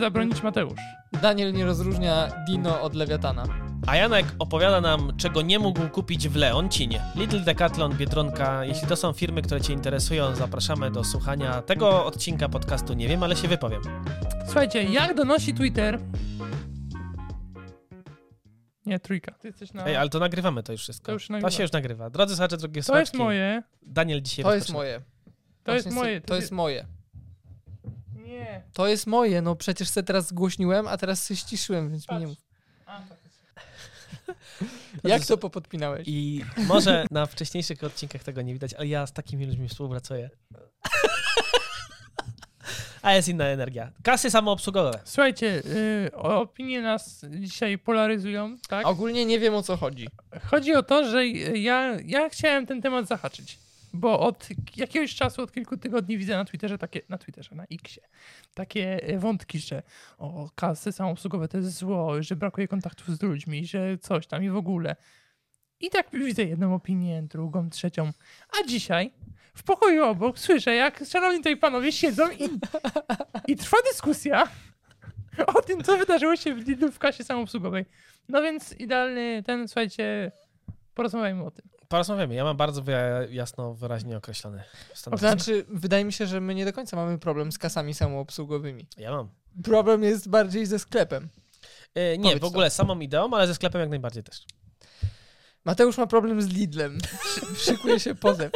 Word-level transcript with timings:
chce 0.00 0.06
zabronić 0.06 0.42
Mateusz. 0.42 0.80
Daniel 1.22 1.52
nie 1.52 1.64
rozróżnia 1.64 2.28
Dino 2.46 2.82
od 2.82 2.94
Lewiatana. 2.94 3.44
A 3.86 3.96
Janek 3.96 4.26
opowiada 4.38 4.80
nam, 4.80 5.16
czego 5.16 5.42
nie 5.42 5.58
mógł 5.58 5.88
kupić 5.88 6.28
w 6.28 6.36
Leoncinie. 6.36 7.00
Lidl, 7.16 7.44
Decathlon, 7.44 7.96
Biedronka. 7.96 8.64
Jeśli 8.64 8.88
to 8.88 8.96
są 8.96 9.12
firmy, 9.12 9.42
które 9.42 9.60
Cię 9.60 9.72
interesują, 9.72 10.34
zapraszamy 10.34 10.90
do 10.90 11.04
słuchania 11.04 11.62
tego 11.62 12.06
odcinka 12.06 12.48
podcastu. 12.48 12.94
Nie 12.94 13.08
wiem, 13.08 13.22
ale 13.22 13.36
się 13.36 13.48
wypowiem. 13.48 13.82
Słuchajcie, 14.44 14.82
jak 14.82 15.14
donosi 15.14 15.54
Twitter... 15.54 15.98
Nie, 18.86 19.00
trójka. 19.00 19.32
Ty 19.32 19.48
jesteś 19.48 19.72
na... 19.72 19.86
Ej, 19.86 19.96
ale 19.96 20.08
to 20.08 20.18
nagrywamy 20.18 20.62
to 20.62 20.72
już 20.72 20.82
wszystko. 20.82 21.06
To 21.06 21.12
już 21.12 21.28
To 21.42 21.50
się 21.50 21.62
już 21.62 21.72
nagrywa. 21.72 22.10
Drodzy 22.10 22.34
słuchacze, 22.34 22.56
drogie 22.56 22.82
To 22.82 23.00
jest 23.00 23.14
moje. 23.14 23.62
Daniel 23.82 24.22
dzisiaj 24.22 24.44
To 24.44 24.54
jest 24.54 24.72
moje. 24.72 25.00
To 25.64 25.74
jest 25.74 25.90
moje. 25.90 26.20
To 26.20 26.36
jest 26.36 26.52
moje. 26.52 26.99
Nie. 28.40 28.62
To 28.72 28.86
jest 28.86 29.06
moje, 29.06 29.42
no 29.42 29.56
przecież 29.56 29.88
se 29.88 30.02
teraz 30.02 30.26
zgłośniłem, 30.26 30.88
a 30.88 30.96
teraz 30.96 31.28
się 31.28 31.36
ściszyłem, 31.36 31.90
więc 31.90 32.08
mi 32.08 32.16
nie 32.18 32.26
Patrz. 32.26 32.38
mów. 32.38 32.38
A, 32.86 33.00
tak. 33.00 33.18
Jak 35.04 35.26
to 35.26 35.38
popodpinałeś? 35.38 36.08
I 36.08 36.44
może 36.56 37.04
na 37.10 37.26
wcześniejszych 37.26 37.84
odcinkach 37.84 38.24
tego 38.24 38.42
nie 38.42 38.52
widać, 38.52 38.74
ale 38.74 38.86
ja 38.86 39.06
z 39.06 39.12
takimi 39.12 39.46
ludźmi 39.46 39.68
współpracuję. 39.68 40.30
A 43.02 43.14
jest 43.14 43.28
inna 43.28 43.44
energia. 43.44 43.92
Kasy 44.02 44.30
samoobsługowe. 44.30 45.00
Słuchajcie, 45.04 45.62
y, 46.06 46.10
opinie 46.14 46.82
nas 46.82 47.24
dzisiaj 47.30 47.78
polaryzują, 47.78 48.56
tak? 48.68 48.86
Ogólnie 48.86 49.26
nie 49.26 49.38
wiem 49.40 49.54
o 49.54 49.62
co 49.62 49.76
chodzi. 49.76 50.08
Chodzi 50.50 50.74
o 50.74 50.82
to, 50.82 51.10
że 51.10 51.26
ja, 51.26 51.96
ja 52.06 52.28
chciałem 52.28 52.66
ten 52.66 52.82
temat 52.82 53.06
zahaczyć, 53.06 53.58
bo 53.92 54.20
od 54.20 54.48
jakiegoś 54.76 55.14
czasu, 55.14 55.42
od 55.42 55.52
kilku 55.52 55.76
tygodni 55.76 56.18
widzę 56.18 56.36
na 56.36 56.44
Twitterze 56.44 56.78
takie, 56.78 57.00
na 57.08 57.18
Twitterze, 57.18 57.54
na 57.54 57.64
Xie, 57.64 58.02
takie 58.54 59.02
e, 59.02 59.18
wątki, 59.18 59.58
że 59.58 59.82
o, 60.18 60.50
kasy 60.54 60.92
samoobsługowe 60.92 61.48
to 61.48 61.56
jest 61.56 61.78
zło, 61.78 62.22
że 62.22 62.36
brakuje 62.36 62.68
kontaktów 62.68 63.16
z 63.16 63.22
ludźmi, 63.22 63.66
że 63.66 63.98
coś 63.98 64.26
tam 64.26 64.44
i 64.44 64.50
w 64.50 64.56
ogóle. 64.56 64.96
I 65.80 65.90
tak 65.90 66.08
widzę 66.12 66.44
jedną 66.44 66.74
opinię, 66.74 67.22
drugą, 67.22 67.70
trzecią. 67.70 68.12
A 68.60 68.66
dzisiaj 68.66 69.12
w 69.54 69.62
pokoju 69.62 70.04
obok 70.04 70.38
słyszę, 70.38 70.74
jak 70.74 71.04
szanowni 71.08 71.38
tutaj 71.38 71.56
panowie 71.56 71.92
siedzą 71.92 72.30
i, 72.30 72.48
i 73.52 73.56
trwa 73.56 73.76
dyskusja 73.90 74.48
o 75.46 75.62
tym, 75.62 75.84
co 75.84 75.98
wydarzyło 75.98 76.36
się 76.36 76.54
w 76.54 76.92
w 76.92 76.98
kasie 76.98 77.24
samoobsługowej. 77.24 77.84
No 78.28 78.42
więc 78.42 78.72
idealny 78.72 79.42
ten, 79.46 79.68
słuchajcie, 79.68 80.32
porozmawiajmy 80.94 81.44
o 81.44 81.50
tym. 81.50 81.79
Porozmawiamy. 81.94 82.34
Ja 82.34 82.44
mam 82.44 82.56
bardzo 82.56 82.82
jasno, 83.30 83.74
wyraźnie 83.74 84.16
określone 84.16 84.64
To 84.90 84.96
stanowisko. 84.96 85.28
znaczy, 85.28 85.64
wydaje 85.68 86.04
mi 86.04 86.12
się, 86.12 86.26
że 86.26 86.40
my 86.40 86.54
nie 86.54 86.64
do 86.64 86.72
końca 86.72 86.96
mamy 86.96 87.18
problem 87.18 87.52
z 87.52 87.58
kasami 87.58 87.94
samoobsługowymi. 87.94 88.86
Ja 88.96 89.10
mam. 89.10 89.28
Problem 89.64 90.02
jest 90.02 90.28
bardziej 90.28 90.66
ze 90.66 90.78
sklepem. 90.78 91.28
E, 91.94 92.18
nie, 92.18 92.24
Powiedz 92.28 92.40
w 92.42 92.44
ogóle 92.44 92.70
samą 92.70 93.00
ideą, 93.00 93.30
ale 93.34 93.46
ze 93.46 93.54
sklepem 93.54 93.80
jak 93.80 93.90
najbardziej 93.90 94.22
też. 94.22 94.44
Mateusz 95.64 95.98
ma 95.98 96.06
problem 96.06 96.42
z 96.42 96.46
Lidlem. 96.48 96.98
Szy- 97.34 97.54
Szykuje 97.64 98.00
się 98.00 98.14
pozew. 98.14 98.52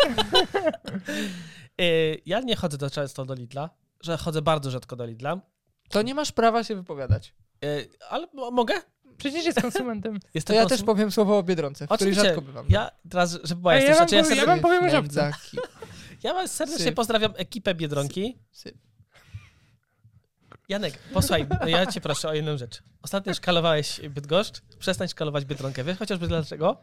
E, 1.80 1.84
ja 2.26 2.40
nie 2.40 2.56
chodzę 2.56 2.78
do, 2.78 2.90
często 2.90 3.24
do 3.24 3.34
Lidla, 3.34 3.70
że 4.00 4.16
chodzę 4.16 4.42
bardzo 4.42 4.70
rzadko 4.70 4.96
do 4.96 5.04
Lidla, 5.06 5.40
To 5.88 6.02
nie 6.02 6.14
masz 6.14 6.32
prawa 6.32 6.64
się 6.64 6.74
wypowiadać. 6.74 7.34
e, 7.64 7.68
ale 8.10 8.26
mo- 8.34 8.50
mogę? 8.50 8.74
Przecież 9.18 9.44
jest 9.44 9.60
konsumentem. 9.60 10.20
To 10.20 10.28
Jestem 10.34 10.56
ja 10.56 10.62
konsum- 10.62 10.68
też 10.68 10.82
powiem 10.82 11.10
słowo 11.12 11.38
o 11.38 11.42
Biedronce, 11.42 11.84
w 11.84 11.88
której 11.88 11.96
Oczywiście, 12.12 12.24
rzadko 12.24 12.42
bywam. 12.42 12.66
ja 12.68 12.90
teraz, 13.10 13.38
żeby 13.44 13.60
była 13.60 13.74
jasność, 13.74 14.12
ja 14.12 14.24
znaczy 14.24 14.36
ja, 14.36 14.46
wam 14.46 14.60
powiem- 14.60 14.80
serdecznie, 14.80 14.80
ja 14.80 14.80
wam 14.80 14.80
powiem 14.80 14.84
o 14.84 14.90
żabce. 14.90 15.32
Ja 16.22 16.34
was 16.34 16.54
serdecznie 16.54 16.84
Syf. 16.84 16.94
pozdrawiam 16.94 17.32
ekipę 17.36 17.74
Biedronki. 17.74 18.38
Syf. 18.52 18.74
Janek, 20.68 20.98
posłuchaj, 20.98 21.46
ja 21.66 21.86
cię 21.86 22.00
proszę 22.00 22.28
o 22.28 22.34
jedną 22.34 22.58
rzecz. 22.58 22.82
Ostatnio 23.02 23.34
szkalowałeś 23.34 24.00
Bydgoszcz, 24.10 24.60
przestań 24.78 25.08
szkalować 25.08 25.44
Biedronkę. 25.44 25.84
Wiesz 25.84 25.98
chociażby 25.98 26.28
dlaczego? 26.28 26.76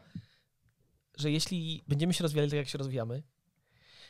Że 1.16 1.30
jeśli 1.30 1.84
będziemy 1.88 2.14
się 2.14 2.22
rozwijali 2.22 2.50
tak, 2.50 2.56
jak 2.56 2.68
się 2.68 2.78
rozwijamy, 2.78 3.22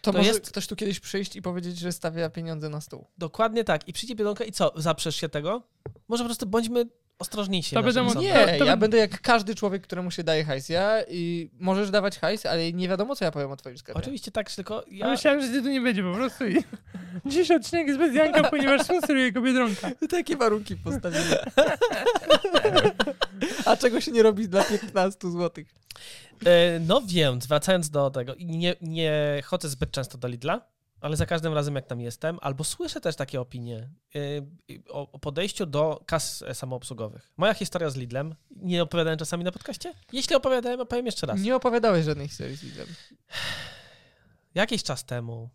To, 0.01 0.13
To 0.13 0.19
może 0.19 0.31
jest- 0.31 0.49
ktoś 0.49 0.67
tu 0.67 0.77
kiedyś 0.77 1.01
przyjść 1.01 1.37
i 1.37 1.43
powiedzieć, 1.43 1.79
że 1.79 1.93
stawia 1.93 2.31
pieniądze 2.31 2.69
na 2.69 2.81
stół. 2.81 3.07
dokładnie 3.19 3.65
tak, 3.65 3.89
i 3.89 3.93
przyjdzie 3.93 4.15
Biedronka 4.15 4.45
i 4.45 4.53
co, 4.53 4.73
zaprzesz 4.77 5.17
się 5.17 5.29
tego? 5.29 5.63
Może 6.09 6.25
po 6.25 6.29
prostu 6.29 6.47
bądźmy 6.47 6.85
ostrożniejsi. 7.23 7.75
To 7.75 7.83
naszym 7.83 8.07
Nie. 8.07 8.15
Nie, 8.23 8.59
to 8.59 8.65
ja 8.65 8.77
by- 8.77 8.81
będę 8.81 8.99
jak 8.99 9.21
każdy 9.21 9.55
człowiek, 9.55 9.83
któremu 9.83 10.11
się 10.11 10.25
daje 10.25 10.45
hajs. 10.45 10.69
Ja 10.69 11.03
i 11.09 11.51
możesz 11.61 11.91
dawać 11.91 12.19
hajs, 12.19 12.47
ale 12.47 12.73
nie 12.73 12.89
wiadomo, 12.89 13.17
co 13.17 13.25
ja 13.25 13.31
powiem 13.31 13.51
o 13.51 13.57
twoim 13.57 13.79
sklepie. 13.79 14.01
Oczywiście 14.01 14.31
tak, 14.31 14.51
tylko 14.51 14.85
Ja 14.91 15.07
ja... 15.07 15.13
myślałem, 15.13 15.43
że 15.43 15.49
ty 15.49 15.63
tu 15.63 15.69
nie 15.69 15.81
będzie 15.81 16.03
po 16.03 16.15
prostu. 16.15 16.47
I... 16.47 16.57
Dzisiejszy 17.27 17.55
odcinek 17.55 17.87
jest 17.87 17.99
bez 17.99 18.15
Janka, 18.15 18.51
ponieważ 18.51 18.83
sponsoruje 18.83 19.33
go 19.33 19.41
Biedronka. 19.41 19.91
Takie 20.11 20.37
warunki 20.37 20.77
postawimy. 20.77 21.25
A 23.67 23.77
czego 23.77 24.01
się 24.01 24.13
nie 24.13 24.23
robi 24.23 24.49
dla 24.49 24.65
15 24.65 25.31
zł? 25.31 25.65
E, 26.47 26.81
No 26.81 27.03
więc, 27.07 27.47
wracając 27.47 27.91
do 27.91 28.11
tego, 28.11 28.35
nie, 28.39 28.75
nie 28.81 29.43
chodzę 29.45 29.69
zbyt 29.69 29.91
często 29.91 30.19
do 30.19 30.29
Lidla, 30.29 30.61
ale 31.03 31.17
za 31.17 31.27
każdym 31.27 31.55
razem 31.55 31.75
jak 31.75 31.87
tam 31.87 32.01
jestem, 32.01 32.39
albo 32.43 32.65
słyszę 32.65 33.01
też 33.01 33.17
takie 33.17 33.41
opinie 33.41 33.91
e, 34.15 34.19
o, 34.89 35.13
o 35.13 35.19
podejściu 35.19 35.67
do 35.67 36.03
kas 36.07 36.43
e, 36.43 36.55
samoobsługowych. 36.55 37.33
Moja 37.37 37.55
historia 37.55 37.91
z 37.91 37.97
Lidlem, 37.97 38.35
nie 38.51 38.83
opowiadałem 38.83 39.19
czasami 39.19 39.45
na 39.45 39.53
podcaście? 39.53 39.95
Jeśli 40.13 40.37
opowiadałem, 40.37 40.81
opowiem 40.81 41.07
jeszcze 41.07 41.27
raz. 41.27 41.41
Nie 41.41 41.57
opowiadałeś 41.57 42.05
żadnej 42.05 42.29
historii 42.29 42.57
z 42.57 42.63
Lidlem. 42.63 42.87
Jakiś 44.55 44.83
czas 44.83 45.05
temu 45.05 45.51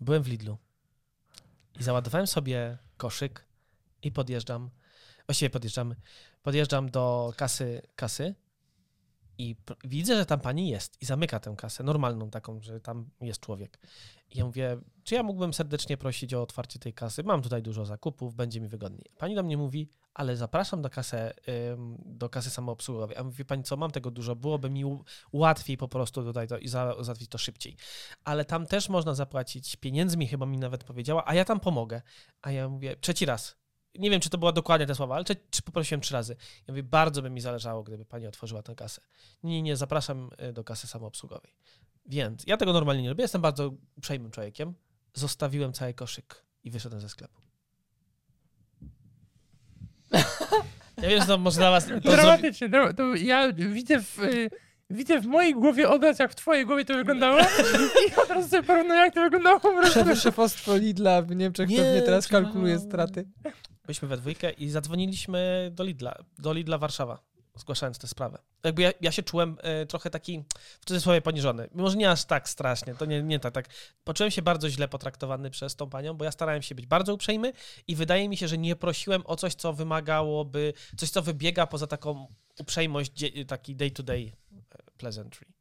byłem 0.00 0.22
w 0.22 0.28
Lidlu 0.28 0.58
i 1.80 1.82
załadowałem 1.82 2.26
sobie 2.26 2.78
koszyk 2.96 3.44
i 4.02 4.12
podjeżdżam, 4.12 4.70
właściwie 5.26 5.50
podjeżdżam, 5.50 5.94
podjeżdżam 6.42 6.90
do 6.90 7.32
kasy, 7.36 7.82
kasy 7.96 8.34
i 9.38 9.56
widzę, 9.84 10.16
że 10.16 10.26
tam 10.26 10.40
pani 10.40 10.68
jest 10.68 11.02
i 11.02 11.06
zamyka 11.06 11.40
tę 11.40 11.54
kasę, 11.56 11.84
normalną 11.84 12.30
taką, 12.30 12.60
że 12.60 12.80
tam 12.80 13.10
jest 13.20 13.40
człowiek. 13.40 13.78
I 14.30 14.38
ja 14.38 14.44
mówię, 14.44 14.78
czy 15.04 15.14
ja 15.14 15.22
mógłbym 15.22 15.54
serdecznie 15.54 15.96
prosić 15.96 16.34
o 16.34 16.42
otwarcie 16.42 16.78
tej 16.78 16.94
kasy? 16.94 17.22
Mam 17.22 17.42
tutaj 17.42 17.62
dużo 17.62 17.84
zakupów, 17.84 18.34
będzie 18.34 18.60
mi 18.60 18.68
wygodniej. 18.68 19.10
Pani 19.18 19.34
do 19.34 19.42
mnie 19.42 19.56
mówi, 19.56 19.88
ale 20.14 20.36
zapraszam 20.36 20.82
do 20.82 20.90
kasy, 20.90 21.16
do 22.04 22.28
kasy 22.28 22.50
samoobsługowej. 22.50 23.16
A 23.16 23.24
mówi 23.24 23.44
pani 23.44 23.62
co, 23.62 23.76
mam 23.76 23.90
tego 23.90 24.10
dużo, 24.10 24.36
byłoby 24.36 24.70
mi 24.70 24.84
łatwiej 25.32 25.76
po 25.76 25.88
prostu 25.88 26.22
tutaj 26.22 26.48
to 26.48 26.58
i 26.58 26.68
za, 26.68 26.94
załatwić 27.00 27.28
to 27.30 27.38
szybciej. 27.38 27.76
Ale 28.24 28.44
tam 28.44 28.66
też 28.66 28.88
można 28.88 29.14
zapłacić 29.14 29.76
pieniędzmi, 29.76 30.26
chyba 30.26 30.46
mi 30.46 30.58
nawet 30.58 30.84
powiedziała, 30.84 31.22
a 31.26 31.34
ja 31.34 31.44
tam 31.44 31.60
pomogę. 31.60 32.02
A 32.42 32.50
ja 32.50 32.68
mówię, 32.68 32.96
trzeci 32.96 33.26
raz. 33.26 33.56
Nie 33.98 34.10
wiem, 34.10 34.20
czy 34.20 34.30
to 34.30 34.38
była 34.38 34.52
dokładnie 34.52 34.86
te 34.86 34.94
słowa, 34.94 35.14
ale 35.14 35.24
czy, 35.24 35.36
czy 35.50 35.62
poprosiłem 35.62 36.00
trzy 36.00 36.14
razy. 36.14 36.36
Ja 36.66 36.72
mówię, 36.72 36.82
bardzo 36.82 37.22
by 37.22 37.30
mi 37.30 37.40
zależało, 37.40 37.82
gdyby 37.82 38.04
pani 38.04 38.26
otworzyła 38.26 38.62
tę 38.62 38.74
kasę. 38.74 39.00
Nie, 39.42 39.62
nie, 39.62 39.76
zapraszam 39.76 40.30
y, 40.48 40.52
do 40.52 40.64
kasy 40.64 40.86
samoobsługowej. 40.86 41.54
Więc 42.06 42.44
ja 42.46 42.56
tego 42.56 42.72
normalnie 42.72 43.02
nie 43.02 43.08
robię, 43.08 43.22
jestem 43.22 43.42
bardzo 43.42 43.72
uprzejmym 43.96 44.30
człowiekiem. 44.30 44.74
Zostawiłem 45.14 45.72
cały 45.72 45.94
koszyk 45.94 46.44
i 46.64 46.70
wyszedłem 46.70 47.00
ze 47.00 47.08
sklepu. 47.08 47.40
Ja 51.02 51.08
wiem, 51.08 51.20
że 51.20 51.26
to 51.26 51.38
może 51.38 51.56
dla 51.58 51.70
was... 51.70 51.86
To. 51.86 52.00
Dramatycznie. 52.00 52.68
dra- 52.68 52.94
To 52.94 53.14
ja 53.14 53.52
widzę 53.52 54.00
w, 54.02 54.18
y, 54.18 54.50
widzę 54.90 55.20
w 55.20 55.26
mojej 55.26 55.54
głowie 55.54 55.88
obraz, 55.88 56.18
jak 56.18 56.32
w 56.32 56.34
twojej 56.34 56.66
głowie 56.66 56.84
to 56.84 56.94
wyglądało 56.94 57.38
i 58.08 58.14
od 58.22 58.28
razu 58.30 58.48
sobie 58.48 58.62
porównuję, 58.62 59.00
jak 59.00 59.14
to 59.14 59.22
wyglądało 59.22 59.60
szefostwo 60.16 60.76
Lidla 60.76 61.22
w 61.22 61.36
Niemczech 61.36 61.68
Nie, 61.68 61.76
pewnie 61.76 62.02
teraz 62.02 62.28
kalkuluje 62.28 62.78
straty. 62.78 63.28
Byliśmy 63.88 64.08
we 64.08 64.16
dwójkę 64.16 64.50
i 64.50 64.70
zadzwoniliśmy 64.70 65.70
do 65.74 65.84
Lidla, 65.84 66.24
do 66.38 66.52
Lidla 66.52 66.78
Warszawa, 66.78 67.18
zgłaszając 67.56 67.98
tę 67.98 68.06
sprawę. 68.06 68.38
Jakby 68.64 68.82
ja, 68.82 68.92
ja 69.00 69.12
się 69.12 69.22
czułem 69.22 69.56
e, 69.60 69.86
trochę 69.86 70.10
taki, 70.10 70.44
w 70.80 70.84
cudzysłowie, 70.84 71.20
poniżony. 71.20 71.68
Może 71.74 71.96
nie 71.96 72.10
aż 72.10 72.24
tak 72.24 72.48
strasznie, 72.48 72.94
to 72.94 73.04
nie, 73.04 73.22
nie 73.22 73.40
tak, 73.40 73.54
tak. 73.54 73.68
Poczułem 74.04 74.30
się 74.30 74.42
bardzo 74.42 74.70
źle 74.70 74.88
potraktowany 74.88 75.50
przez 75.50 75.76
tą 75.76 75.90
panią, 75.90 76.14
bo 76.14 76.24
ja 76.24 76.32
starałem 76.32 76.62
się 76.62 76.74
być 76.74 76.86
bardzo 76.86 77.14
uprzejmy 77.14 77.52
i 77.86 77.96
wydaje 77.96 78.28
mi 78.28 78.36
się, 78.36 78.48
że 78.48 78.58
nie 78.58 78.76
prosiłem 78.76 79.22
o 79.26 79.36
coś, 79.36 79.54
co 79.54 79.72
wymagałoby, 79.72 80.72
coś, 80.96 81.10
co 81.10 81.22
wybiega 81.22 81.66
poza 81.66 81.86
taką 81.86 82.26
uprzejmość, 82.58 83.12
taki 83.46 83.76
day-to-day 83.76 84.32
e, 84.72 84.90
pleasantry. 84.98 85.57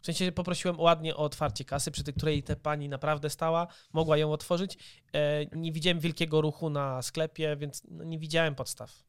W 0.00 0.06
sensie 0.06 0.32
poprosiłem 0.32 0.80
ładnie 0.80 1.16
o 1.16 1.18
otwarcie 1.18 1.64
kasy, 1.64 1.90
przy 1.90 2.04
której 2.04 2.42
ta 2.42 2.56
pani 2.56 2.88
naprawdę 2.88 3.30
stała, 3.30 3.66
mogła 3.92 4.16
ją 4.16 4.32
otworzyć. 4.32 4.78
E, 5.14 5.46
nie 5.56 5.72
widziałem 5.72 6.00
wielkiego 6.00 6.40
ruchu 6.40 6.70
na 6.70 7.02
sklepie, 7.02 7.56
więc 7.56 7.82
no, 7.90 8.04
nie 8.04 8.18
widziałem 8.18 8.54
podstaw. 8.54 9.07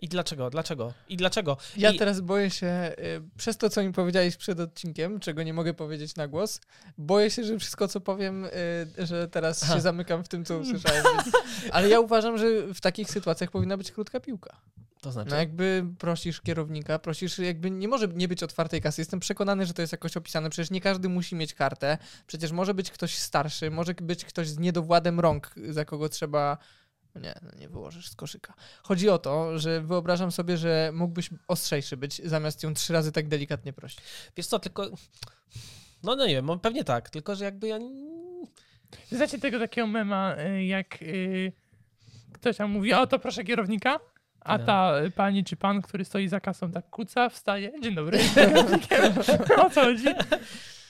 I 0.00 0.08
dlaczego? 0.08 0.50
Dlaczego? 0.50 0.92
I 1.08 1.16
dlaczego? 1.16 1.56
Ja 1.76 1.90
I... 1.90 1.98
teraz 1.98 2.20
boję 2.20 2.50
się, 2.50 2.66
y, 2.66 3.22
przez 3.36 3.56
to, 3.56 3.70
co 3.70 3.82
mi 3.82 3.92
powiedziałeś 3.92 4.36
przed 4.36 4.60
odcinkiem, 4.60 5.20
czego 5.20 5.42
nie 5.42 5.54
mogę 5.54 5.74
powiedzieć 5.74 6.16
na 6.16 6.28
głos, 6.28 6.60
boję 6.98 7.30
się, 7.30 7.44
że 7.44 7.58
wszystko, 7.58 7.88
co 7.88 8.00
powiem, 8.00 8.44
y, 8.44 8.50
że 8.98 9.28
teraz 9.28 9.62
Aha. 9.62 9.74
się 9.74 9.80
zamykam 9.80 10.24
w 10.24 10.28
tym, 10.28 10.44
co 10.44 10.58
usłyszałem. 10.64 11.04
Więc... 11.04 11.36
Ale 11.72 11.88
ja 11.88 12.00
uważam, 12.00 12.38
że 12.38 12.74
w 12.74 12.80
takich 12.80 13.10
sytuacjach 13.10 13.50
powinna 13.50 13.76
być 13.76 13.92
krótka 13.92 14.20
piłka. 14.20 14.56
To 15.04 15.12
znaczy? 15.12 15.30
No 15.30 15.36
jakby 15.36 15.84
prosisz 15.98 16.40
kierownika, 16.40 16.98
prosisz, 16.98 17.38
jakby 17.38 17.70
nie 17.70 17.88
może 17.88 18.08
nie 18.08 18.28
być 18.28 18.42
otwartej 18.42 18.80
kasy. 18.80 19.00
Jestem 19.00 19.20
przekonany, 19.20 19.66
że 19.66 19.74
to 19.74 19.82
jest 19.82 19.92
jakoś 19.92 20.16
opisane. 20.16 20.50
Przecież 20.50 20.70
nie 20.70 20.80
każdy 20.80 21.08
musi 21.08 21.36
mieć 21.36 21.54
kartę. 21.54 21.98
Przecież 22.26 22.52
może 22.52 22.74
być 22.74 22.90
ktoś 22.90 23.18
starszy, 23.18 23.70
może 23.70 23.94
być 23.94 24.24
ktoś 24.24 24.48
z 24.48 24.58
niedowładem 24.58 25.20
rąk, 25.20 25.54
za 25.70 25.84
kogo 25.84 26.08
trzeba. 26.08 26.58
Nie, 27.14 27.34
no 27.42 27.50
nie 27.58 27.68
wyłożysz 27.68 28.08
z 28.08 28.16
koszyka. 28.16 28.54
Chodzi 28.82 29.08
o 29.08 29.18
to, 29.18 29.58
że 29.58 29.80
wyobrażam 29.80 30.32
sobie, 30.32 30.56
że 30.56 30.90
mógłbyś 30.94 31.30
ostrzejszy 31.48 31.96
być, 31.96 32.22
zamiast 32.24 32.62
ją 32.62 32.74
trzy 32.74 32.92
razy 32.92 33.12
tak 33.12 33.28
delikatnie 33.28 33.72
prosić. 33.72 34.00
Wiesz 34.36 34.46
co, 34.46 34.58
tylko... 34.58 34.86
No, 36.02 36.16
no 36.16 36.26
nie 36.26 36.34
wiem, 36.34 36.60
pewnie 36.62 36.84
tak, 36.84 37.10
tylko 37.10 37.36
że 37.36 37.44
jakby 37.44 37.68
ja... 37.68 37.78
Znacie 39.12 39.38
tego 39.38 39.58
takiego 39.58 39.86
mema, 39.86 40.36
y, 40.38 40.64
jak 40.64 41.02
y, 41.02 41.52
ktoś 42.32 42.56
tam 42.56 42.70
mówi, 42.70 42.92
o 42.92 43.06
to 43.06 43.18
proszę 43.18 43.44
kierownika, 43.44 44.00
a 44.40 44.58
No. 44.58 44.64
ta 44.64 44.92
pani 45.16 45.44
czy 45.44 45.56
pan, 45.56 45.82
który 45.82 46.04
stoi 46.04 46.28
za 46.28 46.40
kasą, 46.40 46.72
tak 46.72 46.90
kuca, 46.90 47.28
wstaje, 47.28 47.80
dzień 47.80 47.94
dobry. 47.94 48.18
o 49.66 49.70
co 49.70 49.80
chodzi? 49.80 50.04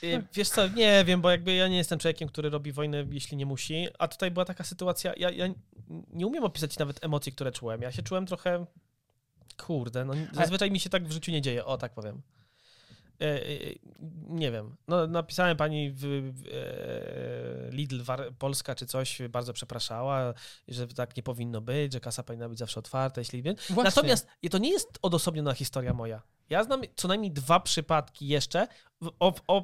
Y, 0.05 0.23
Wiesz 0.35 0.49
co, 0.49 0.69
nie 0.69 1.05
wiem, 1.05 1.21
bo 1.21 1.31
jakby 1.31 1.55
ja 1.55 1.69
nie 1.69 1.77
jestem 1.77 1.99
człowiekiem, 1.99 2.29
który 2.29 2.51
robi 2.51 2.73
wojnę, 2.73 3.05
jeśli 3.11 3.37
nie 3.37 3.47
musi. 3.47 3.89
A 3.99 4.09
tutaj 4.09 4.31
była 4.31 4.45
taka 4.45 4.65
sytuacja, 4.65 5.13
ja, 5.17 5.31
ja 5.31 5.47
nie 6.13 6.27
umiem 6.27 6.45
opisać 6.45 6.79
nawet 6.79 7.05
emocji, 7.05 7.33
które 7.33 7.53
czułem. 7.53 7.83
Ja 7.83 7.93
się 7.93 8.03
czułem 8.03 8.27
trochę, 8.27 8.67
kurde, 9.57 10.05
no 10.05 10.15
zazwyczaj 10.33 10.71
mi 10.71 10.81
się 10.81 10.91
tak 10.91 11.09
w 11.09 11.13
życiu 11.13 11.33
nie 11.33 11.43
dzieje, 11.43 11.65
o 11.65 11.79
tak 11.79 11.93
powiem. 11.95 12.23
E, 13.21 13.25
e, 13.25 13.59
nie 14.29 14.51
wiem, 14.51 14.77
no 14.89 15.07
napisałem 15.07 15.57
pani 15.57 15.91
w, 15.91 16.01
w 16.35 16.47
e, 16.47 17.71
Lidl 17.71 18.01
Polska 18.39 18.75
czy 18.75 18.87
coś, 18.87 19.19
bardzo 19.29 19.53
przepraszała, 19.53 20.35
że 20.69 20.89
tak 20.89 21.17
nie 21.17 21.23
powinno 21.23 21.61
być, 21.61 21.93
że 21.93 22.01
kasa 22.01 22.23
powinna 22.23 22.49
być 22.49 22.59
zawsze 22.59 22.81
otwarta, 22.81 23.21
jeśli 23.21 23.43
wiem. 23.43 23.57
Właśnie. 23.57 23.83
Natomiast 23.85 24.29
to 24.51 24.59
nie 24.59 24.71
jest 24.71 24.99
odosobniona 25.03 25.55
historia 25.55 25.95
moja. 25.95 26.23
Ja 26.51 26.65
znam 26.65 26.83
co 26.97 27.09
najmniej 27.09 27.33
dwa 27.33 27.61
przypadki 27.61 28.29
jeszcze, 28.29 28.69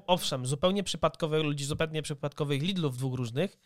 owszem, 0.06 0.46
zupełnie 0.46 0.82
przypadkowych 0.82 1.42
ludzi, 1.42 1.64
zupełnie 1.64 2.02
przypadkowych 2.02 2.62
Lidlów 2.62 2.96
dwóch 2.96 3.14
różnych, 3.14 3.56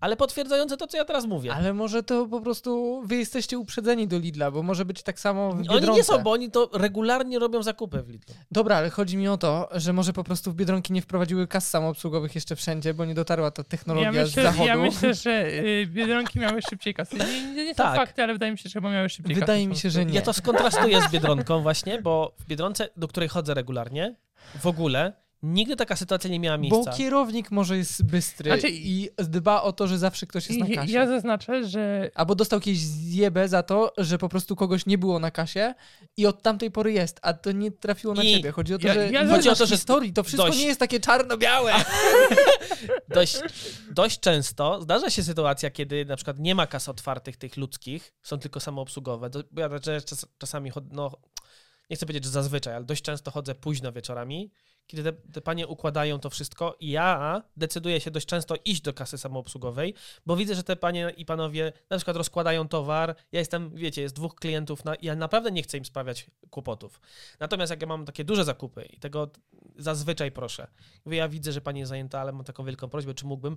ale 0.00 0.16
potwierdzające 0.16 0.76
to, 0.76 0.86
co 0.86 0.96
ja 0.96 1.04
teraz 1.04 1.26
mówię. 1.26 1.54
Ale 1.54 1.72
może 1.74 2.02
to 2.02 2.26
po 2.26 2.40
prostu 2.40 3.02
wy 3.06 3.16
jesteście 3.16 3.58
uprzedzeni 3.58 4.08
do 4.08 4.18
Lidla, 4.18 4.50
bo 4.50 4.62
może 4.62 4.84
być 4.84 5.02
tak 5.02 5.20
samo 5.20 5.52
w 5.52 5.58
Biedronce. 5.58 5.86
Oni 5.88 5.96
nie 5.96 6.04
są, 6.04 6.18
bo 6.22 6.30
oni 6.32 6.50
to 6.50 6.70
regularnie 6.72 7.38
robią 7.38 7.62
zakupy 7.62 8.02
w 8.02 8.08
Lidlu. 8.08 8.34
Dobra, 8.50 8.76
ale 8.76 8.90
chodzi 8.90 9.16
mi 9.16 9.28
o 9.28 9.36
to, 9.36 9.68
że 9.72 9.92
może 9.92 10.12
po 10.12 10.24
prostu 10.24 10.52
w 10.52 10.54
Biedronki 10.54 10.92
nie 10.92 11.02
wprowadziły 11.02 11.46
kas 11.46 11.70
samoobsługowych 11.70 12.34
jeszcze 12.34 12.56
wszędzie, 12.56 12.94
bo 12.94 13.04
nie 13.04 13.14
dotarła 13.14 13.50
ta 13.50 13.64
technologia 13.64 14.12
Ja 14.12 14.24
myślę, 14.24 14.42
z 14.42 14.44
zachodu. 14.44 14.68
ja 14.68 14.76
myślę, 14.76 15.14
że 15.24 15.46
y, 15.52 15.86
Biedronki 15.86 16.38
miały 16.38 16.62
szybciej 16.62 16.94
kasy. 16.94 17.16
Nie, 17.16 17.54
nie, 17.54 17.64
nie 17.64 17.74
są 17.74 17.82
Tak. 17.82 17.96
fakty, 17.96 18.22
ale 18.22 18.32
wydaje 18.32 18.52
mi 18.52 18.58
się, 18.58 18.68
że 18.68 18.72
chyba 18.72 18.90
miały 18.90 19.08
szybciej 19.08 19.34
kasy. 19.34 19.40
Wydaje 19.40 19.68
mi 19.68 19.76
się, 19.76 19.90
że 19.90 20.04
nie. 20.04 20.14
Ja 20.14 20.22
to 20.22 20.32
skontrastuję 20.32 21.02
z 21.02 21.10
Biedronką 21.12 21.62
właśnie, 21.62 22.02
bo 22.02 22.34
w 22.38 22.46
Biedronce, 22.46 22.88
do 22.96 23.08
której 23.08 23.28
chodzę 23.28 23.54
regularnie, 23.54 24.14
w 24.60 24.66
ogóle 24.66 25.12
nigdy 25.44 25.76
taka 25.76 25.96
sytuacja 25.96 26.30
nie 26.30 26.40
miała 26.40 26.58
Bo 26.58 26.62
miejsca. 26.62 26.92
kierownik 26.92 27.50
może 27.50 27.76
jest 27.76 28.02
bystry 28.04 28.50
Znaczy- 28.50 28.68
i 28.74 29.08
dba 29.18 29.62
o 29.62 29.72
to, 29.72 29.86
że 29.86 29.98
zawsze 29.98 30.26
ktoś 30.26 30.48
jest 30.48 30.60
na 30.60 30.66
I, 30.66 30.74
kasie. 30.74 30.92
ja 30.92 31.06
zaznaczę, 31.06 31.68
że 31.68 32.10
Albo 32.14 32.34
dostał 32.34 32.58
jakieś 32.58 32.78
zjebę 32.78 33.48
za 33.48 33.62
to, 33.62 33.92
że 33.98 34.18
po 34.18 34.28
prostu 34.28 34.56
kogoś 34.56 34.86
nie 34.86 34.98
było 34.98 35.18
na 35.18 35.30
kasie 35.30 35.74
i 36.16 36.26
od 36.26 36.42
tamtej 36.42 36.70
pory 36.70 36.92
jest, 36.92 37.18
a 37.22 37.32
to 37.32 37.52
nie 37.52 37.70
trafiło 37.72 38.14
na 38.14 38.22
I 38.22 38.32
ciebie. 38.36 38.50
Chodzi 38.52 38.74
o 38.74 38.78
to, 38.78 38.86
ja- 38.86 38.94
że 38.94 39.10
ja 39.12 39.28
Chodzi 39.28 39.48
o 39.48 39.54
to, 39.54 39.66
że 39.66 39.76
historii, 39.76 40.12
to 40.12 40.22
wszystko 40.22 40.46
dość- 40.46 40.58
nie 40.58 40.66
jest 40.66 40.80
takie 40.80 41.00
czarno-białe. 41.00 41.72
dość, 43.14 43.38
dość 43.90 44.20
często 44.20 44.82
zdarza 44.82 45.10
się 45.10 45.22
sytuacja, 45.22 45.70
kiedy 45.70 46.04
na 46.04 46.16
przykład 46.16 46.38
nie 46.38 46.54
ma 46.54 46.66
kas 46.66 46.88
otwartych 46.88 47.36
tych 47.36 47.56
ludzkich, 47.56 48.12
są 48.22 48.38
tylko 48.38 48.60
samoobsługowe. 48.60 49.30
Bo 49.50 49.60
Ja 49.60 49.80
czas, 49.80 50.26
czasami, 50.38 50.70
no, 50.90 51.10
nie 51.90 51.96
chcę 51.96 52.06
powiedzieć, 52.06 52.24
że 52.24 52.30
zazwyczaj, 52.30 52.74
ale 52.74 52.84
dość 52.84 53.02
często 53.02 53.30
chodzę 53.30 53.54
późno 53.54 53.92
wieczorami, 53.92 54.50
kiedy 54.86 55.02
te, 55.02 55.12
te 55.12 55.40
panie 55.40 55.66
układają 55.66 56.18
to 56.18 56.30
wszystko 56.30 56.76
ja 56.80 57.42
decyduję 57.56 58.00
się 58.00 58.10
dość 58.10 58.26
często 58.26 58.54
iść 58.64 58.80
do 58.80 58.94
kasy 58.94 59.18
samoobsługowej, 59.18 59.94
bo 60.26 60.36
widzę, 60.36 60.54
że 60.54 60.62
te 60.62 60.76
panie 60.76 61.12
i 61.16 61.24
panowie 61.24 61.72
na 61.90 61.96
przykład 61.96 62.16
rozkładają 62.16 62.68
towar, 62.68 63.16
ja 63.32 63.38
jestem, 63.38 63.70
wiecie, 63.74 64.02
jest 64.02 64.14
dwóch 64.14 64.34
klientów, 64.34 64.84
na, 64.84 64.94
ja 65.02 65.14
naprawdę 65.14 65.50
nie 65.52 65.62
chcę 65.62 65.78
im 65.78 65.84
sprawiać 65.84 66.30
kłopotów. 66.50 67.00
Natomiast 67.40 67.70
jak 67.70 67.80
ja 67.80 67.86
mam 67.86 68.04
takie 68.04 68.24
duże 68.24 68.44
zakupy 68.44 68.84
i 68.84 68.98
tego 68.98 69.30
zazwyczaj 69.78 70.32
proszę, 70.32 70.66
mówię, 71.04 71.18
ja 71.18 71.28
widzę, 71.28 71.52
że 71.52 71.60
pani 71.60 71.80
jest 71.80 71.88
zajęta, 71.88 72.20
ale 72.20 72.32
mam 72.32 72.44
taką 72.44 72.64
wielką 72.64 72.88
prośbę, 72.88 73.14
czy 73.14 73.26
mógłbym 73.26 73.56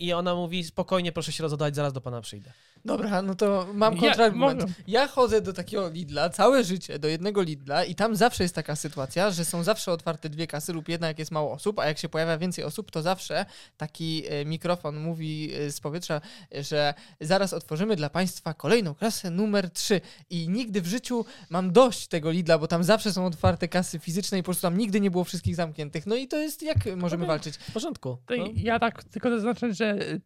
i 0.00 0.12
ona 0.12 0.34
mówi, 0.34 0.64
spokojnie, 0.64 1.12
proszę 1.12 1.32
się 1.32 1.42
rozodać, 1.42 1.76
zaraz 1.76 1.92
do 1.92 2.00
pana 2.00 2.20
przyjdę. 2.20 2.52
Dobra, 2.84 3.22
no 3.22 3.34
to 3.34 3.66
mam 3.74 3.94
Ja- 3.94 4.00
kontrargument. 4.00 4.60
mogę. 4.60 4.72
Ja 4.86 5.08
chodzę 5.08 5.40
do 5.40 5.52
takiego 5.52 5.88
Lidla 5.88 6.30
całe 6.30 6.64
życie, 6.64 6.98
do 6.98 7.08
jednego 7.08 7.42
Lidla 7.42 7.84
i 7.84 7.94
tam 7.94 8.16
zawsze 8.16 8.42
jest 8.42 8.54
taka 8.54 8.76
sytuacja, 8.76 9.30
że 9.30 9.44
są 9.44 9.62
zawsze 9.62 9.92
otwarte 9.92 10.28
dwie 10.28 10.46
kasy 10.46 10.72
lub 10.72 10.88
jedna, 10.88 11.06
jak 11.08 11.18
jest 11.18 11.30
mało 11.30 11.52
osób, 11.52 11.78
a 11.78 11.86
jak 11.86 11.98
się 11.98 12.08
pojawia 12.08 12.38
więcej 12.38 12.64
osób, 12.64 12.90
to 12.90 13.02
zawsze 13.02 13.46
taki 13.76 14.22
e, 14.28 14.44
mikrofon 14.44 14.96
mówi 14.96 15.50
e, 15.54 15.70
z 15.70 15.80
powietrza, 15.80 16.20
e, 16.54 16.62
że 16.62 16.94
zaraz 17.20 17.52
otworzymy 17.52 17.96
dla 17.96 18.10
państwa 18.10 18.54
kolejną 18.54 18.94
kasę 18.94 19.30
numer 19.30 19.70
3 19.70 20.00
i 20.30 20.48
nigdy 20.48 20.82
w 20.82 20.86
życiu 20.86 21.24
mam 21.50 21.72
dość 21.72 22.06
tego 22.06 22.30
Lidla, 22.30 22.58
bo 22.58 22.68
tam 22.68 22.84
zawsze 22.84 23.12
są 23.12 23.26
otwarte 23.26 23.68
kasy 23.68 23.98
fizyczne 23.98 24.38
i 24.38 24.42
po 24.42 24.44
prostu 24.44 24.62
tam 24.62 24.78
nigdy 24.78 25.00
nie 25.00 25.10
było 25.10 25.24
wszystkich 25.24 25.56
zamkniętych. 25.56 26.06
No 26.06 26.16
i 26.16 26.28
to 26.28 26.36
jest, 26.36 26.62
jak 26.62 26.78
możemy 26.96 27.26
walczyć? 27.26 27.56
W 27.56 27.72
porządku. 27.72 28.18
No. 28.30 28.44
ja 28.56 28.78
tak 28.78 29.04
tylko 29.04 29.30
zaznaczę, 29.30 29.55
że 29.70 30.02
y, 30.02 30.20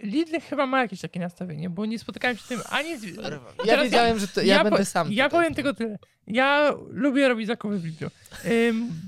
Lidl 0.00 0.40
chyba 0.40 0.66
ma 0.66 0.80
jakieś 0.82 1.00
takie 1.00 1.20
nastawienie, 1.20 1.70
bo 1.70 1.86
nie 1.86 1.98
spotykałem 1.98 2.36
się 2.36 2.42
z 2.42 2.48
tym 2.48 2.60
ani 2.70 2.98
z... 2.98 3.04
Ja 3.04 3.22
Teraz 3.66 3.84
wiedziałem, 3.84 4.18
że 4.18 4.28
to, 4.28 4.40
ja, 4.42 4.58
po- 4.58 4.64
będę 4.70 4.84
sam. 4.84 5.12
Ja 5.12 5.24
tutaj. 5.24 5.40
powiem 5.40 5.54
tylko 5.54 5.74
tyle. 5.74 5.98
Ja 6.26 6.72
lubię 6.90 7.28
robić 7.28 7.46
zakupy 7.46 7.78
w 7.78 7.84
Lidlu. 7.84 8.08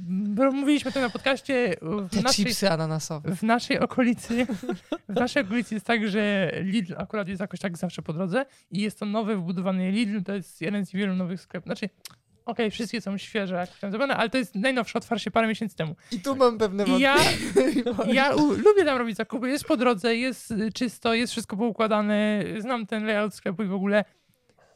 Bo 0.08 0.52
mówiliśmy 0.52 0.92
to 0.92 1.00
na 1.00 1.10
podcaście 1.10 1.74
w 1.82 2.10
Te 2.10 2.22
naszej, 2.22 2.44
chipsy 2.44 2.70
ananasowe. 2.70 3.36
w 3.36 3.42
naszej 3.42 3.78
okolicy. 3.78 4.46
W 5.08 5.14
naszej 5.14 5.42
okolicy 5.42 5.74
jest 5.74 5.86
tak, 5.86 6.08
że 6.08 6.52
Lidl 6.62 6.94
akurat 6.96 7.28
jest 7.28 7.40
jakoś 7.40 7.60
tak 7.60 7.78
zawsze 7.78 8.02
po 8.02 8.12
drodze 8.12 8.46
i 8.70 8.80
jest 8.80 8.98
to 8.98 9.06
nowy 9.06 9.36
wbudowany 9.36 9.90
Lidl. 9.90 10.22
To 10.22 10.34
jest 10.34 10.60
jeden 10.60 10.86
z 10.86 10.92
wielu 10.92 11.14
nowych 11.16 11.40
sklepów. 11.40 11.66
Znaczy, 11.66 11.88
okej, 12.46 12.70
wszystkie 12.70 13.00
są 13.00 13.18
świeże, 13.18 13.54
jak 13.54 13.78
tam 13.78 13.90
zrobione, 13.90 14.16
ale 14.16 14.30
to 14.30 14.38
jest 14.38 14.54
najnowsze, 14.54 14.98
otwarcie 14.98 15.30
parę 15.30 15.48
miesięcy 15.48 15.76
temu. 15.76 15.96
I 16.12 16.20
tu 16.20 16.36
mam 16.36 16.58
pewne 16.58 16.84
I 16.84 17.00
ja, 17.00 17.16
wątpliwości. 17.54 18.14
ja 18.14 18.34
u, 18.34 18.52
lubię 18.52 18.84
tam 18.84 18.98
robić 18.98 19.16
zakupy, 19.16 19.48
jest 19.48 19.64
po 19.64 19.76
drodze, 19.76 20.16
jest 20.16 20.50
y, 20.50 20.72
czysto, 20.72 21.14
jest 21.14 21.32
wszystko 21.32 21.56
poukładane, 21.56 22.44
znam 22.58 22.86
ten 22.86 23.06
layout 23.06 23.34
sklepu 23.34 23.62
i 23.62 23.66
w 23.66 23.74
ogóle, 23.74 24.04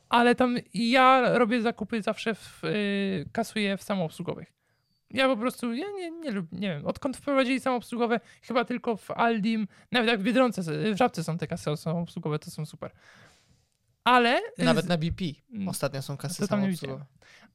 ale 0.08 0.34
tam 0.34 0.56
ja 0.74 1.38
robię 1.38 1.62
zakupy 1.62 2.02
zawsze 2.02 2.34
w, 2.34 2.64
y, 2.64 3.28
kasuję 3.32 3.76
w 3.76 3.82
samoobsługowych. 3.82 4.52
Ja 5.10 5.28
po 5.28 5.36
prostu, 5.36 5.74
ja 5.74 5.86
nie, 5.96 6.10
nie 6.10 6.30
lubię, 6.30 6.48
nie 6.52 6.68
wiem, 6.68 6.86
odkąd 6.86 7.16
wprowadzili 7.16 7.60
samoobsługowe, 7.60 8.20
chyba 8.42 8.64
tylko 8.64 8.96
w 8.96 9.10
Aldim, 9.10 9.68
nawet 9.92 10.08
jak 10.08 10.20
w 10.20 10.22
Biedronce, 10.22 10.62
w 10.94 10.96
Żabce 10.96 11.24
są 11.24 11.38
te 11.38 11.46
kasy 11.46 11.76
samoobsługowe, 11.76 12.38
to 12.38 12.50
są 12.50 12.66
super. 12.66 12.90
Ale... 14.04 14.40
Nawet 14.58 14.88
na 14.88 14.98
BP. 14.98 15.24
Mm. 15.52 15.68
Ostatnio 15.68 16.02
są 16.02 16.16
kasy 16.16 16.46
samoobsługowe. 16.46 17.04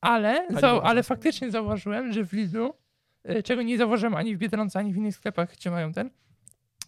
Ale, 0.05 0.47
Boże. 0.51 0.81
ale 0.83 1.03
faktycznie 1.03 1.51
zauważyłem, 1.51 2.13
że 2.13 2.24
w 2.24 2.33
Lidlu, 2.33 2.74
y, 3.29 3.43
czego 3.43 3.62
nie 3.62 3.77
zauważyłem 3.77 4.15
ani 4.15 4.35
w 4.35 4.39
Biedronce, 4.39 4.79
ani 4.79 4.93
w 4.93 4.97
innych 4.97 5.15
sklepach, 5.15 5.51
gdzie 5.53 5.71
mają 5.71 5.93
ten, 5.93 6.09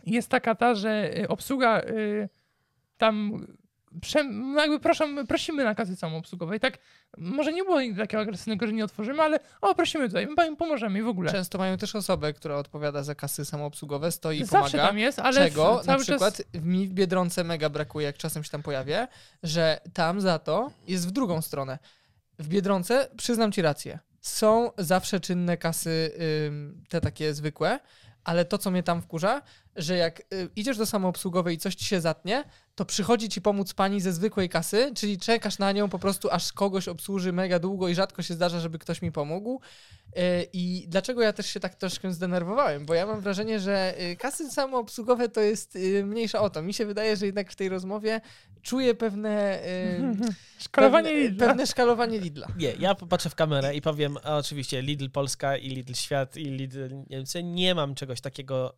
jest 0.05 0.29
taka 0.29 0.55
ta, 0.55 0.75
że 0.75 1.17
y, 1.17 1.27
obsługa 1.27 1.81
y, 1.81 2.29
tam 2.97 3.39
prze, 4.01 4.23
no 4.23 4.61
jakby 4.61 4.79
proszę, 4.79 5.25
prosimy 5.27 5.63
na 5.63 5.75
kasy 5.75 5.95
samoobsługowej. 5.95 6.59
Tak, 6.59 6.77
może 7.17 7.53
nie 7.53 7.63
było 7.63 7.81
nigdy 7.81 8.01
takiego 8.01 8.21
agresywnego, 8.21 8.67
że 8.67 8.73
nie 8.73 8.83
otworzymy, 8.83 9.23
ale 9.23 9.39
o, 9.61 9.75
prosimy 9.75 10.07
tutaj, 10.07 10.27
my 10.27 10.55
pomożemy 10.55 10.99
i 10.99 11.01
w 11.01 11.07
ogóle. 11.07 11.31
Często 11.31 11.57
mają 11.57 11.77
też 11.77 11.95
osobę, 11.95 12.33
która 12.33 12.55
odpowiada 12.55 13.03
za 13.03 13.15
kasy 13.15 13.45
samoobsługowe, 13.45 14.11
stoi 14.11 14.39
i 14.39 14.45
Zawsze 14.45 14.71
pomaga. 14.71 14.89
tam 14.89 14.99
jest, 14.99 15.19
ale 15.19 15.49
Czego 15.49 15.81
na 15.85 15.97
przykład 15.97 16.37
czas... 16.37 16.45
mi 16.63 16.87
w 16.87 16.93
Biedronce 16.93 17.43
mega 17.43 17.69
brakuje, 17.69 18.05
jak 18.05 18.17
czasem 18.17 18.43
się 18.43 18.49
tam 18.49 18.63
pojawię, 18.63 19.07
że 19.43 19.79
tam 19.93 20.21
za 20.21 20.39
to 20.39 20.71
jest 20.87 21.07
w 21.07 21.11
drugą 21.11 21.41
stronę. 21.41 21.79
W 22.39 22.47
Biedronce, 22.47 23.09
przyznam 23.17 23.51
ci 23.51 23.61
rację, 23.61 23.99
są 24.21 24.71
zawsze 24.77 25.19
czynne 25.19 25.57
kasy, 25.57 26.11
te 26.89 27.01
takie 27.01 27.33
zwykłe, 27.33 27.79
ale 28.27 28.45
to, 28.45 28.57
co 28.57 28.71
mnie 28.71 28.83
tam 28.83 29.01
wkurza, 29.01 29.41
że 29.75 29.97
jak 29.97 30.19
y, 30.19 30.49
idziesz 30.55 30.77
do 30.77 30.85
samoobsługowej 30.85 31.55
i 31.55 31.57
coś 31.57 31.75
ci 31.75 31.85
się 31.85 32.01
zatnie, 32.01 32.43
to 32.75 32.85
przychodzi 32.85 33.29
ci 33.29 33.41
pomóc 33.41 33.73
pani 33.73 34.01
ze 34.01 34.13
zwykłej 34.13 34.49
kasy, 34.49 34.91
czyli 34.95 35.17
czekasz 35.17 35.59
na 35.59 35.71
nią 35.71 35.89
po 35.89 35.99
prostu, 35.99 36.31
aż 36.31 36.53
kogoś 36.53 36.87
obsłuży 36.87 37.33
mega 37.33 37.59
długo 37.59 37.87
i 37.87 37.95
rzadko 37.95 38.21
się 38.21 38.33
zdarza, 38.33 38.59
żeby 38.59 38.79
ktoś 38.79 39.01
mi 39.01 39.11
pomógł. 39.11 39.61
E, 40.17 40.43
I 40.53 40.85
dlaczego 40.87 41.21
ja 41.21 41.33
też 41.33 41.45
się 41.45 41.59
tak 41.59 41.75
troszkę 41.75 42.13
zdenerwowałem? 42.13 42.85
Bo 42.85 42.93
ja 42.93 43.05
mam 43.05 43.21
wrażenie, 43.21 43.59
że 43.59 43.93
y, 44.01 44.15
kasy 44.15 44.51
samoobsługowe 44.51 45.29
to 45.29 45.41
jest 45.41 45.75
y, 45.75 46.05
mniejsza 46.05 46.41
o 46.41 46.49
to. 46.49 46.61
Mi 46.61 46.73
się 46.73 46.85
wydaje, 46.85 47.15
że 47.17 47.25
jednak 47.25 47.51
w 47.51 47.55
tej 47.55 47.69
rozmowie 47.69 48.21
czuję 48.61 48.95
pewne... 48.95 49.59
Szkalowanie 50.59 51.09
pewne, 51.09 51.21
Lidla. 51.21 51.47
pewne 51.47 51.67
szkalowanie 51.67 52.19
Lidla. 52.19 52.47
Nie, 52.57 52.73
ja 52.79 52.95
popatrzę 52.95 53.29
w 53.29 53.35
kamerę 53.35 53.75
i 53.75 53.81
powiem, 53.81 54.17
oczywiście 54.23 54.81
Lidl 54.81 55.09
Polska 55.09 55.57
i 55.57 55.69
Lidl 55.69 55.93
Świat 55.93 56.37
i 56.37 56.43
Lidl 56.45 56.89
Niemcy. 57.09 57.43
Nie 57.43 57.75
mam 57.75 57.95
czegoś 57.95 58.21
takiego. 58.21 58.75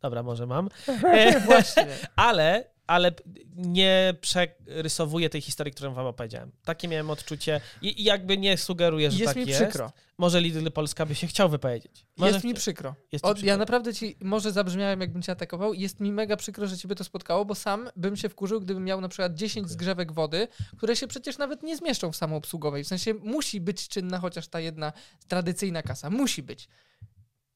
Dobra, 0.00 0.22
może 0.22 0.46
mam. 0.46 0.68
E, 1.12 1.40
Właśnie. 1.40 1.86
ale, 2.16 2.64
ale 2.88 3.12
nie 3.56 4.14
przerysowuję 4.20 5.30
tej 5.30 5.40
historii, 5.40 5.72
którą 5.74 5.94
wam 5.94 6.06
opowiedziałem. 6.06 6.52
Takie 6.64 6.88
miałem 6.88 7.10
odczucie 7.10 7.60
i, 7.82 8.00
i 8.00 8.04
jakby 8.04 8.38
nie 8.38 8.56
sugeruję, 8.56 9.10
że 9.10 9.18
Jest 9.18 9.26
tak 9.34 9.36
mi 9.36 9.46
jest. 9.50 9.62
przykro. 9.62 9.92
Może 10.18 10.40
Lidl 10.40 10.70
Polska 10.70 11.06
by 11.06 11.14
się 11.14 11.26
chciał 11.26 11.48
wypowiedzieć. 11.48 12.06
Może 12.16 12.32
Jest 12.32 12.44
mi 12.44 12.54
przykro. 12.54 12.94
jest 13.12 13.24
ci 13.24 13.30
O, 13.30 13.34
przykro. 13.34 13.48
ja 13.48 13.56
naprawdę 13.56 13.94
ci, 13.94 14.16
może 14.20 14.52
zabrzmiałem, 14.52 15.00
jakbym 15.00 15.22
cię 15.22 15.32
atakował. 15.32 15.74
Jest 15.74 16.00
mi 16.00 16.12
mega 16.12 16.36
przykro, 16.36 16.66
że 16.66 16.78
ciebie 16.78 16.94
to 16.94 17.04
spotkało, 17.04 17.44
bo 17.44 17.54
sam 17.54 17.90
bym 17.96 18.16
się 18.16 18.28
wkurzył, 18.28 18.60
gdybym 18.60 18.84
miał 18.84 19.00
na 19.00 19.08
przykład 19.08 19.34
10 19.34 19.54
Dziękuję. 19.54 19.72
zgrzewek 19.72 20.12
wody, 20.12 20.48
które 20.76 20.96
się 20.96 21.06
przecież 21.06 21.38
nawet 21.38 21.62
nie 21.62 21.76
zmieszczą 21.76 22.12
w 22.12 22.16
samoobsługowej. 22.16 22.84
W 22.84 22.88
sensie 22.88 23.14
musi 23.14 23.60
być 23.60 23.88
czynna 23.88 24.18
chociaż 24.18 24.48
ta 24.48 24.60
jedna 24.60 24.92
tradycyjna 25.28 25.82
kasa. 25.82 26.10
Musi 26.10 26.42
być. 26.42 26.68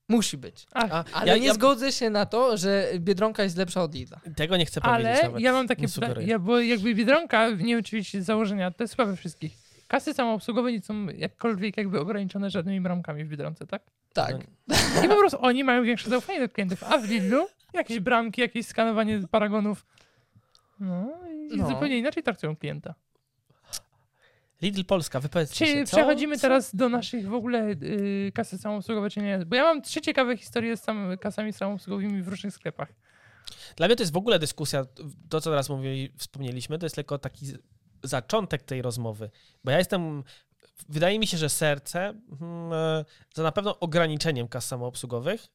Musi 0.09 0.39
być. 0.39 0.67
Ach, 0.73 0.91
A, 0.93 1.05
Ale 1.13 1.27
ja, 1.33 1.37
nie 1.39 1.47
ja 1.47 1.55
zgodzę 1.55 1.93
się 1.93 2.11
na 2.11 2.27
to, 2.27 2.57
że 2.57 2.89
Biedronka 2.99 3.43
jest 3.43 3.57
lepsza 3.57 3.83
od 3.83 3.95
Lidla. 3.95 4.21
tego 4.37 4.57
nie 4.57 4.67
chcę 4.67 4.81
powiedzieć 4.81 5.07
ale 5.25 5.41
ja 5.41 5.53
mam 5.53 5.69
takie 5.69 5.83
Nie 5.83 5.89
pytanie, 5.89 6.27
ja, 6.27 6.39
bo 6.39 6.61
jakby 6.61 6.95
Biedronka, 6.95 7.49
nie 7.51 7.57
wiem 7.57 7.81
oczywiście 7.81 8.23
z 8.23 8.25
założenia, 8.27 8.71
to 8.71 8.85
jest 8.85 8.93
sprawa 8.93 9.17
wszystkich. 9.17 9.53
Kasy 9.89 10.15
samoobsługowe 10.15 10.73
nie 10.73 10.81
są 10.81 11.07
jakkolwiek 11.07 11.77
jakby 11.77 12.01
ograniczone 12.01 12.51
żadnymi 12.51 12.81
bramkami 12.81 13.25
w 13.25 13.29
Biedronce, 13.29 13.67
tak? 13.67 13.83
Tak. 14.13 14.37
I 15.05 15.09
po 15.09 15.17
prostu 15.17 15.39
oni 15.45 15.65
mają 15.65 15.83
większe 15.85 16.11
zaufanie 16.11 16.41
do 16.41 16.49
klientów, 16.49 16.85
a 16.85 16.99
w 16.99 17.09
Lidlu 17.09 17.47
jakieś 17.75 18.01
bramki, 18.01 18.41
jakieś 18.41 18.67
skanowanie 18.67 19.21
paragonów. 19.31 19.87
No 20.81 21.13
i 21.53 21.57
No. 21.57 21.69
zupełnie 21.69 21.99
inaczej 21.99 22.23
traktują 22.23 22.57
klienta. 22.57 22.95
Lidl 24.63 24.85
Polska, 24.85 25.21
wypowiedzcie 25.21 25.67
Czy 25.67 25.73
się. 25.73 25.85
Przechodzimy 25.85 26.37
Co? 26.37 26.43
teraz 26.43 26.75
do 26.75 26.89
naszych 26.89 27.29
w 27.29 27.35
ogóle 27.35 27.71
y, 27.71 28.33
kasy 28.35 28.59
samoobsługowe, 28.59 29.11
czy 29.11 29.21
nie? 29.21 29.39
Bo 29.47 29.57
ja 29.57 29.63
mam 29.63 29.83
trzy 29.83 30.01
ciekawe 30.01 30.37
historie 30.37 30.77
z 30.77 30.83
sam, 30.83 31.19
kasami 31.21 31.53
samoobsługowymi 31.53 32.23
w 32.23 32.29
różnych 32.29 32.55
sklepach. 32.55 32.89
Dla 33.77 33.87
mnie 33.87 33.97
to 33.97 34.03
jest 34.03 34.13
w 34.13 34.17
ogóle 34.17 34.39
dyskusja, 34.39 34.85
to 35.29 35.41
co 35.41 35.51
teraz 35.51 35.69
mówili, 35.69 36.13
wspomnieliśmy, 36.17 36.79
to 36.79 36.87
jest 36.87 36.95
tylko 36.95 37.19
taki 37.19 37.47
zaczątek 38.03 38.63
tej 38.63 38.83
rozmowy. 38.83 39.31
Bo 39.65 39.71
ja 39.71 39.79
jestem, 39.79 40.25
wydaje 40.89 41.19
mi 41.19 41.27
się, 41.27 41.37
że 41.37 41.49
serce 41.49 42.15
hmm, 42.39 42.73
e, 42.73 43.05
za 43.35 43.43
na 43.43 43.53
pewno 43.53 43.81
ograniczeniem 43.81 44.49
kas 44.49 44.67
samoobsługowych, 44.67 45.47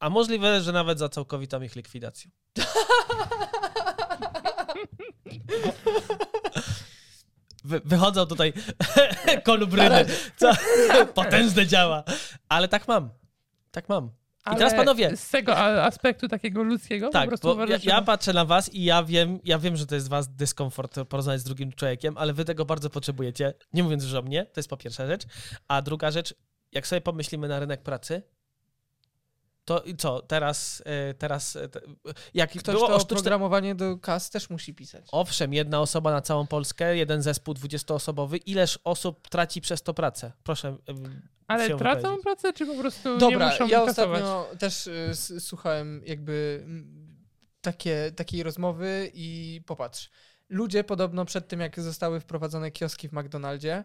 a 0.00 0.10
możliwe, 0.10 0.60
że 0.60 0.72
nawet 0.72 0.98
za 0.98 1.08
całkowitą 1.08 1.62
ich 1.62 1.76
likwidacją. 1.76 2.30
Wy, 7.68 7.80
wychodzą 7.84 8.26
tutaj 8.26 8.52
kolubryny, 9.44 10.04
co 10.36 10.52
potężne 11.14 11.66
działa, 11.66 12.04
ale 12.48 12.68
tak 12.68 12.88
mam, 12.88 13.10
tak 13.70 13.88
mam. 13.88 14.10
I 14.52 14.56
teraz 14.56 14.74
panowie, 14.74 15.16
Z 15.16 15.30
tego 15.30 15.58
aspektu 15.84 16.28
takiego 16.28 16.62
ludzkiego 16.62 17.06
po 17.06 17.12
tak, 17.12 17.28
prostu 17.28 17.48
bo 17.48 17.54
uważasz, 17.54 17.84
ja, 17.84 17.94
ja 17.94 18.02
patrzę 18.02 18.32
na 18.32 18.44
was 18.44 18.74
i 18.74 18.84
ja 18.84 19.02
wiem, 19.02 19.40
ja 19.44 19.58
wiem, 19.58 19.76
że 19.76 19.86
to 19.86 19.94
jest 19.94 20.08
was 20.08 20.34
dyskomfort 20.34 20.98
porozmawiać 21.08 21.40
z 21.40 21.44
drugim 21.44 21.72
człowiekiem, 21.72 22.18
ale 22.18 22.32
wy 22.32 22.44
tego 22.44 22.64
bardzo 22.64 22.90
potrzebujecie. 22.90 23.54
Nie 23.72 23.82
mówiąc 23.82 24.04
już 24.04 24.14
o 24.14 24.22
mnie, 24.22 24.46
to 24.46 24.58
jest 24.60 24.68
po 24.70 24.76
pierwsza 24.76 25.06
rzecz. 25.06 25.22
A 25.68 25.82
druga 25.82 26.10
rzecz, 26.10 26.34
jak 26.72 26.86
sobie 26.86 27.00
pomyślimy 27.00 27.48
na 27.48 27.60
rynek 27.60 27.82
pracy, 27.82 28.22
to 29.68 29.80
i 29.82 29.96
co, 29.96 30.22
teraz, 30.22 30.82
e, 30.86 31.14
teraz 31.14 31.56
e, 31.56 31.68
jak 32.34 32.50
Ktoś 32.50 32.74
było 32.74 32.86
to 32.88 32.98
sztuczne... 33.00 33.14
oprogramowanie 33.16 33.74
do 33.74 33.98
kas 33.98 34.30
też 34.30 34.50
musi 34.50 34.74
pisać. 34.74 35.04
Owszem, 35.12 35.52
jedna 35.54 35.80
osoba 35.80 36.10
na 36.10 36.20
całą 36.20 36.46
Polskę, 36.46 36.96
jeden 36.96 37.22
zespół 37.22 37.54
20-osobowy. 37.54 38.38
Ileż 38.46 38.78
osób 38.84 39.28
traci 39.28 39.60
przez 39.60 39.82
to 39.82 39.94
pracę? 39.94 40.32
Proszę. 40.42 40.76
Ale 41.46 41.66
tracą 41.68 41.94
wypowiedzieć. 41.94 42.22
pracę, 42.22 42.52
czy 42.52 42.66
po 42.66 42.74
prostu 42.74 43.12
nie 43.12 43.18
Dobra, 43.18 43.46
muszą 43.50 43.68
ja 43.68 43.84
kasować? 43.86 44.22
ostatnio 44.22 44.58
też 44.58 44.86
y, 44.86 44.92
s- 45.10 45.32
słuchałem 45.38 46.02
jakby 46.06 46.64
takie, 47.60 48.12
takiej 48.16 48.42
rozmowy 48.42 49.10
i 49.14 49.60
popatrz. 49.66 50.10
Ludzie 50.48 50.84
podobno 50.84 51.24
przed 51.24 51.48
tym, 51.48 51.60
jak 51.60 51.80
zostały 51.80 52.20
wprowadzone 52.20 52.70
kioski 52.70 53.08
w 53.08 53.12
McDonaldzie, 53.12 53.84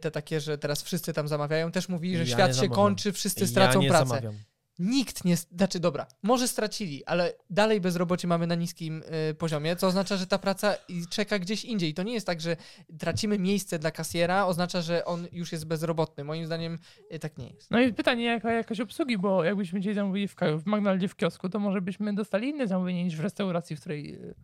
te 0.00 0.10
takie, 0.10 0.40
że 0.40 0.58
teraz 0.58 0.82
wszyscy 0.82 1.12
tam 1.12 1.28
zamawiają, 1.28 1.72
też 1.72 1.88
mówili, 1.88 2.14
że 2.16 2.22
Ja 2.22 2.24
nie 2.24 2.32
świat 2.32 2.56
się 2.56 2.68
kończy, 2.68 3.12
wszyscy 3.12 3.40
ja 3.40 3.46
stracą 3.46 3.80
nie 3.80 3.88
pracę. 3.88 4.06
zamawiam. 4.08 4.34
Nikt 4.78 5.24
nie, 5.24 5.36
znaczy 5.36 5.80
dobra, 5.80 6.06
może 6.22 6.48
stracili, 6.48 7.04
ale 7.04 7.32
dalej 7.50 7.80
bezrobocie 7.80 8.28
mamy 8.28 8.46
na 8.46 8.54
niskim 8.54 9.02
y, 9.30 9.34
poziomie, 9.34 9.76
co 9.76 9.86
oznacza, 9.86 10.16
że 10.16 10.26
ta 10.26 10.38
praca 10.38 10.74
i 10.88 11.06
czeka 11.06 11.38
gdzieś 11.38 11.64
indziej. 11.64 11.94
To 11.94 12.02
nie 12.02 12.14
jest 12.14 12.26
tak, 12.26 12.40
że 12.40 12.56
tracimy 12.98 13.38
miejsce 13.38 13.78
dla 13.78 13.90
kasjera, 13.90 14.46
oznacza, 14.46 14.82
że 14.82 15.04
on 15.04 15.26
już 15.32 15.52
jest 15.52 15.66
bezrobotny. 15.66 16.24
Moim 16.24 16.46
zdaniem 16.46 16.78
y, 17.12 17.18
tak 17.18 17.38
nie 17.38 17.48
jest. 17.48 17.70
No 17.70 17.80
i 17.80 17.92
pytanie, 17.92 18.24
jaka 18.24 18.52
jakaś 18.52 18.80
obsługi, 18.80 19.18
bo 19.18 19.44
jakbyśmy 19.44 19.80
dzisiaj 19.80 19.94
zamówili 19.94 20.28
w, 20.28 20.34
w 20.34 20.66
McDonaldzie 20.66 21.08
w 21.08 21.16
kiosku, 21.16 21.48
to 21.48 21.58
może 21.58 21.80
byśmy 21.80 22.14
dostali 22.14 22.48
inne 22.48 22.66
zamówienie 22.66 23.04
niż 23.04 23.16
w 23.16 23.20
restauracji, 23.20 23.76
w 23.76 23.80
której 23.80 24.14
y, 24.14 24.34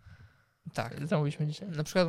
Tak. 0.75 1.09
zamówiliśmy 1.09 1.47
dzisiaj. 1.47 1.69
Na 1.69 1.85
przykład. 1.85 2.09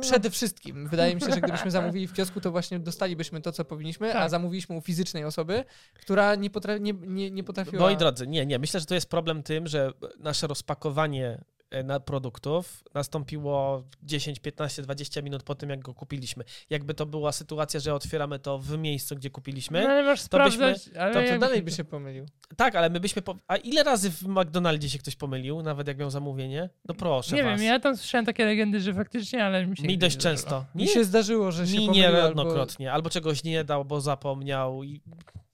Przede 0.00 0.30
wszystkim, 0.30 0.88
wydaje 0.88 1.14
mi 1.14 1.20
się, 1.20 1.32
że 1.32 1.40
gdybyśmy 1.40 1.70
zamówili 1.70 2.06
w 2.06 2.12
kiosku, 2.12 2.40
to 2.40 2.50
właśnie 2.50 2.78
dostalibyśmy 2.78 3.40
to, 3.40 3.52
co 3.52 3.64
powinniśmy, 3.64 4.10
a 4.10 4.12
Tak. 4.12 4.30
zamówiliśmy 4.30 4.76
u 4.76 4.80
fizycznej 4.80 5.24
osoby, 5.24 5.64
która 5.94 6.34
nie, 6.34 6.50
potra- 6.50 6.80
nie, 6.80 6.92
nie, 6.92 7.30
nie 7.30 7.44
potrafiła... 7.44 7.82
Moi 7.82 7.96
drodzy, 7.96 8.26
nie, 8.26 8.46
nie. 8.46 8.58
Myślę, 8.58 8.80
że 8.80 8.86
to 8.86 8.94
jest 8.94 9.10
problem 9.10 9.42
tym, 9.42 9.66
że 9.66 9.92
nasze 10.18 10.46
rozpakowanie 10.46 11.44
na 11.84 12.00
produktów 12.00 12.84
nastąpiło 12.94 13.82
10, 14.02 14.38
15, 14.40 14.82
20 14.82 15.22
minut 15.22 15.42
po 15.42 15.54
tym, 15.54 15.70
jak 15.70 15.80
go 15.80 15.94
kupiliśmy. 15.94 16.44
Jakby 16.70 16.94
to 16.94 17.06
była 17.06 17.32
sytuacja, 17.32 17.80
że 17.80 17.94
otwieramy 17.94 18.38
to 18.38 18.58
w 18.58 18.78
miejscu, 18.78 19.16
gdzie 19.16 19.28
No, 19.28 19.32
kupiliśmy. 19.32 19.88
ale 19.88 20.02
masz 20.02 20.28
to 20.28 20.38
byśmy- 20.44 20.74
ale 20.98 21.14
to, 21.28 21.32
to 21.34 21.38
dalej 21.38 21.62
by 21.62 21.70
się 21.70 21.84
pomylił. 21.84 22.26
Tak, 22.56 22.76
ale 22.76 22.90
my 22.90 23.00
byśmy. 23.00 23.22
Po... 23.22 23.36
A 23.48 23.56
ile 23.56 23.82
razy 23.82 24.10
w 24.10 24.22
McDonaldzie 24.22 24.88
się 24.90 24.98
ktoś 24.98 25.16
pomylił, 25.16 25.62
nawet 25.62 25.88
jak 25.88 25.98
miał 25.98 26.10
zamówienie? 26.10 26.68
No 26.88 26.94
proszę 26.94 27.36
Nie 27.36 27.44
was. 27.44 27.60
wiem, 27.60 27.68
ja 27.68 27.80
tam 27.80 27.96
słyszałem 27.96 28.26
takie 28.26 28.44
legendy, 28.44 28.80
że 28.80 28.94
faktycznie, 28.94 29.44
ale 29.44 29.66
mi 29.66 29.76
się 29.76 29.82
Mi 29.82 29.98
dość 29.98 30.16
często. 30.16 30.64
Mi 30.74 30.88
się 30.88 31.04
zdarzyło, 31.04 31.52
że 31.52 31.66
się 31.66 31.78
mi 31.78 31.86
pomylił 31.86 32.06
albo... 32.06 32.18
niejednokrotnie. 32.18 32.92
Albo 32.92 33.10
czegoś 33.10 33.44
nie 33.44 33.64
dał, 33.64 33.84
bo 33.84 34.00
zapomniał. 34.00 34.82
I 34.84 35.00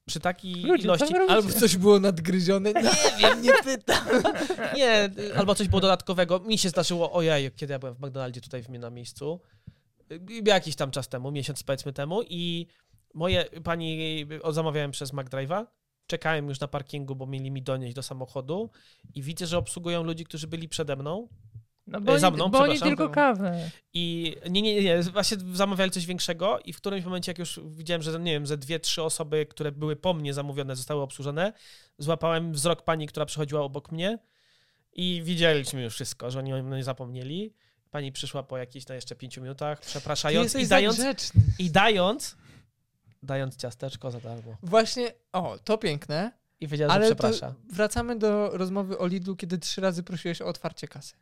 przy 0.07 0.21
takiej 0.21 0.55
Ludzie, 0.55 0.85
ilości. 0.85 1.15
Albo 1.29 1.53
coś 1.53 1.77
było 1.77 2.01
nadgryzione. 2.01 2.73
Nie 2.73 2.91
wiem, 3.19 3.43
nie 3.43 3.53
pytam. 3.65 4.05
Nie, 4.77 5.11
albo 5.37 5.55
coś 5.55 5.69
było 5.69 5.81
dodatkowego. 5.81 6.41
Mi 6.41 6.59
się 6.59 6.69
zdarzyło, 6.69 7.13
ojej, 7.13 7.51
kiedy 7.53 7.73
ja 7.73 7.79
byłem 7.79 7.95
w 7.95 8.01
McDonaldzie 8.01 8.41
tutaj 8.41 8.63
w 8.63 8.69
mnie 8.69 8.79
na 8.79 8.91
miejscu, 8.91 9.41
y, 10.13 10.21
jakiś 10.47 10.77
tam 10.77 10.91
czas 10.91 11.09
temu, 11.09 11.31
miesiąc 11.31 11.63
powiedzmy 11.63 11.93
temu 11.93 12.23
i 12.23 12.67
moje 13.15 13.45
pani, 13.45 14.27
o, 14.43 14.53
zamawiałem 14.53 14.91
przez 14.91 15.13
McDrive'a, 15.13 15.67
czekałem 16.07 16.49
już 16.49 16.61
na 16.61 16.69
parkingu, 16.69 17.17
bo 17.17 17.27
mieli 17.27 17.51
mi 17.51 17.63
donieść 17.63 17.95
do 17.95 18.03
samochodu 18.03 18.71
i 19.15 19.23
widzę, 19.23 19.47
że 19.47 19.59
obsługują 19.59 20.03
ludzi, 20.03 20.25
którzy 20.25 20.47
byli 20.47 20.69
przede 20.69 20.97
mną 20.97 21.29
No 21.87 22.01
bo 22.01 22.15
E, 22.15 22.19
za 22.19 22.27
oni, 22.29 22.37
mną, 22.37 22.49
bo 22.49 22.59
oni 22.59 22.73
przepraszam. 22.75 22.97
tylko 22.97 23.15
kawę. 23.15 23.71
i 23.95 24.35
nie, 24.51 24.63
nie, 24.63 24.83
nie, 24.83 25.03
właśnie 25.03 25.37
zamawiali 25.53 25.91
coś 25.91 26.07
większego 26.07 26.59
i 26.65 26.73
w 26.73 26.77
którymś 26.77 27.05
momencie, 27.05 27.31
jak 27.31 27.39
już 27.39 27.61
widziałem, 27.67 28.03
że 28.03 28.21
nie 28.21 28.33
wiem, 28.33 28.47
że 28.47 28.59
dwie, 28.59 28.81
trzy 28.81 29.03
osoby, 29.03 29.47
które 29.47 29.73
były 29.73 29.97
po 29.97 30.15
mnie 30.15 30.35
zamówione, 30.35 30.77
zostały 30.77 31.03
obsłużone, 31.03 31.53
złapałem 31.99 32.53
wzrok 32.53 32.83
pani, 32.83 33.07
która 33.07 33.27
przychodziła 33.27 33.61
obok 33.61 33.93
mnie 33.93 34.19
i 34.93 35.21
widzieliśmy 35.25 35.83
już 35.83 35.95
wszystko, 35.95 36.31
że 36.31 36.39
oni 36.39 36.55
o 36.55 36.63
mnie 36.63 36.85
zapomnieli. 36.85 37.55
Pani 37.91 38.13
przyszła 38.13 38.43
po 38.43 38.59
jakichś 38.59 38.87
na 38.87 38.95
jeszcze 38.95 39.17
pięciu 39.17 39.43
minutach, 39.43 39.81
przepraszając 39.81 40.55
i 40.55 40.65
za 40.67 40.75
dając, 40.77 40.99
i 41.59 41.71
dając, 41.71 42.37
dając 43.23 43.57
ciasteczko 43.57 44.11
za 44.11 44.21
darmo. 44.21 44.57
Właśnie, 44.63 45.13
o, 45.33 45.59
to 45.65 45.79
piękne, 45.79 46.33
I 46.61 46.69
wiedziała, 46.69 46.95
że 46.95 47.01
przeprasza. 47.01 47.55
wracamy 47.73 48.19
do 48.19 48.51
rozmowy 48.53 48.99
o 48.99 49.07
Lidlu, 49.07 49.37
kiedy 49.37 49.59
trzy 49.59 49.81
razy 49.81 50.03
prosiłeś 50.03 50.43
o 50.43 50.47
otwarcie 50.47 50.89
kasy. 50.89 51.15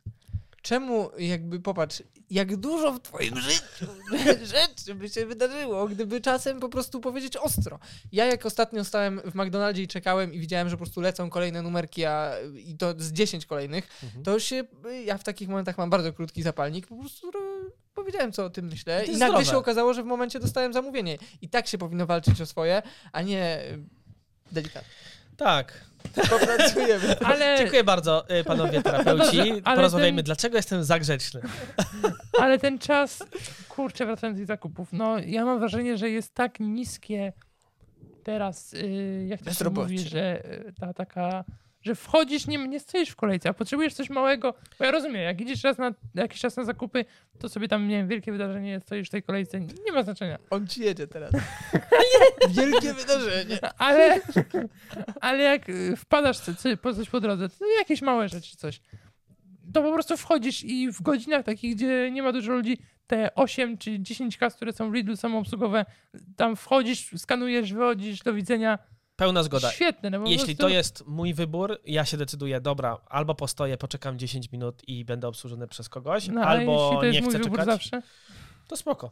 Czemu, 0.68 1.11
jakby, 1.18 1.61
popatrz, 1.61 2.02
jak 2.30 2.56
dużo 2.56 2.92
w 2.92 3.00
twoim 3.02 3.37
życiu 3.40 3.87
rzeczy 4.54 4.94
by 4.94 5.09
się 5.09 5.26
wydarzyło, 5.26 5.88
gdyby 5.88 6.21
czasem 6.21 6.61
po 6.61 6.68
prostu 6.68 7.00
powiedzieć 7.00 7.37
ostro. 7.37 7.78
Ja 8.12 8.25
jak 8.26 8.47
ostatnio 8.47 8.85
stałem 8.85 9.21
w 9.25 9.35
McDonaldzie 9.35 9.83
i 9.83 9.88
czekałem 9.88 10.35
i 10.35 10.38
widziałem, 10.40 10.68
że 10.68 10.76
po 10.76 10.85
prostu 10.85 11.00
lecą 11.00 11.30
kolejne 11.30 11.62
numerki, 11.62 12.04
a, 12.04 12.33
i 12.66 12.76
to 12.76 12.94
z 12.99 13.12
10 13.12 13.47
kolejnych, 13.47 13.88
Mhm. 14.02 14.25
to 14.25 14.38
się, 14.40 14.64
ja 15.04 15.18
w 15.18 15.25
takich 15.25 15.49
momentach 15.49 15.78
mam 15.78 15.90
bardzo 15.90 16.12
krótki 16.12 16.42
zapalnik, 16.42 16.87
po 16.87 16.97
prostu 16.97 17.30
ro, 17.30 17.40
powiedziałem, 17.94 18.33
co 18.33 18.44
o 18.44 18.50
tym 18.50 18.66
myślę 18.66 19.04
i 19.04 19.09
jest 19.09 19.21
nagle 19.21 19.37
zdrowe. 19.38 19.50
się 19.50 19.59
okazało, 19.59 19.94
że 19.94 20.02
w 20.02 20.06
momencie 20.06 20.40
dostałem 20.40 20.73
zamówienie. 20.73 21.18
I 21.42 21.49
tak 21.49 21.66
się 21.66 21.78
powinno 21.78 22.06
walczyć 22.06 22.40
o 22.40 22.47
swoje, 22.47 22.83
a 23.12 23.23
nie 23.23 23.61
delikatnie. 24.52 24.90
Tak. 25.36 25.80
Popracujemy. 26.30 27.16
Ale, 27.26 27.56
Dziękuję 27.58 27.84
bardzo, 27.84 28.24
y, 28.40 28.44
panowie 28.44 28.82
terapeuci. 28.82 29.36
dobrze, 29.36 29.60
ale 29.64 29.76
Porozmawiajmy, 29.76 30.16
ten- 30.18 30.24
dlaczego 30.24 30.56
jestem 30.56 30.84
za 30.84 30.98
grzeczny. 30.98 31.40
ale 32.40 32.58
ten 32.58 32.78
czas, 32.78 33.24
kurczę, 33.68 34.06
wracając 34.06 34.38
do 34.40 34.46
zakupów, 34.46 34.88
no 34.92 35.18
ja 35.18 35.44
mam 35.44 35.58
wrażenie, 35.58 35.98
że 35.98 36.10
jest 36.10 36.34
tak 36.34 36.60
niskie 36.60 37.32
teraz, 38.24 38.74
y, 38.74 39.26
jak 39.28 39.42
to 39.42 39.52
się 39.54 39.70
mówi, 39.70 39.98
że 39.98 40.44
y, 40.68 40.72
ta 40.80 40.92
taka, 40.94 41.44
że 41.84 41.94
wchodzisz, 41.94 42.46
nie, 42.46 42.68
nie 42.68 42.80
stoisz 42.80 43.08
w 43.08 43.16
kolejce, 43.16 43.48
a 43.48 43.52
potrzebujesz 43.52 43.94
coś 43.94 44.10
małego, 44.10 44.54
bo 44.78 44.84
ja 44.84 44.90
rozumiem, 44.90 45.22
jak 45.22 45.40
idziesz 45.40 45.64
raz 45.64 45.78
na 45.78 45.94
jakiś 46.14 46.40
czas 46.40 46.56
na 46.56 46.64
zakupy, 46.64 47.04
to 47.38 47.48
sobie 47.48 47.68
tam, 47.68 47.88
nie 47.88 47.96
wiem, 47.96 48.08
wielkie 48.08 48.32
wydarzenie, 48.32 48.80
stoisz 48.80 49.08
w 49.08 49.10
tej 49.10 49.22
kolejce, 49.22 49.60
nie 49.60 49.92
ma 49.92 50.02
znaczenia. 50.02 50.38
On 50.50 50.66
ci 50.66 50.82
jedzie 50.82 51.06
teraz. 51.06 51.32
Wielkie 52.56 52.94
wydarzenie. 52.94 53.58
Ale, 53.78 54.20
ale 55.20 55.42
jak 55.42 55.68
y, 55.68 55.96
wpadasz 55.96 56.38
po 56.82 56.94
coś 56.94 57.10
po 57.10 57.20
drodze, 57.20 57.48
to 57.48 57.64
jakieś 57.78 58.02
małe 58.02 58.28
rzeczy, 58.28 58.56
coś. 58.56 58.80
To 59.72 59.82
po 59.82 59.92
prostu 59.92 60.16
wchodzisz 60.16 60.64
i 60.64 60.92
w 60.92 61.02
godzinach 61.02 61.44
takich, 61.44 61.76
gdzie 61.76 62.10
nie 62.10 62.22
ma 62.22 62.32
dużo 62.32 62.52
ludzi, 62.52 62.78
te 63.06 63.34
8 63.34 63.78
czy 63.78 64.00
10 64.00 64.36
kas, 64.36 64.54
które 64.54 64.72
są 64.72 64.90
w 64.90 64.94
Lidlu 64.94 65.16
samoobsługowe, 65.16 65.84
tam 66.36 66.56
wchodzisz, 66.56 67.10
skanujesz, 67.16 67.72
wychodzisz, 67.72 68.20
do 68.20 68.34
widzenia. 68.34 68.78
Pełna 69.16 69.42
zgoda. 69.42 69.71
Świetne. 69.73 70.11
No 70.11 70.18
Jeśli 70.26 70.38
prostu... 70.38 70.62
to 70.62 70.68
jest 70.68 71.06
mój 71.06 71.35
wybór, 71.35 71.80
ja 71.85 72.04
się 72.04 72.16
decyduję, 72.16 72.61
dobra, 72.61 72.99
albo 73.06 73.35
postoję, 73.35 73.76
poczekam 73.76 74.18
10 74.18 74.52
minut 74.52 74.83
i 74.88 75.04
będę 75.04 75.28
obsłużony 75.28 75.68
przez 75.68 75.88
kogoś, 75.88 76.28
No, 76.28 76.40
albo 76.40 76.90
to 77.00 77.04
jest 77.04 77.14
nie 77.14 77.21
mój 77.23 77.30
chcę 77.30 77.38
wybór 77.38 77.59
czekać, 77.59 77.75
zawsze, 77.75 78.02
to 78.68 78.76
spoko. 78.76 79.11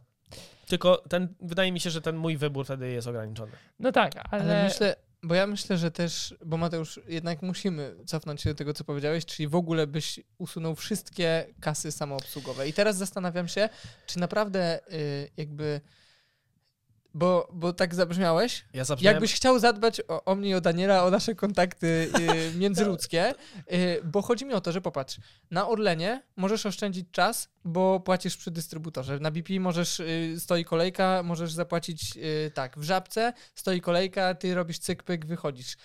Tylko 0.67 1.03
ten, 1.09 1.35
wydaje 1.41 1.73
mi 1.73 1.81
się, 1.81 1.91
że 1.91 2.01
ten 2.01 2.17
mój 2.17 2.37
wybór 2.37 2.65
wtedy 2.65 2.91
jest 2.91 3.09
ograniczony. 3.09 3.53
no 3.79 3.93
tak, 3.93 4.13
ale, 4.31 4.43
Ale 4.43 4.65
myślę, 4.65 4.97
bo 5.23 5.35
ja 5.35 5.47
myślę, 5.47 5.79
że 5.79 5.91
też, 5.91 6.35
bo 6.47 6.57
Mateusz, 6.57 7.01
jednak 7.09 7.43
musimy 7.43 7.95
cofnąć 8.07 8.43
się 8.43 8.51
do 8.51 8.55
tego, 8.55 8.75
co 8.75 8.85
powiedziałeś, 8.85 9.27
czyli 9.27 9.49
w 9.49 9.55
ogóle 9.55 9.87
byś 9.87 10.21
usunął 10.39 10.75
wszystkie 10.75 11.47
kasy 11.61 11.93
samoobsługowe. 11.93 12.69
I 12.69 12.73
teraz 12.73 12.97
zastanawiam 12.97 13.49
się, 13.49 13.69
czy 14.07 14.19
naprawdę 14.19 14.81
y, 14.93 15.31
jakby, 15.37 15.81
bo, 17.15 17.49
bo 17.53 17.73
tak 17.73 17.95
zabrzmiałeś, 17.95 18.65
Ja 18.75 18.85
zabrzmiałem, 18.85 19.15
Jakbyś 19.15 19.35
chciał 19.35 19.59
zadbać 19.59 20.01
o, 20.09 20.25
o 20.25 20.35
mnie 20.35 20.51
i 20.51 20.55
o 20.55 20.61
Daniela, 20.61 21.05
o 21.05 21.11
nasze 21.11 21.35
kontakty 21.35 22.11
y, 22.55 22.59
międzyludzkie, 22.63 23.35
y, 23.73 24.01
bo 24.05 24.23
chodzi 24.23 24.45
mi 24.45 24.55
o 24.55 24.61
to, 24.61 24.73
że 24.73 24.81
popatrz, 24.81 25.17
na 25.51 25.69
Orlenie 25.69 26.23
możesz 26.37 26.67
oszczędzić 26.67 27.07
czas, 27.13 27.49
bo 27.65 28.01
płacisz 28.01 28.37
przy 28.37 28.51
dystrybutorze. 28.51 29.19
Na 29.19 29.31
BP 29.31 29.61
możesz, 29.61 30.01
y, 30.01 30.37
stoi 30.39 30.65
kolejka, 30.65 31.23
możesz 31.23 31.53
zapłacić 31.53 32.17
y, 32.17 32.51
tak, 32.55 32.79
w 32.79 32.83
Żabce 32.83 33.33
stoi 33.55 33.81
kolejka, 33.81 34.35
ty 34.35 34.55
robisz 34.55 34.79
cyk, 34.79 35.03
pyk, 35.03 35.27
wychodzisz. 35.27 35.73
Y, 35.73 35.77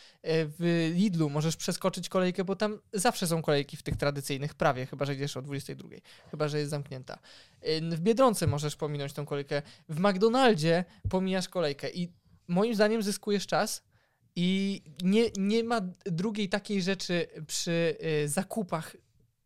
w 0.59 0.91
Lidlu 0.95 1.29
możesz 1.29 1.55
przeskoczyć 1.55 2.09
kolejkę, 2.09 2.43
bo 2.43 2.55
tam 2.55 2.79
zawsze 2.93 3.27
są 3.27 3.41
kolejki 3.41 3.77
w 3.77 3.83
tych 3.83 3.97
tradycyjnych, 3.97 4.55
prawie, 4.55 4.85
chyba, 4.85 5.05
że 5.05 5.15
idziesz 5.15 5.37
o 5.37 5.41
22, 5.41 5.89
chyba, 6.31 6.47
że 6.47 6.59
jest 6.59 6.71
zamknięta. 6.71 7.19
Y, 7.67 7.81
w 7.81 7.99
Biedronce 7.99 8.47
możesz 8.47 8.75
pominąć 8.75 9.13
tą 9.13 9.25
kolejkę. 9.25 9.61
W 9.89 9.99
McDonaldzie 9.99 10.85
pomijasz 11.09 11.49
kolejkę 11.49 11.89
i 11.89 12.13
moim 12.47 12.75
zdaniem 12.75 13.03
zyskujesz 13.03 13.47
czas 13.47 13.83
i 14.35 14.81
nie, 15.03 15.23
nie 15.37 15.63
ma 15.63 15.81
drugiej 16.05 16.49
takiej 16.49 16.81
rzeczy 16.81 17.27
przy 17.47 17.97
y, 18.23 18.29
zakupach, 18.29 18.95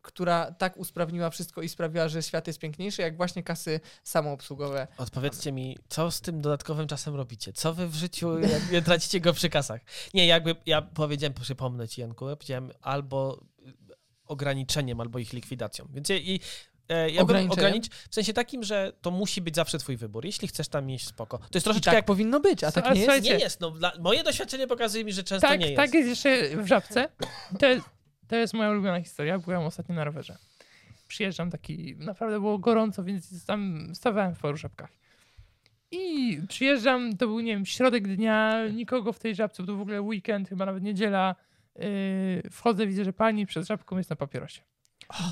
która 0.02 0.52
tak 0.52 0.76
usprawniła 0.76 1.30
wszystko 1.30 1.62
i 1.62 1.68
sprawiła, 1.68 2.08
że 2.08 2.22
świat 2.22 2.46
jest 2.46 2.58
piękniejszy, 2.58 3.02
jak 3.02 3.16
właśnie 3.16 3.42
kasy 3.42 3.80
samoobsługowe. 4.04 4.86
Odpowiedzcie 4.96 5.52
mi, 5.52 5.78
co 5.88 6.10
z 6.10 6.20
tym 6.20 6.40
dodatkowym 6.40 6.86
czasem 6.86 7.14
robicie? 7.14 7.52
Co 7.52 7.74
wy 7.74 7.88
w 7.88 7.94
życiu 7.94 8.38
jakby 8.38 8.82
tracicie 8.82 9.20
go 9.20 9.32
przy 9.32 9.50
kasach? 9.50 9.80
Nie, 10.14 10.26
jakby 10.26 10.56
ja 10.66 10.82
powiedziałem, 10.82 11.34
przypomnę 11.34 11.88
ci 11.88 12.00
Janku, 12.00 12.28
ja 12.28 12.36
powiedziałem 12.36 12.70
albo 12.80 13.44
ograniczeniem, 14.24 15.00
albo 15.00 15.18
ich 15.18 15.32
likwidacją. 15.32 15.88
Więc 15.92 16.10
i, 16.10 16.40
ja 16.88 17.06
bym 17.06 17.22
Ograniczeniem? 17.22 17.52
ogranic, 17.52 17.88
w 18.10 18.14
sensie 18.14 18.32
takim, 18.32 18.62
że 18.62 18.92
to 19.00 19.10
musi 19.10 19.40
być 19.40 19.56
zawsze 19.56 19.78
twój 19.78 19.96
wybór. 19.96 20.24
Jeśli 20.24 20.48
chcesz 20.48 20.68
tam 20.68 20.90
iść, 20.90 21.06
spoko. 21.06 21.38
To 21.38 21.44
jest 21.44 21.56
I 21.56 21.60
troszeczkę 21.64 21.90
tak 21.90 21.94
jak... 21.94 22.04
powinno 22.04 22.40
być, 22.40 22.64
a 22.64 22.72
tak 22.72 22.86
A 22.86 22.94
nie 22.94 23.00
jest. 23.00 23.24
Nie 23.24 23.30
jest, 23.30 23.60
no 23.60 23.70
dla, 23.70 23.92
moje 24.00 24.22
doświadczenie 24.22 24.66
pokazuje 24.66 25.04
mi, 25.04 25.12
że 25.12 25.24
często 25.24 25.48
tak, 25.48 25.60
nie 25.60 25.66
jest. 25.66 25.76
tak 25.76 25.94
jest 25.94 26.08
jeszcze 26.08 26.56
w 26.56 26.66
Żabce. 26.66 27.08
To 27.58 27.66
jest, 27.66 27.86
to 28.28 28.36
jest 28.36 28.54
moja 28.54 28.70
ulubiona 28.70 29.00
historia. 29.00 29.38
Byłem 29.38 29.62
ostatnio 29.62 29.94
na 29.94 30.04
rowerze. 30.04 30.36
Przyjeżdżam 31.08 31.50
taki, 31.50 31.96
naprawdę 31.98 32.40
było 32.40 32.58
gorąco, 32.58 33.04
więc 33.04 33.46
tam 33.46 33.90
stawałem 33.94 34.34
w 34.34 34.38
paru 34.38 34.56
żabkach. 34.56 34.90
I 35.90 36.38
przyjeżdżam, 36.48 37.16
to 37.16 37.26
był, 37.26 37.40
nie 37.40 37.52
wiem, 37.52 37.66
środek 37.66 38.16
dnia, 38.16 38.68
nikogo 38.68 39.12
w 39.12 39.18
tej 39.18 39.34
żabce, 39.34 39.62
bo 39.62 39.66
to 39.66 39.76
w 39.76 39.80
ogóle 39.80 40.02
weekend, 40.02 40.48
chyba 40.48 40.66
nawet 40.66 40.82
niedziela. 40.82 41.34
Yy, 41.76 42.50
wchodzę, 42.50 42.86
widzę, 42.86 43.04
że 43.04 43.12
pani 43.12 43.46
przed 43.46 43.66
żabką 43.66 43.98
jest 43.98 44.10
na 44.10 44.16
papierosie. 44.16 44.62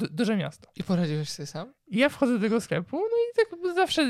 Du- 0.00 0.08
duże 0.10 0.36
miasto. 0.36 0.68
I 0.76 0.84
poradziłeś 0.84 1.30
sobie 1.30 1.46
sam? 1.46 1.72
I 1.86 1.98
ja 1.98 2.08
wchodzę 2.08 2.32
do 2.32 2.40
tego 2.40 2.60
sklepu, 2.60 2.96
no 2.96 3.06
i 3.06 3.36
tak 3.36 3.74
zawsze 3.74 4.06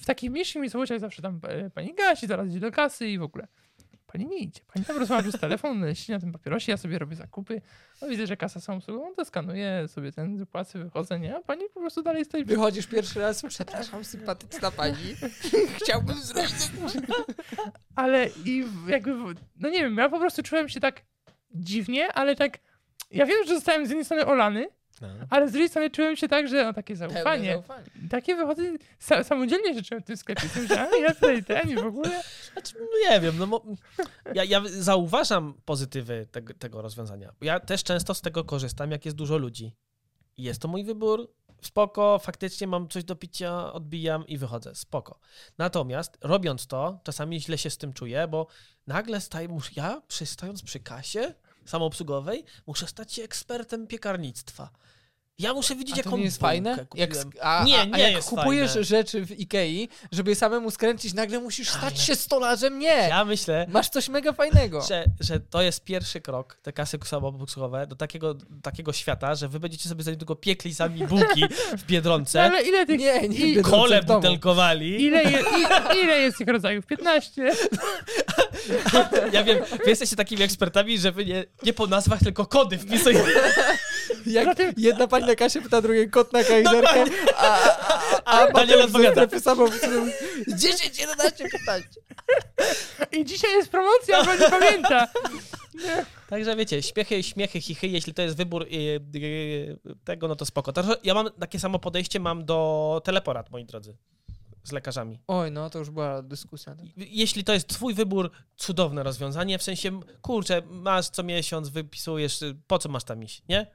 w 0.00 0.04
takich 0.06 0.30
mniejszych 0.30 0.62
miejscowościach 0.62 1.00
zawsze 1.00 1.22
tam 1.22 1.40
e, 1.48 1.70
pani 1.70 1.94
gasi, 1.94 2.26
zaraz 2.26 2.48
idzie 2.48 2.60
do 2.60 2.72
kasy 2.72 3.08
i 3.08 3.18
w 3.18 3.22
ogóle. 3.22 3.48
Pani 4.06 4.26
nie 4.26 4.38
idzie. 4.38 4.60
Pani 4.74 4.84
tam 4.84 4.98
rozmawia 4.98 5.22
przez 5.22 5.40
telefon, 5.40 5.84
siedzi 5.94 6.12
na 6.12 6.20
tym 6.20 6.32
papierosie, 6.32 6.72
ja 6.72 6.76
sobie 6.76 6.98
robię 6.98 7.16
zakupy. 7.16 7.60
No 8.02 8.08
widzę, 8.08 8.26
że 8.26 8.36
kasa 8.36 8.60
są 8.60 8.76
obsługą, 8.76 9.14
to 9.14 9.24
skanuję 9.24 9.88
sobie 9.88 10.12
ten, 10.12 10.38
zapłacę, 10.38 10.78
wychodzę, 10.78 11.20
nie? 11.20 11.36
A 11.36 11.40
pani 11.40 11.62
po 11.74 11.80
prostu 11.80 12.02
dalej 12.02 12.24
stoi. 12.24 12.44
Wychodzisz 12.44 12.86
pierwszy 12.86 13.20
raz, 13.20 13.42
przepraszam, 13.48 14.04
sympatyczna 14.04 14.70
pani. 14.70 14.96
Chciałbym 15.82 16.16
zrobić 16.16 16.52
Ale 17.96 18.28
i 18.44 18.64
jakby, 18.86 19.12
no 19.60 19.68
nie 19.68 19.80
wiem, 19.80 19.96
ja 19.96 20.08
po 20.08 20.18
prostu 20.18 20.42
czułem 20.42 20.68
się 20.68 20.80
tak 20.80 21.02
dziwnie, 21.54 22.12
ale 22.12 22.36
tak, 22.36 22.58
ja 23.10 23.26
wiem, 23.26 23.46
że 23.46 23.54
zostałem 23.54 23.86
z 23.86 23.88
jednej 23.88 24.04
strony 24.04 24.26
olany, 24.26 24.66
No. 25.00 25.08
ale 25.30 25.48
z 25.48 25.52
drugiej 25.52 25.68
strony 25.68 25.90
czułem 25.90 26.16
się 26.16 26.28
tak, 26.28 26.48
że 26.48 26.64
no 26.64 26.72
takie 26.72 26.96
zaufanie. 26.96 27.52
zaufanie. 27.52 27.84
Takie 28.10 28.36
wychodzę, 28.36 28.62
sa, 28.98 29.24
samodzielnie 29.24 29.74
rzeczy 29.74 30.00
w 30.00 30.04
tym 30.04 30.16
sklepie. 30.16 30.48
Tym, 30.48 30.66
że 30.66 30.80
a, 30.80 30.96
ja 30.96 31.14
tutaj 31.14 31.44
ten 31.44 31.70
i 31.70 31.74
w 31.74 31.86
ogóle. 31.86 32.22
Znaczy, 32.52 32.74
no 32.80 33.10
nie 33.10 33.20
wiem, 33.20 33.38
no 33.38 33.62
ja, 34.34 34.44
ja 34.44 34.62
zauważam 34.66 35.54
pozytywy 35.64 36.26
tego, 36.30 36.54
tego 36.54 36.82
rozwiązania. 36.82 37.32
Ja 37.40 37.60
też 37.60 37.84
często 37.84 38.14
z 38.14 38.20
tego 38.20 38.44
korzystam, 38.44 38.90
jak 38.90 39.04
jest 39.04 39.16
dużo 39.16 39.38
ludzi. 39.38 39.76
Jest 40.38 40.62
to 40.62 40.68
mój 40.68 40.84
wybór, 40.84 41.34
spoko, 41.62 42.18
faktycznie 42.18 42.66
mam 42.66 42.88
coś 42.88 43.04
do 43.04 43.16
picia, 43.16 43.72
odbijam 43.72 44.26
i 44.26 44.38
wychodzę, 44.38 44.74
spoko. 44.74 45.18
Natomiast 45.58 46.18
robiąc 46.20 46.66
to, 46.66 47.00
czasami 47.04 47.40
źle 47.40 47.58
się 47.58 47.70
z 47.70 47.78
tym 47.78 47.92
czuję, 47.92 48.28
bo 48.28 48.46
nagle 48.86 49.20
staję, 49.20 49.48
muszę, 49.48 49.70
ja 49.76 50.02
przystając 50.08 50.62
przy 50.62 50.80
kasie 50.80 51.34
samoobsługowej, 51.66 52.44
muszę 52.66 52.86
stać 52.86 53.12
się 53.12 53.22
ekspertem 53.22 53.86
piekarnictwa. 53.86 54.70
Ja 55.38 55.54
muszę 55.54 55.76
widzieć, 55.76 55.96
jaką 55.96 56.10
to 56.10 56.16
nie 56.16 56.24
jest 56.24 56.40
fajne? 56.40 56.86
Jak, 56.94 57.10
a, 57.40 57.64
Nie, 57.64 57.78
a, 57.78 57.82
a 57.82 57.84
nie 57.84 58.02
jak 58.02 58.12
jest 58.12 58.28
kupujesz 58.28 58.70
fajne. 58.70 58.84
rzeczy 58.84 59.26
w 59.26 59.40
Ikei, 59.40 59.88
żeby 60.12 60.30
je 60.30 60.36
samemu 60.36 60.70
skręcić, 60.70 61.14
nagle 61.14 61.40
musisz 61.40 61.68
stać 61.70 61.82
Ale- 61.94 61.96
się 61.96 62.16
stolarzem? 62.16 62.78
Nie! 62.78 62.86
Ja 63.08 63.24
myślę, 63.24 63.66
Masz 63.70 63.88
coś 63.88 64.08
mega 64.08 64.32
fajnego. 64.32 64.82
że, 64.82 65.04
że 65.20 65.40
to 65.40 65.62
jest 65.62 65.84
pierwszy 65.84 66.20
krok, 66.20 66.58
te 66.62 66.72
kasy 66.72 66.98
samoobsługowe, 67.04 67.86
do 67.86 67.96
takiego, 67.96 68.34
takiego 68.62 68.92
świata, 68.92 69.34
że 69.34 69.48
wy 69.48 69.60
będziecie 69.60 69.88
sobie 69.88 70.02
za 70.04 70.10
niedługo 70.10 70.36
piekli 70.36 70.74
sami 70.74 71.06
bułki 71.06 71.44
w 71.48 71.72
No, 71.72 71.86
Biedronce, 71.86 72.42
ale 72.42 72.62
ile 72.62 72.86
tych, 72.86 73.00
Nie, 73.00 73.28
nie, 73.28 73.62
kole 73.62 74.02
butelkowali. 74.02 75.02
ile, 75.02 75.22
je, 75.24 75.42
ile 76.02 76.18
jest 76.20 76.38
tych 76.38 76.48
rodzajów? 76.48 76.86
15? 76.86 77.52
Ja 79.32 79.44
wiem, 79.44 79.58
wy 79.84 79.90
jesteście 79.90 80.16
takimi 80.16 80.42
ekspertami, 80.42 80.98
że 80.98 81.12
wy 81.12 81.24
nie, 81.24 81.44
nie 81.62 81.72
po 81.72 81.86
nazwach, 81.86 82.20
tylko 82.20 82.46
kody 82.46 82.78
wpisujecie. 82.78 83.24
Jak 84.26 84.58
jedna 84.76 85.08
pani 85.08 85.26
na 85.26 85.34
kasie 85.34 85.62
pyta 85.62 85.82
drugiej 85.82 86.10
kot 86.10 86.32
na 86.32 86.44
kajzerkę, 86.44 87.04
a, 87.36 87.58
a, 88.24 88.24
a, 88.24 88.48
a 88.48 88.52
Daniel 88.52 88.82
odpowiada. 88.82 89.12
strefy 89.12 89.40
samo 89.40 89.68
10, 90.48 90.98
11, 90.98 91.48
15. 91.48 91.88
I 93.12 93.24
dzisiaj 93.24 93.52
jest 93.52 93.68
promocja, 93.68 94.24
bo 94.24 94.34
nie 94.34 94.50
pamięta. 94.50 95.08
Także 96.30 96.56
wiecie, 96.56 96.82
śmiechy, 96.82 97.22
śmiechy, 97.22 97.60
chichy, 97.60 97.86
jeśli 97.86 98.14
to 98.14 98.22
jest 98.22 98.36
wybór 98.36 98.66
yy, 98.68 99.00
yy, 99.12 99.78
tego, 100.04 100.28
no 100.28 100.36
to 100.36 100.46
spoko. 100.46 100.72
Także 100.72 100.96
ja 101.04 101.14
mam 101.14 101.30
takie 101.40 101.58
samo 101.58 101.78
podejście 101.78 102.20
mam 102.20 102.44
do 102.44 103.00
teleporad, 103.04 103.50
moi 103.50 103.64
drodzy, 103.64 103.96
z 104.64 104.72
lekarzami. 104.72 105.20
Oj, 105.26 105.50
no 105.50 105.70
to 105.70 105.78
już 105.78 105.90
była 105.90 106.22
dyskusja. 106.22 106.76
Jeśli 106.96 107.44
to 107.44 107.52
jest 107.52 107.68
twój 107.68 107.94
wybór, 107.94 108.30
cudowne 108.56 109.02
rozwiązanie, 109.02 109.58
w 109.58 109.62
sensie, 109.62 110.00
kurczę, 110.22 110.62
masz 110.66 111.08
co 111.08 111.22
miesiąc, 111.22 111.68
wypisujesz, 111.68 112.42
y, 112.42 112.56
po 112.66 112.78
co 112.78 112.88
masz 112.88 113.04
tam 113.04 113.22
iść, 113.22 113.42
nie? 113.48 113.66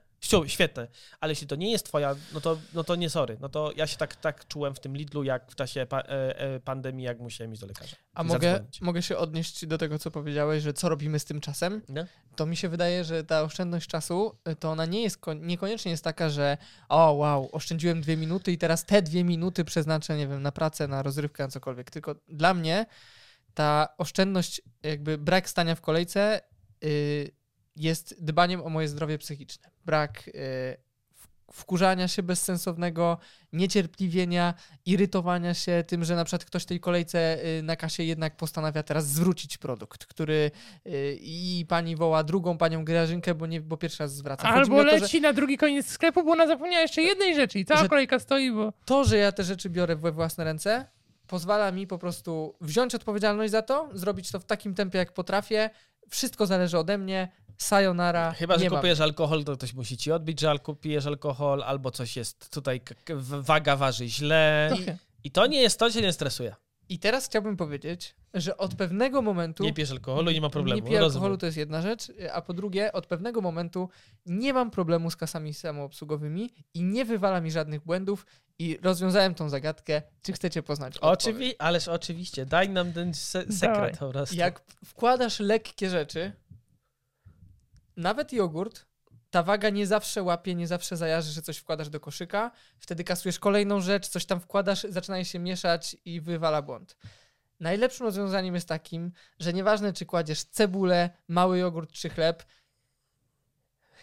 Świetne. 0.47 0.87
Ale 1.19 1.31
jeśli 1.31 1.47
to 1.47 1.55
nie 1.55 1.71
jest 1.71 1.85
twoja, 1.85 2.15
no 2.33 2.41
to, 2.41 2.57
no 2.73 2.83
to 2.83 2.95
nie 2.95 3.09
sorry. 3.09 3.37
No 3.41 3.49
to 3.49 3.71
ja 3.75 3.87
się 3.87 3.97
tak, 3.97 4.15
tak 4.15 4.47
czułem 4.47 4.75
w 4.75 4.79
tym 4.79 4.97
Lidlu, 4.97 5.23
jak 5.23 5.51
w 5.51 5.55
czasie 5.55 5.85
pa, 5.85 5.99
e, 5.99 6.39
e, 6.39 6.59
pandemii, 6.59 7.05
jak 7.05 7.19
musiałem 7.19 7.53
iść 7.53 7.61
do 7.61 7.67
lekarza. 7.67 7.95
A 8.13 8.23
mogę, 8.23 8.51
zadzwonić. 8.51 8.81
mogę 8.81 9.01
się 9.01 9.17
odnieść 9.17 9.65
do 9.65 9.77
tego, 9.77 9.99
co 9.99 10.11
powiedziałeś, 10.11 10.63
że 10.63 10.73
co 10.73 10.89
robimy 10.89 11.19
z 11.19 11.25
tym 11.25 11.41
czasem? 11.41 11.81
Nie? 11.89 12.07
To 12.35 12.45
mi 12.45 12.57
się 12.57 12.69
wydaje, 12.69 13.03
że 13.03 13.23
ta 13.23 13.41
oszczędność 13.41 13.87
czasu, 13.87 14.37
y, 14.49 14.55
to 14.55 14.71
ona 14.71 14.85
nie 14.85 15.01
jest, 15.03 15.17
ko- 15.17 15.33
niekoniecznie 15.33 15.91
jest 15.91 16.03
taka, 16.03 16.29
że 16.29 16.57
o 16.89 17.13
wow, 17.13 17.49
oszczędziłem 17.51 18.01
dwie 18.01 18.17
minuty 18.17 18.51
i 18.51 18.57
teraz 18.57 18.85
te 18.85 19.01
dwie 19.01 19.23
minuty 19.23 19.65
przeznaczę, 19.65 20.17
nie 20.17 20.27
wiem, 20.27 20.41
na 20.41 20.51
pracę, 20.51 20.87
na 20.87 21.03
rozrywkę, 21.03 21.43
na 21.43 21.49
cokolwiek. 21.49 21.91
Tylko 21.91 22.15
dla 22.27 22.53
mnie 22.53 22.85
ta 23.53 23.87
oszczędność, 23.97 24.61
jakby 24.83 25.17
brak 25.17 25.49
stania 25.49 25.75
w 25.75 25.81
kolejce 25.81 26.41
y, 26.83 27.31
jest 27.79 28.23
dbaniem 28.23 28.61
o 28.61 28.69
moje 28.69 28.87
zdrowie 28.87 29.17
psychiczne. 29.17 29.69
Brak 29.85 30.27
y, 30.27 30.31
wkurzania 31.51 32.07
się 32.07 32.23
bezsensownego, 32.23 33.17
niecierpliwienia, 33.53 34.53
irytowania 34.85 35.53
się 35.53 35.83
tym, 35.87 36.03
że 36.05 36.15
na 36.15 36.25
przykład 36.25 36.45
ktoś 36.45 36.63
w 36.63 36.65
tej 36.65 36.79
kolejce 36.79 37.45
y, 37.59 37.63
na 37.63 37.75
kasie 37.75 38.03
jednak 38.03 38.37
postanawia 38.37 38.83
teraz 38.83 39.07
zwrócić 39.07 39.57
produkt, 39.57 40.05
który 40.05 40.51
y, 40.87 41.17
i 41.21 41.65
pani 41.67 41.95
woła 41.95 42.23
drugą 42.23 42.57
panią 42.57 42.85
Grażynkę, 42.85 43.35
bo, 43.35 43.45
nie, 43.47 43.61
bo 43.61 43.77
pierwszy 43.77 44.03
raz 44.03 44.15
zwraca. 44.15 44.49
Albo 44.49 44.83
to, 44.83 44.89
że- 44.89 44.99
leci 44.99 45.21
na 45.21 45.33
drugi 45.33 45.57
koniec 45.57 45.87
sklepu, 45.87 46.23
bo 46.23 46.31
ona 46.31 46.47
zapomniała 46.47 46.81
jeszcze 46.81 47.01
jednej 47.01 47.35
rzeczy 47.35 47.59
i 47.59 47.65
cała 47.65 47.79
Że- 47.81 47.89
kolejka 47.89 48.19
stoi, 48.19 48.51
bo... 48.51 48.73
to, 48.85 49.03
że 49.03 49.17
ja 49.17 49.31
te 49.31 49.43
rzeczy 49.43 49.69
biorę 49.69 49.95
we 49.95 50.11
własne 50.11 50.43
ręce, 50.43 50.85
pozwala 51.27 51.71
mi 51.71 51.87
po 51.87 51.97
prostu 51.97 52.55
wziąć 52.61 52.95
odpowiedzialność 52.95 53.51
za 53.51 53.61
to, 53.61 53.89
zrobić 53.93 54.31
to 54.31 54.39
w 54.39 54.45
takim 54.45 54.75
tempie, 54.75 54.97
jak 54.97 55.13
potrafię. 55.13 55.69
Wszystko 56.09 56.45
zależy 56.45 56.77
ode 56.77 56.97
mnie. 56.97 57.31
Sayonara. 57.61 58.31
Chyba, 58.31 58.57
że 58.57 58.69
kupujesz 58.69 58.99
alkohol, 58.99 59.43
to 59.43 59.57
ktoś 59.57 59.73
musi 59.73 59.97
ci 59.97 60.11
odbić, 60.11 60.39
że 60.39 60.59
kupujesz 60.59 61.05
alkohol, 61.05 61.63
albo 61.63 61.91
coś 61.91 62.17
jest 62.17 62.49
tutaj, 62.51 62.81
waga 63.41 63.75
waży 63.75 64.07
źle. 64.07 64.71
Trochę. 64.75 64.97
I 65.23 65.31
to 65.31 65.47
nie 65.47 65.61
jest, 65.61 65.79
to 65.79 65.91
cię 65.91 66.01
nie 66.01 66.13
stresuje. 66.13 66.55
I 66.89 66.99
teraz 66.99 67.25
chciałbym 67.25 67.57
powiedzieć, 67.57 68.15
że 68.33 68.57
od 68.57 68.75
pewnego 68.75 69.21
momentu. 69.21 69.63
Nie 69.63 69.73
pijesz 69.73 69.91
alkoholu 69.91 70.31
i 70.31 70.33
nie 70.33 70.41
ma 70.41 70.49
problemu. 70.49 70.75
Nie 70.81 70.87
piję 70.87 70.99
alkoholu, 70.99 71.19
rozumiem. 71.19 71.37
to 71.39 71.45
jest 71.45 71.57
jedna 71.57 71.81
rzecz, 71.81 72.11
a 72.33 72.41
po 72.41 72.53
drugie, 72.53 72.93
od 72.93 73.05
pewnego 73.05 73.41
momentu 73.41 73.89
nie 74.25 74.53
mam 74.53 74.71
problemu 74.71 75.11
z 75.11 75.15
kasami 75.15 75.53
samoobsługowymi 75.53 76.49
i 76.73 76.83
nie 76.83 77.05
wywala 77.05 77.41
mi 77.41 77.51
żadnych 77.51 77.81
błędów 77.85 78.25
i 78.59 78.77
rozwiązałem 78.81 79.35
tą 79.35 79.49
zagadkę. 79.49 80.01
Czy 80.21 80.33
chcecie 80.33 80.63
poznać? 80.63 80.97
Oczywi 80.97 81.57
ależ 81.57 81.87
oczywiście, 81.87 82.45
daj 82.45 82.69
nam 82.69 82.93
ten 82.93 83.13
se 83.13 83.39
Dawaj. 83.39 83.57
sekret 83.57 83.97
po 83.97 84.09
prostu. 84.09 84.35
Jak 84.35 84.61
wkładasz 84.85 85.39
lekkie 85.39 85.89
rzeczy, 85.89 86.31
nawet 87.99 88.33
jogurt, 88.33 88.85
ta 89.29 89.43
waga 89.43 89.69
nie 89.69 89.87
zawsze 89.87 90.23
łapie, 90.23 90.55
nie 90.55 90.67
zawsze 90.67 90.97
zajarzy, 90.97 91.31
że 91.31 91.41
coś 91.41 91.57
wkładasz 91.57 91.89
do 91.89 91.99
koszyka. 91.99 92.51
Wtedy 92.79 93.03
kasujesz 93.03 93.39
kolejną 93.39 93.81
rzecz, 93.81 94.07
coś 94.07 94.25
tam 94.25 94.39
wkładasz, 94.39 94.85
zaczyna 94.89 95.23
się 95.23 95.39
mieszać 95.39 95.97
i 96.05 96.21
wywala 96.21 96.61
błąd. 96.61 96.97
Najlepszym 97.59 98.05
rozwiązaniem 98.05 98.55
jest 98.55 98.67
takim, 98.67 99.11
że 99.39 99.53
nieważne 99.53 99.93
czy 99.93 100.05
kładziesz 100.05 100.43
cebulę, 100.43 101.09
mały 101.27 101.57
jogurt 101.57 101.91
czy 101.91 102.09
chleb, 102.09 102.43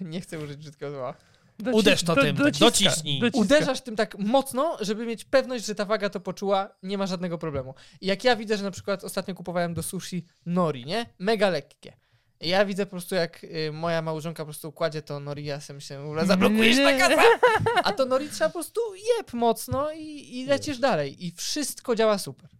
nie 0.00 0.20
chcę 0.20 0.38
użyć 0.38 0.56
brzydkiego 0.56 0.92
słowa, 0.92 1.14
Doci- 1.62 1.74
Uderz 1.74 2.02
to 2.04 2.14
tym, 2.14 2.36
tak, 2.36 2.44
dociska, 2.44 2.64
dociśnij. 2.66 3.20
dociska. 3.20 3.40
uderzasz 3.40 3.80
tym 3.80 3.96
tak 3.96 4.18
mocno, 4.18 4.76
żeby 4.80 5.06
mieć 5.06 5.24
pewność, 5.24 5.66
że 5.66 5.74
ta 5.74 5.84
waga 5.84 6.10
to 6.10 6.20
poczuła, 6.20 6.68
nie 6.82 6.98
ma 6.98 7.06
żadnego 7.06 7.38
problemu. 7.38 7.74
I 8.00 8.06
jak 8.06 8.24
ja 8.24 8.36
widzę, 8.36 8.56
że 8.56 8.64
na 8.64 8.70
przykład 8.70 9.04
ostatnio 9.04 9.34
kupowałem 9.34 9.74
do 9.74 9.82
sushi 9.82 10.26
nori, 10.46 10.84
nie? 10.84 11.06
Mega 11.18 11.50
lekkie. 11.50 11.96
Ja 12.40 12.64
widzę 12.64 12.86
po 12.86 12.90
prostu, 12.90 13.14
jak 13.14 13.44
y, 13.44 13.72
moja 13.72 14.02
małżonka 14.02 14.42
po 14.42 14.46
prostu 14.46 14.72
kładzie 14.72 15.02
to 15.02 15.20
nori, 15.20 15.44
ja 15.44 15.60
sobie 15.60 15.74
myślę, 15.74 16.06
"Ura, 16.06 16.24
zablokujesz 16.24 16.76
na 16.76 16.92
kasę! 16.92 17.22
A 17.84 17.92
to 17.92 18.06
nori 18.06 18.28
trzeba 18.28 18.48
po 18.48 18.52
prostu 18.52 18.80
jeb 18.94 19.32
mocno 19.32 19.92
i, 19.92 20.38
i 20.38 20.46
lecisz 20.46 20.78
dalej. 20.78 21.26
I 21.26 21.32
wszystko 21.32 21.94
działa 21.94 22.18
super. 22.18 22.50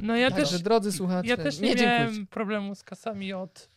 No 0.00 0.16
ja 0.16 0.30
Także, 0.30 0.52
też, 0.52 0.62
drodzy 0.62 0.92
słuchacze, 0.92 1.28
ja 1.28 1.36
też 1.36 1.58
nie, 1.58 1.74
nie 1.74 1.82
miałem 1.82 2.26
problemu 2.26 2.74
z 2.74 2.82
kasami 2.82 3.32
od... 3.32 3.68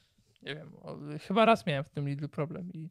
Nie 0.42 0.56
wiem, 0.56 0.76
o, 0.82 0.98
chyba 1.28 1.46
raz 1.46 1.66
miałem 1.66 1.84
w 1.84 1.90
tym 1.90 2.08
Lidlu 2.08 2.30
problem 2.30 2.74
i... 2.74 2.90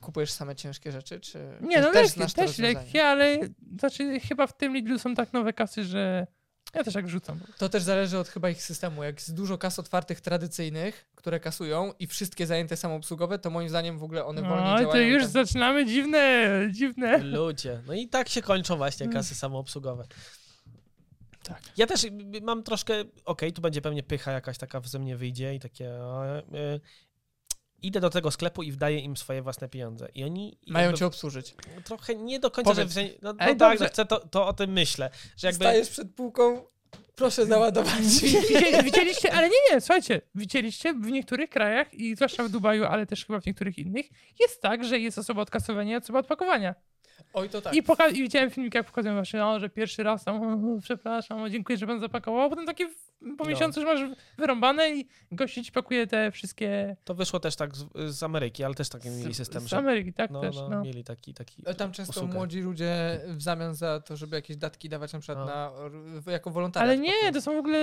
Kupujesz 0.00 0.32
same 0.32 0.56
ciężkie 0.56 0.92
rzeczy, 0.92 1.20
czy 1.20 1.38
Nie, 1.60 1.80
no 1.80 1.92
też 1.92 2.16
lekkie, 2.16 2.34
też 2.34 2.58
lekkie, 2.58 3.04
ale 3.04 3.38
znaczy 3.78 4.20
chyba 4.20 4.46
w 4.46 4.56
tym 4.56 4.74
Lidlu 4.74 4.98
są 4.98 5.14
tak 5.14 5.32
nowe 5.32 5.52
kasy, 5.52 5.84
że 5.84 6.26
ja 6.74 6.84
też 6.84 6.94
tak 6.94 7.08
rzucam. 7.08 7.40
To 7.58 7.68
też 7.68 7.82
zależy 7.82 8.18
od 8.18 8.28
chyba 8.28 8.50
ich 8.50 8.62
systemu. 8.62 9.04
Jak 9.04 9.16
jest 9.16 9.34
dużo 9.34 9.58
kas 9.58 9.78
otwartych 9.78 10.20
tradycyjnych, 10.20 11.06
które 11.14 11.40
kasują 11.40 11.92
i 11.98 12.06
wszystkie 12.06 12.46
zajęte 12.46 12.76
samoobsługowe, 12.76 13.38
to 13.38 13.50
moim 13.50 13.68
zdaniem 13.68 13.98
w 13.98 14.02
ogóle 14.02 14.24
one 14.24 14.42
wolniej 14.42 14.78
działają. 14.78 14.90
to 14.90 14.98
już 14.98 15.22
tam. 15.22 15.32
zaczynamy 15.32 15.86
dziwne, 15.86 16.48
dziwne. 16.72 17.18
Ludzie. 17.18 17.82
No 17.86 17.94
i 17.94 18.08
tak 18.08 18.28
się 18.28 18.42
kończą 18.42 18.76
właśnie 18.76 19.08
kasy 19.08 19.34
samoobsługowe. 19.34 20.04
Tak. 21.42 21.62
Ja 21.76 21.86
też 21.86 22.04
y, 22.04 22.10
mam 22.42 22.62
troszkę, 22.62 22.94
okej, 23.24 23.52
tu 23.52 23.62
będzie 23.62 23.82
pewnie 23.82 24.02
pycha 24.02 24.32
jakaś 24.32 24.58
taka 24.58 24.80
ze 24.80 24.98
mnie 24.98 25.16
wyjdzie 25.16 25.54
i 25.54 25.60
takie... 25.60 25.92
idę 27.86 28.00
do 28.00 28.10
tego 28.10 28.30
sklepu 28.30 28.62
i 28.62 28.72
wdaję 28.72 28.98
im 28.98 29.16
swoje 29.16 29.42
własne 29.42 29.68
pieniądze. 29.68 30.08
I 30.14 30.24
oni 30.24 30.58
Mają 30.66 30.84
jakby 30.84 30.98
cię 30.98 31.06
obsłużyć. 31.06 31.54
trochę 31.84 32.14
nie 32.14 32.40
do 32.40 32.50
końca, 32.50 32.70
że 32.70 32.74
Powiedz. 32.74 32.90
w 32.90 32.94
sensie, 32.94 33.14
no, 33.22 33.32
no 33.32 33.38
Ej, 33.40 33.48
tak, 33.48 33.58
dobrze. 33.58 33.84
no 33.84 33.90
chcę 33.90 34.06
to, 34.06 34.20
to 34.28 34.46
o 34.46 34.52
tym 34.52 34.72
myślę, 34.72 35.10
że 35.36 35.46
jakby... 35.48 35.64
Stajesz 35.64 35.88
przed 35.88 36.14
półką, 36.14 36.62
proszę 37.16 37.46
załadować. 37.46 38.02
Widzieli, 38.48 38.82
widzieliście, 38.84 39.32
ale 39.32 39.48
nie, 39.48 39.74
nie, 39.74 39.80
słuchajcie, 39.80 40.20
widzieliście 40.34 40.94
w 40.94 41.10
niektórych 41.10 41.50
krajach 41.50 41.94
i 41.94 42.14
zwłaszcza 42.16 42.44
w 42.44 42.48
Dubaju, 42.48 42.84
ale 42.84 43.06
też 43.06 43.26
chyba 43.26 43.40
w 43.40 43.46
niektórych 43.46 43.78
innych, 43.78 44.06
jest 44.40 44.62
tak, 44.62 44.84
że 44.84 44.98
jest 44.98 45.18
osoba 45.18 45.42
od 45.42 45.50
kasowania 45.50 45.92
i 45.92 45.96
osoba 45.96 46.18
od 46.18 46.26
pakowania. 46.26 46.74
Oj, 47.34 47.48
to 47.48 47.60
tak. 47.62 47.74
I, 47.74 47.82
poka- 47.82 48.08
I 48.12 48.22
widziałem 48.22 48.50
filmik, 48.50 48.74
jak 48.74 48.86
pokazują 48.86 49.14
właśnie, 49.14 49.40
no, 49.40 49.60
że 49.60 49.68
pierwszy 49.68 50.02
raz 50.02 50.24
tam, 50.24 50.42
o, 50.76 50.80
przepraszam, 50.82 51.42
o, 51.42 51.50
dziękuję, 51.50 51.78
że 51.78 51.86
pan 51.86 52.00
zapakował, 52.00 52.40
a 52.42 52.48
potem 52.48 52.66
takie 52.66 52.86
po 53.38 53.44
No. 53.44 53.50
miesiącu 53.50 53.80
już 53.80 53.88
masz 53.88 54.10
wyrąbane 54.38 54.90
i 54.90 55.08
gości 55.32 55.64
ci 55.64 55.72
pakuje 55.72 56.06
te 56.06 56.30
wszystkie 56.30 56.96
To 57.04 57.14
wyszło 57.14 57.40
też 57.40 57.56
tak 57.56 57.76
z, 57.76 57.86
z 58.08 58.22
Ameryki, 58.22 58.64
ale 58.64 58.74
też 58.74 58.88
taki 58.88 59.10
mieli 59.10 59.34
z, 59.34 59.36
system, 59.36 59.62
z 59.62 59.66
że 59.66 59.76
Ameryki, 59.78 60.12
tak 60.12 60.30
no, 60.30 60.40
też, 60.40 60.56
no, 60.56 60.68
no. 60.68 60.82
mieli 60.82 61.04
taki, 61.04 61.34
taki 61.34 61.62
Tam 61.76 61.92
często 61.92 62.10
usługę. 62.20 62.34
młodzi 62.34 62.60
ludzie 62.60 63.20
w 63.28 63.42
zamian 63.42 63.74
za 63.74 64.00
to, 64.00 64.16
żeby 64.16 64.36
jakieś 64.36 64.56
datki 64.56 64.88
dawać 64.88 65.12
na 65.12 65.18
przykład 65.18 65.38
No. 65.38 65.54
na, 66.26 66.32
jako 66.32 66.50
wolontariat. 66.50 66.88
Ale 66.90 66.98
nie, 66.98 67.32
to 67.32 67.40
są 67.40 67.54
w 67.54 67.58
ogóle 67.58 67.78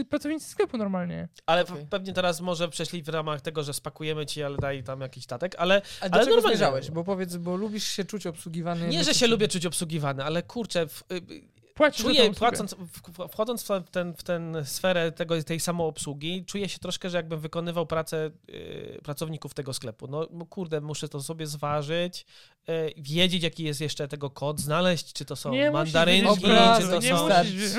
y, 0.00 0.04
pracownicy 0.10 0.50
sklepu 0.50 0.76
normalnie. 0.78 1.28
Ale 1.46 1.64
w- 1.64 1.88
pewnie 1.90 2.12
teraz 2.12 2.40
może 2.40 2.68
przeszli 2.68 3.02
w 3.02 3.08
ramach 3.08 3.40
tego, 3.40 3.62
że 3.62 3.72
spakujemy 3.72 4.26
ci, 4.26 4.42
ale 4.42 4.56
daj 4.56 4.82
tam 4.82 5.00
jakiś 5.00 5.24
statek, 5.24 5.54
ale 5.58 5.82
A 6.00 6.08
do 6.08 6.14
ale 6.14 6.24
czego 6.24 6.36
normalnie. 6.36 6.56
zmierzałeś? 6.56 6.90
Bo 6.90 7.04
powiedz, 7.04 7.36
bo 7.36 7.56
lubisz 7.56 7.84
się 7.84 8.04
czuć 8.04 8.26
obsługiwany. 8.26 8.77
Nie, 8.88 9.04
że 9.04 9.14
się 9.14 9.26
lubię 9.26 9.48
czuć 9.48 9.66
obsługiwany, 9.66 10.24
ale 10.24 10.42
kurczę, 10.42 10.88
w, 10.88 11.02
y, 11.12 11.58
Płacisz 11.78 12.02
za 12.02 12.08
tą 12.08 12.14
czuję, 12.14 12.34
płacąc, 12.34 12.76
wchodząc 13.30 13.62
w 13.62 13.90
ten, 13.90 14.14
w 14.14 14.22
ten 14.22 14.56
sferę 14.64 15.12
tego, 15.12 15.42
tej 15.42 15.60
samoobsługi, 15.60 16.44
czuję 16.44 16.68
się 16.68 16.78
troszkę, 16.78 17.10
że 17.10 17.16
jakbym 17.16 17.40
wykonywał 17.40 17.86
pracę 17.86 18.30
y, 18.50 19.00
pracowników 19.04 19.54
tego 19.54 19.72
sklepu. 19.74 20.06
No 20.06 20.46
kurde, 20.46 20.80
muszę 20.80 21.08
to 21.08 21.22
sobie 21.22 21.46
zważyć, 21.46 22.26
y, 22.68 22.92
wiedzieć 22.96 23.42
jaki 23.42 23.64
jest 23.64 23.80
jeszcze 23.80 24.08
tego 24.08 24.30
kod, 24.30 24.60
znaleźć, 24.60 25.12
czy 25.12 25.24
to 25.24 25.36
są 25.36 25.52
Nie 25.52 25.70
mandarynki, 25.70 26.40
wiedzieć 26.40 26.76
czy 26.80 26.88
to 26.90 27.02
są 27.02 27.28
musisz. 27.28 27.72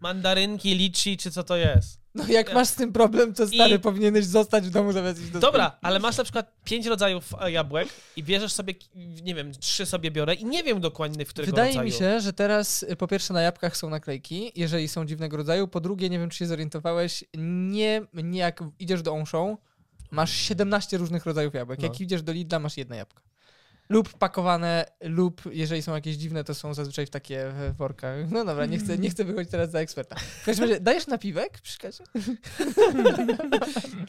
mandarynki, 0.00 0.74
liczy, 0.74 1.16
czy 1.16 1.30
co 1.30 1.44
to 1.44 1.56
jest. 1.56 2.00
No 2.14 2.26
jak 2.28 2.54
masz 2.54 2.68
z 2.68 2.74
tym 2.74 2.92
problem, 2.92 3.34
to 3.34 3.46
stary 3.46 3.74
I- 3.74 3.78
powinieneś 3.78 4.26
zostać 4.26 4.66
w 4.66 4.70
domu 4.70 4.92
zamiast 4.92 5.20
iść 5.20 5.30
do 5.30 5.40
Dobra, 5.40 5.78
ale 5.82 5.98
masz 5.98 6.16
na 6.16 6.24
przykład 6.24 6.52
pięć 6.64 6.86
rodzajów 6.86 7.34
e, 7.40 7.52
jabłek 7.52 7.88
i 8.16 8.24
bierzesz 8.24 8.52
sobie, 8.52 8.74
nie 9.22 9.34
wiem, 9.34 9.52
trzy 9.52 9.86
sobie 9.86 10.10
biorę 10.10 10.34
i 10.34 10.44
nie 10.44 10.62
wiem 10.62 10.80
dokładnie, 10.80 11.24
w 11.24 11.28
którego 11.28 11.52
Wydaje 11.52 11.68
rodzaju. 11.68 11.86
mi 11.86 11.92
się, 11.92 12.20
że 12.20 12.32
teraz 12.32 12.82
y, 12.82 12.96
po 12.96 13.06
pierwsze 13.08 13.34
na 13.34 13.42
jabłkach 13.42 13.76
są 13.76 13.90
naklejki, 13.90 14.52
jeżeli 14.56 14.88
są 14.88 15.06
dziwnego 15.06 15.36
rodzaju. 15.36 15.68
Po 15.68 15.80
drugie, 15.80 16.10
nie 16.10 16.18
wiem 16.18 16.30
czy 16.30 16.38
się 16.38 16.46
zorientowałeś, 16.46 17.24
nie, 17.38 18.02
nie 18.14 18.38
jak 18.38 18.64
idziesz 18.78 19.02
do 19.02 19.12
Onszą, 19.12 19.56
masz 20.10 20.30
17 20.32 20.98
różnych 20.98 21.26
rodzajów 21.26 21.54
jabłek. 21.54 21.78
No. 21.78 21.86
Jak 21.86 22.00
idziesz 22.00 22.22
do 22.22 22.32
Lidla, 22.32 22.58
masz 22.58 22.76
jedno 22.76 22.96
jabłko. 22.96 23.29
Lub 23.90 24.18
pakowane, 24.18 24.86
lub 25.00 25.42
jeżeli 25.52 25.82
są 25.82 25.94
jakieś 25.94 26.16
dziwne, 26.16 26.44
to 26.44 26.54
są 26.54 26.74
zazwyczaj 26.74 27.06
w 27.06 27.10
takie 27.10 27.52
workach. 27.78 28.30
No 28.30 28.44
dobra, 28.44 28.66
nie 28.66 28.78
chcę, 28.78 28.98
nie 28.98 29.10
chcę 29.10 29.24
wychodzić 29.24 29.50
teraz 29.50 29.70
za 29.70 29.78
eksperta. 29.78 30.16
W 30.16 30.44
każdym 30.44 30.68
razie, 30.68 30.80
dajesz 30.80 31.06
napiwek 31.06 31.60
przy 31.60 31.78
kasie? 31.78 32.04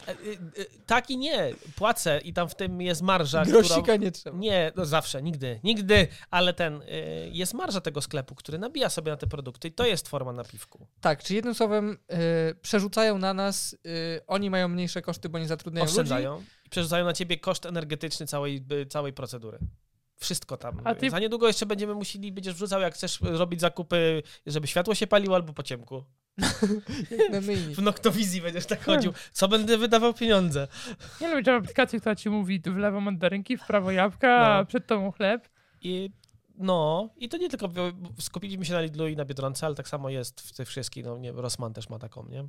E, 0.07 0.11
e, 0.11 0.15
e, 0.61 0.65
Tak 0.85 1.09
i 1.09 1.17
nie. 1.17 1.53
Płacę 1.75 2.19
i 2.23 2.33
tam 2.33 2.49
w 2.49 2.55
tym 2.55 2.81
jest 2.81 3.01
marża, 3.01 3.41
którą... 3.41 3.59
Grosika 3.59 3.95
nie 3.95 4.11
trzeba. 4.11 4.37
Nie, 4.37 4.71
no 4.75 4.85
zawsze, 4.85 5.21
nigdy, 5.21 5.59
nigdy, 5.63 6.07
ale 6.31 6.53
ten, 6.53 6.81
y, 6.81 7.29
jest 7.31 7.53
marża 7.53 7.81
tego 7.81 8.01
sklepu, 8.01 8.35
który 8.35 8.59
nabija 8.59 8.89
sobie 8.89 9.11
na 9.11 9.17
te 9.17 9.27
produkty 9.27 9.67
i 9.67 9.71
to 9.71 9.85
jest 9.85 10.07
forma 10.07 10.33
napiwku. 10.33 10.87
Tak, 11.01 11.23
czy 11.23 11.35
jednym 11.35 11.55
słowem 11.55 11.91
y, 11.91 12.55
przerzucają 12.61 13.17
na 13.17 13.33
nas, 13.33 13.77
oni 14.27 14.49
mają 14.49 14.67
mniejsze 14.67 15.01
koszty, 15.01 15.29
bo 15.29 15.39
nie 15.39 15.47
zatrudniają 15.47 15.85
ludzi. 15.85 15.91
Oszczędzają 15.91 16.43
i 16.60 16.60
przerzucają 16.71 17.05
na 17.05 17.13
ciebie 17.13 17.37
koszt 17.37 17.65
energetyczny 17.65 18.27
całej, 18.27 18.65
całej 18.89 19.13
procedury. 19.13 19.59
Wszystko 20.17 20.57
tam. 20.57 20.81
A 20.83 20.95
ty- 20.95 21.09
Za 21.09 21.19
niedługo 21.19 21.47
jeszcze 21.47 21.65
będziemy 21.65 21.93
musieli, 21.93 22.31
będziesz 22.31 22.53
wrzucał, 22.53 22.81
jak 22.81 22.93
chcesz 22.93 23.19
robić 23.21 23.61
zakupy, 23.61 24.23
żeby 24.45 24.67
światło 24.67 24.95
się 24.95 25.07
paliło 25.07 25.35
albo 25.35 25.53
po 25.53 25.63
ciemku. 25.63 26.03
W 27.75 27.81
Noktowizji 27.81 28.41
będziesz 28.41 28.65
tak 28.65 28.83
chodził. 28.85 29.13
Co 29.31 29.47
będę 29.47 29.77
wydawał 29.77 30.13
pieniądze? 30.13 30.67
Nie 31.21 31.29
lubię 31.29 31.43
tam 31.43 31.55
aplikacji, 31.63 31.99
która 31.99 32.15
ci 32.15 32.29
mówi 32.29 32.61
w 32.65 32.77
lewo 32.77 33.01
mandarynki, 33.01 33.57
w 33.57 33.65
prawo 33.65 33.91
jabłka, 33.91 34.47
a 34.47 34.57
No. 34.59 34.65
przed 34.65 34.87
tobą 34.87 35.11
chleb. 35.11 35.49
I 35.81 36.09
no, 36.57 37.09
i 37.17 37.29
to 37.29 37.37
nie 37.37 37.49
tylko 37.49 37.69
skupiliśmy 38.19 38.65
się 38.65 38.73
na 38.73 38.81
Lidlu 38.81 39.07
i 39.07 39.15
na 39.15 39.25
Biedronce, 39.25 39.65
ale 39.65 39.75
tak 39.75 39.87
samo 39.87 40.09
jest 40.09 40.41
w 40.41 40.53
tych 40.53 40.67
wszystkich, 40.67 41.05
no 41.05 41.17
nie, 41.17 41.31
Rossmann 41.31 41.73
też 41.73 41.89
ma 41.89 41.99
taką, 41.99 42.25
nie? 42.29 42.47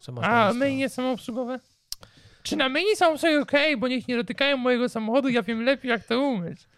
Że 0.00 0.12
A 0.22 0.48
iść, 0.48 0.54
no. 0.54 0.60
myjnie 0.60 0.88
samoobsługowe? 0.88 1.60
Czy 2.42 2.56
na 2.56 2.68
myjni 2.68 2.96
są 2.96 3.18
sobie 3.18 3.40
okej, 3.40 3.76
bo 3.76 3.88
niech 3.88 4.08
nie 4.08 4.16
dotykają 4.16 4.56
mojego 4.56 4.88
samochodu, 4.88 5.28
ja 5.28 5.42
wiem 5.42 5.64
lepiej 5.64 5.90
jak 5.90 6.04
to 6.04 6.20
umyć. 6.20 6.68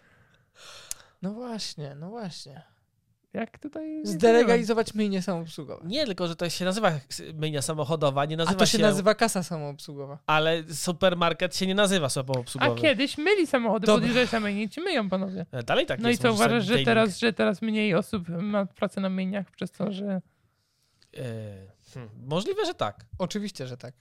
No 1.21 1.33
właśnie, 1.33 1.95
no 1.95 2.09
właśnie. 2.09 2.61
Jak 3.33 3.59
tutaj... 3.59 4.01
Zdelegalizować 4.03 4.93
myjnie 4.93 5.21
samoobsługowe. 5.21 5.87
Nie, 5.87 6.05
tylko 6.05 6.27
że 6.27 6.35
to 6.35 6.49
się 6.49 6.65
nazywa 6.65 6.91
myjnia 7.33 7.61
samochodowa, 7.61 8.25
nie 8.25 8.35
A 8.35 8.37
nazywa 8.37 8.59
to 8.59 8.65
się 8.65 8.77
nazywa 8.77 9.15
kasa 9.15 9.43
samoobsługowa. 9.43 10.17
Ale 10.27 10.63
supermarket 10.73 11.55
się 11.55 11.67
nie 11.67 11.75
nazywa 11.75 12.05
A 12.05 12.09
samoobsługowy. 12.09 12.81
kiedyś 12.81 13.17
myli 13.17 13.47
samochody, 13.47 13.85
Dobra. 13.85 13.95
podjeżdżałeś 13.99 14.31
na 14.31 14.39
myjnie 14.39 14.63
i 14.63 14.69
ci 14.69 14.81
myją 14.81 15.09
panowie. 15.09 15.45
E, 15.51 15.63
Dalej 15.63 15.85
tak 15.85 15.99
No 15.99 16.09
i 16.09 16.11
jest. 16.11 16.21
co, 16.21 16.27
możesz 16.27 16.45
uważasz, 16.45 16.65
że 16.65 16.85
teraz, 16.85 17.19
że 17.19 17.33
teraz 17.33 17.61
mniej 17.61 17.95
osób 17.95 18.29
ma 18.29 18.65
pracę 18.65 19.01
na 19.01 19.09
myjniach 19.09 19.51
przez 19.51 19.71
to, 19.71 19.91
że... 19.91 20.21
E, 21.17 21.21
hmm, 21.93 22.11
możliwe, 22.27 22.65
że 22.65 22.73
tak. 22.73 23.05
Oczywiście, 23.17 23.67
że 23.67 23.77
tak. 23.77 23.93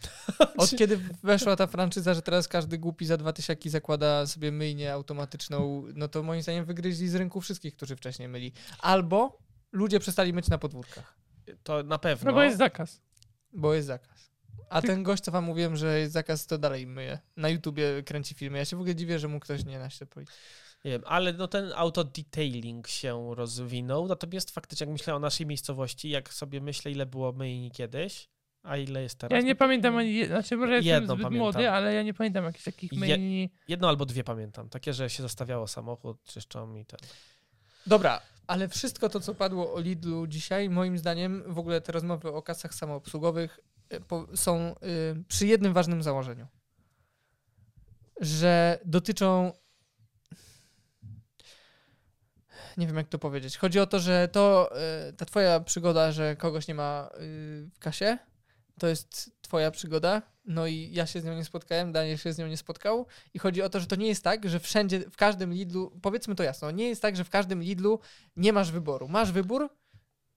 Od 0.56 0.70
kiedy 0.70 1.00
weszła 1.22 1.56
ta 1.56 1.66
franczyza, 1.66 2.14
że 2.14 2.22
teraz 2.22 2.48
każdy 2.48 2.78
głupi 2.78 3.06
za 3.06 3.16
dwa 3.16 3.32
tysiaki 3.32 3.70
zakłada 3.70 4.26
sobie 4.26 4.52
myjnię 4.52 4.92
automatyczną, 4.92 5.84
no 5.94 6.08
to 6.08 6.22
moim 6.22 6.42
zdaniem 6.42 6.64
wygryźli 6.64 7.08
z 7.08 7.14
rynku 7.14 7.40
wszystkich, 7.40 7.76
którzy 7.76 7.96
wcześniej 7.96 8.28
myli. 8.28 8.52
Albo 8.78 9.38
ludzie 9.72 10.00
przestali 10.00 10.32
myć 10.32 10.48
na 10.48 10.58
podwórkach, 10.58 11.16
To 11.62 11.82
na 11.82 11.98
pewno. 11.98 12.30
No 12.30 12.34
bo 12.34 12.42
jest 12.42 12.58
zakaz. 12.58 13.00
bo 13.52 13.74
jest 13.74 13.86
zakaz. 13.86 14.30
A 14.70 14.82
ten 14.82 15.02
gość, 15.02 15.22
co 15.22 15.30
wam 15.30 15.44
mówiłem, 15.44 15.76
że 15.76 15.98
jest 15.98 16.12
zakaz, 16.12 16.46
to 16.46 16.58
dalej 16.58 16.86
myje. 16.86 17.18
Na 17.36 17.48
YouTubie 17.48 18.02
kręci 18.02 18.34
filmy. 18.34 18.58
Ja 18.58 18.64
się 18.64 18.76
w 18.76 18.80
ogóle 18.80 18.94
dziwię, 18.94 19.18
że 19.18 19.28
mu 19.28 19.40
ktoś 19.40 19.64
nie 19.64 19.88
policji. 20.10 20.36
Nie 20.84 20.90
wiem, 20.90 21.02
ale 21.06 21.32
no 21.32 21.48
ten 21.48 21.72
autodetailing 21.76 22.88
się 22.88 23.34
rozwinął, 23.34 24.08
natomiast 24.08 24.50
faktycznie 24.50 24.84
jak 24.84 24.92
myślę 24.92 25.14
o 25.14 25.18
naszej 25.18 25.46
miejscowości, 25.46 26.10
jak 26.10 26.34
sobie 26.34 26.60
myślę 26.60 26.90
ile 26.90 27.06
było 27.06 27.32
myjni 27.32 27.70
kiedyś, 27.70 28.28
a 28.68 28.76
ile 28.76 29.02
jest 29.02 29.18
teraz. 29.18 29.36
Ja 29.36 29.40
no 29.42 29.46
nie 29.46 29.54
to 29.54 29.58
pamiętam 29.58 29.96
ani, 29.96 30.26
znaczy 30.26 30.56
może 30.56 30.72
jestem 30.74 30.94
Jedno 30.94 31.14
zbyt 31.14 31.22
pamiętam. 31.24 31.38
młody, 31.44 31.70
ale 31.70 31.94
ja 31.94 32.02
nie 32.02 32.14
pamiętam 32.14 32.44
jakichś 32.44 32.64
takich 32.64 32.92
Je- 32.92 32.98
myjni. 32.98 33.50
Jedno 33.68 33.88
albo 33.88 34.06
dwie 34.06 34.24
pamiętam, 34.24 34.68
takie, 34.68 34.92
że 34.92 35.10
się 35.10 35.22
zostawiało 35.22 35.66
samochód, 35.68 36.22
czyszczą 36.24 36.74
i 36.76 36.84
ten. 36.84 37.00
Dobra, 37.86 38.20
ale 38.46 38.68
wszystko 38.68 39.08
to, 39.08 39.20
co 39.20 39.34
padło 39.34 39.74
o 39.74 39.80
Lidlu 39.80 40.26
dzisiaj, 40.26 40.70
moim 40.70 40.98
zdaniem 40.98 41.42
w 41.46 41.58
ogóle 41.58 41.80
te 41.80 41.92
rozmowy 41.92 42.32
o 42.32 42.42
kasach 42.42 42.74
samoobsługowych 42.74 43.60
y, 43.92 44.36
są 44.36 44.74
y, 44.82 45.24
przy 45.28 45.46
jednym 45.46 45.72
ważnym 45.72 46.02
założeniu. 46.02 46.46
Że 48.20 48.78
dotyczą. 48.84 49.52
Nie 52.76 52.86
wiem, 52.86 52.96
jak 52.96 53.08
to 53.08 53.18
powiedzieć. 53.18 53.56
Chodzi 53.56 53.80
o 53.80 53.86
to, 53.86 53.98
że 54.00 54.28
to 54.32 54.70
y, 55.08 55.12
ta 55.12 55.24
twoja 55.24 55.60
przygoda, 55.60 56.12
że 56.12 56.36
kogoś 56.36 56.68
nie 56.68 56.74
ma 56.74 57.10
w 57.74 57.78
kasie, 57.78 58.18
to 58.78 58.86
jest 58.86 59.30
twoja 59.40 59.70
przygoda. 59.70 60.22
No 60.44 60.66
i 60.66 60.90
ja 60.92 61.06
się 61.06 61.20
z 61.20 61.24
nią 61.24 61.34
nie 61.34 61.44
spotkałem, 61.44 61.92
Daniel 61.92 62.16
się 62.18 62.32
z 62.32 62.38
nią 62.38 62.46
nie 62.46 62.56
spotkał. 62.56 63.06
I 63.34 63.38
chodzi 63.38 63.62
o 63.62 63.68
to, 63.68 63.80
że 63.80 63.86
to 63.86 63.96
nie 63.96 64.06
jest 64.08 64.24
tak, 64.24 64.48
że 64.48 64.60
wszędzie, 64.60 65.00
w 65.10 65.16
każdym 65.16 65.52
Lidlu, 65.52 65.98
powiedzmy 66.02 66.34
to 66.34 66.42
jasno, 66.42 66.70
nie 66.70 66.88
jest 66.88 67.02
tak, 67.02 67.16
że 67.16 67.24
w 67.24 67.30
każdym 67.30 67.62
Lidlu 67.62 68.00
nie 68.36 68.52
masz 68.52 68.70
wyboru. 68.70 69.08
Masz 69.08 69.32
wybór, 69.32 69.68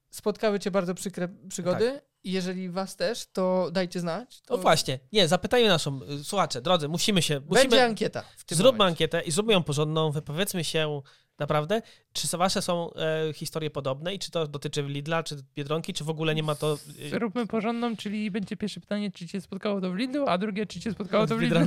spotkały 0.09 0.59
cię 0.59 0.71
bardzo 0.71 0.93
przykre 0.93 1.27
przygody 1.49 2.01
i 2.23 2.31
jeżeli 2.31 2.69
was 2.69 2.95
też, 2.95 3.25
to 3.33 3.69
dajcie 3.71 3.99
znać. 3.99 4.41
To 4.41 4.55
No 4.55 4.61
właśnie, 4.61 4.99
nie, 5.11 5.27
zapytajmy 5.27 5.69
naszą, 5.69 5.99
y, 6.03 6.23
słuchacze, 6.23 6.61
drodzy, 6.61 6.87
musimy 6.87 7.21
się, 7.21 7.39
Będzie 7.39 7.65
musimy, 7.65 7.83
ankieta 7.83 8.23
w 8.37 8.45
tym 8.45 8.57
zróbmy 8.57 8.77
momencie. 8.77 8.91
ankietę 8.93 9.21
i 9.21 9.31
zróbmy 9.31 9.53
ją 9.53 9.63
porządną, 9.63 10.11
wypowiedzmy 10.11 10.63
się 10.63 11.01
naprawdę, 11.39 11.81
czy 12.13 12.37
wasze 12.37 12.61
są 12.61 12.93
e, 12.93 13.33
historie 13.33 13.69
podobne 13.69 14.13
i 14.13 14.19
czy 14.19 14.31
to 14.31 14.47
dotyczy 14.47 14.83
Lidla, 14.83 15.23
czy 15.23 15.35
Biedronki, 15.55 15.93
czy 15.93 16.03
w 16.03 16.09
ogóle 16.09 16.35
nie 16.35 16.43
ma 16.43 16.55
to 16.55 16.77
y, 17.13 17.19
Róbmy 17.19 17.47
porządną, 17.47 17.95
czyli 17.95 18.31
będzie 18.31 18.57
pierwsze 18.57 18.79
pytanie, 18.79 19.11
czy 19.11 19.27
cię 19.27 19.41
spotkało 19.41 19.81
to 19.81 19.91
w 19.91 19.95
Lidlu, 19.95 20.25
a 20.27 20.37
drugie, 20.37 20.65
czy 20.65 20.79
cię 20.79 20.91
spotkało 20.91 21.27
to 21.27 21.35
w 21.35 21.39
w 21.39 21.41
Lidlu. 21.41 21.59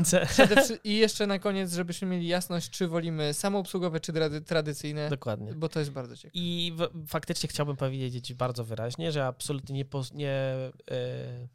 I 0.84 0.96
jeszcze 0.96 1.26
na 1.26 1.38
koniec, 1.38 1.72
żebyśmy 1.72 2.08
mieli 2.08 2.26
jasność, 2.26 2.70
czy 2.70 2.88
wolimy 2.88 3.34
samoobsługowe, 3.34 4.00
czy 4.00 4.12
trady- 4.12 4.40
tradycyjne, 4.44 5.10
Dokładnie. 5.10 5.52
bo 5.54 5.68
to 5.68 5.78
jest 5.78 5.90
bardzo 5.92 6.16
ciekawe. 6.16 6.32
I 6.34 6.72
w, 6.76 7.06
faktycznie 7.08 7.48
chciałbym 7.48 7.76
powiedzieć 7.76 8.34
bardzo 8.34 8.64
wyraźnie, 8.64 9.12
że 9.12 9.26
absolutnie 9.26 9.74
nie, 9.74 9.84
poz- 9.84 10.14
nie, 10.14 10.30
e, 10.90 11.48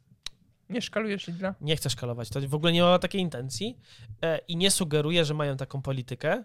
Nie 0.70 0.82
szkalujesz 0.82 1.26
Lidla. 1.26 1.54
nie 1.60 1.76
chcę 1.76 1.90
szkalować. 1.90 2.28
To 2.28 2.40
w 2.48 2.54
ogóle 2.54 2.72
nie 2.72 2.82
ma 2.82 2.98
takiej 2.98 3.20
intencji 3.20 3.78
e, 4.22 4.38
i 4.48 4.56
nie 4.56 4.70
sugeruję, 4.70 5.24
że 5.24 5.34
mają 5.34 5.56
taką 5.56 5.82
politykę 5.82 6.32
e, 6.32 6.44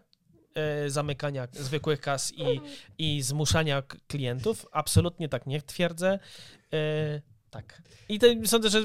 zamykania 0.88 1.48
zwykłych 1.52 2.02
kas 2.02 2.34
i, 2.34 2.62
i 2.98 3.22
zmuszania 3.22 3.84
klientów. 4.08 4.66
Absolutnie 4.72 5.30
tak 5.30 5.46
nie 5.46 5.62
twierdzę. 5.62 6.20
Tak. 7.56 7.82
I 8.10 8.20
te, 8.20 8.48
sądzę, 8.48 8.70
że 8.70 8.84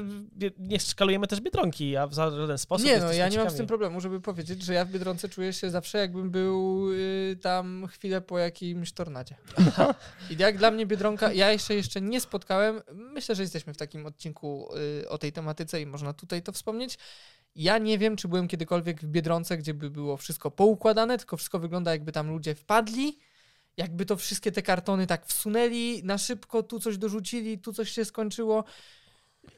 nie 0.59 0.79
szkalujemy 0.79 1.27
też 1.27 1.41
Biedronki, 1.41 1.97
a 1.97 2.07
w 2.07 2.13
żaden 2.13 2.57
sposób. 2.57 2.87
Nie, 2.87 2.99
no 2.99 3.13
ja 3.13 3.29
nie 3.29 3.37
mam 3.37 3.49
z 3.49 3.55
tym 3.55 3.67
problemu, 3.67 4.01
żeby 4.01 4.21
powiedzieć, 4.21 4.63
że 4.63 4.73
ja 4.73 4.85
w 4.85 4.91
Biedronce 4.91 5.29
czuję 5.29 5.53
się 5.53 5.69
zawsze 5.69 5.97
jakbym 5.97 6.31
był 6.31 6.87
y, 6.93 7.37
tam 7.41 7.87
chwilę 7.87 8.21
po 8.21 8.39
jakimś 8.39 8.91
tornadzie. 8.91 9.35
I 10.29 10.37
jak 10.37 10.57
dla 10.57 10.71
mnie 10.71 10.85
Biedronka, 10.85 11.33
ja 11.33 11.51
jeszcze 11.51 11.75
jeszcze 11.75 12.01
nie 12.01 12.21
spotkałem, 12.21 12.81
myślę, 12.93 13.35
że 13.35 13.41
jesteśmy 13.41 13.73
w 13.73 13.77
takim 13.77 14.05
odcinku 14.05 14.69
y, 15.01 15.09
o 15.09 15.17
tej 15.17 15.31
tematyce 15.31 15.81
i 15.81 15.85
można 15.85 16.13
tutaj 16.13 16.41
to 16.41 16.51
wspomnieć. 16.51 16.97
Ja 17.55 17.77
nie 17.77 17.97
wiem, 17.97 18.15
czy 18.15 18.27
byłem 18.27 18.47
kiedykolwiek 18.47 19.01
w 19.01 19.05
Biedronce, 19.07 19.57
gdzie 19.57 19.73
by 19.73 19.89
było 19.89 20.17
wszystko 20.17 20.51
poukładane, 20.51 21.17
tylko 21.17 21.37
wszystko 21.37 21.59
wygląda 21.59 21.91
jakby 21.91 22.11
tam 22.11 22.29
ludzie 22.29 22.55
wpadli, 22.55 23.19
jakby 23.77 24.05
to 24.05 24.17
wszystkie 24.17 24.51
te 24.51 24.61
kartony 24.61 25.07
tak 25.07 25.25
wsunęli 25.25 26.01
na 26.03 26.17
szybko, 26.17 26.63
tu 26.63 26.79
coś 26.79 26.97
dorzucili, 26.97 27.59
tu 27.59 27.73
coś 27.73 27.91
się 27.91 28.05
skończyło. 28.05 28.63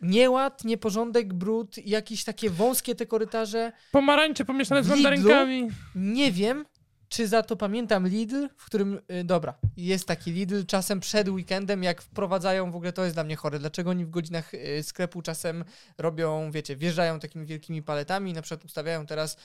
Nieład, 0.02 0.64
nieporządek, 0.64 1.34
brud, 1.34 1.78
jakieś 1.78 2.24
takie 2.24 2.50
wąskie 2.50 2.96
te 2.96 3.06
korytarze. 3.06 3.72
Pomarańcze 3.92 4.46
pomieszane 4.46 4.84
z 4.84 4.88
mandarynkami. 4.88 5.70
Nie 5.96 6.32
wiem, 6.32 6.66
czy 7.14 7.28
za 7.28 7.44
to 7.44 7.56
pamiętam 7.56 8.08
Lidl, 8.08 8.48
w 8.58 8.66
którym, 8.66 9.00
y, 9.12 9.24
dobra, 9.24 9.54
jest 9.78 10.08
taki 10.08 10.32
Lidl 10.32 10.66
czasem 10.66 11.00
przed 11.00 11.30
weekendem, 11.30 11.84
jak 11.84 12.02
wprowadzają, 12.02 12.72
w 12.72 12.76
ogóle 12.76 12.94
to 12.94 13.04
jest 13.04 13.16
dla 13.16 13.24
mnie 13.24 13.36
chore, 13.36 13.60
dlaczego 13.60 13.90
oni 13.90 14.06
w 14.06 14.10
godzinach 14.10 14.54
y, 14.54 14.84
sklepu 14.84 15.22
czasem 15.22 15.66
robią, 15.98 16.52
wiecie, 16.52 16.76
wjeżdżają 16.76 17.20
takimi 17.20 17.46
wielkimi 17.46 17.84
paletami, 17.84 18.34
na 18.34 18.42
przykład 18.42 18.66
ustawiają 18.66 19.06
teraz 19.06 19.38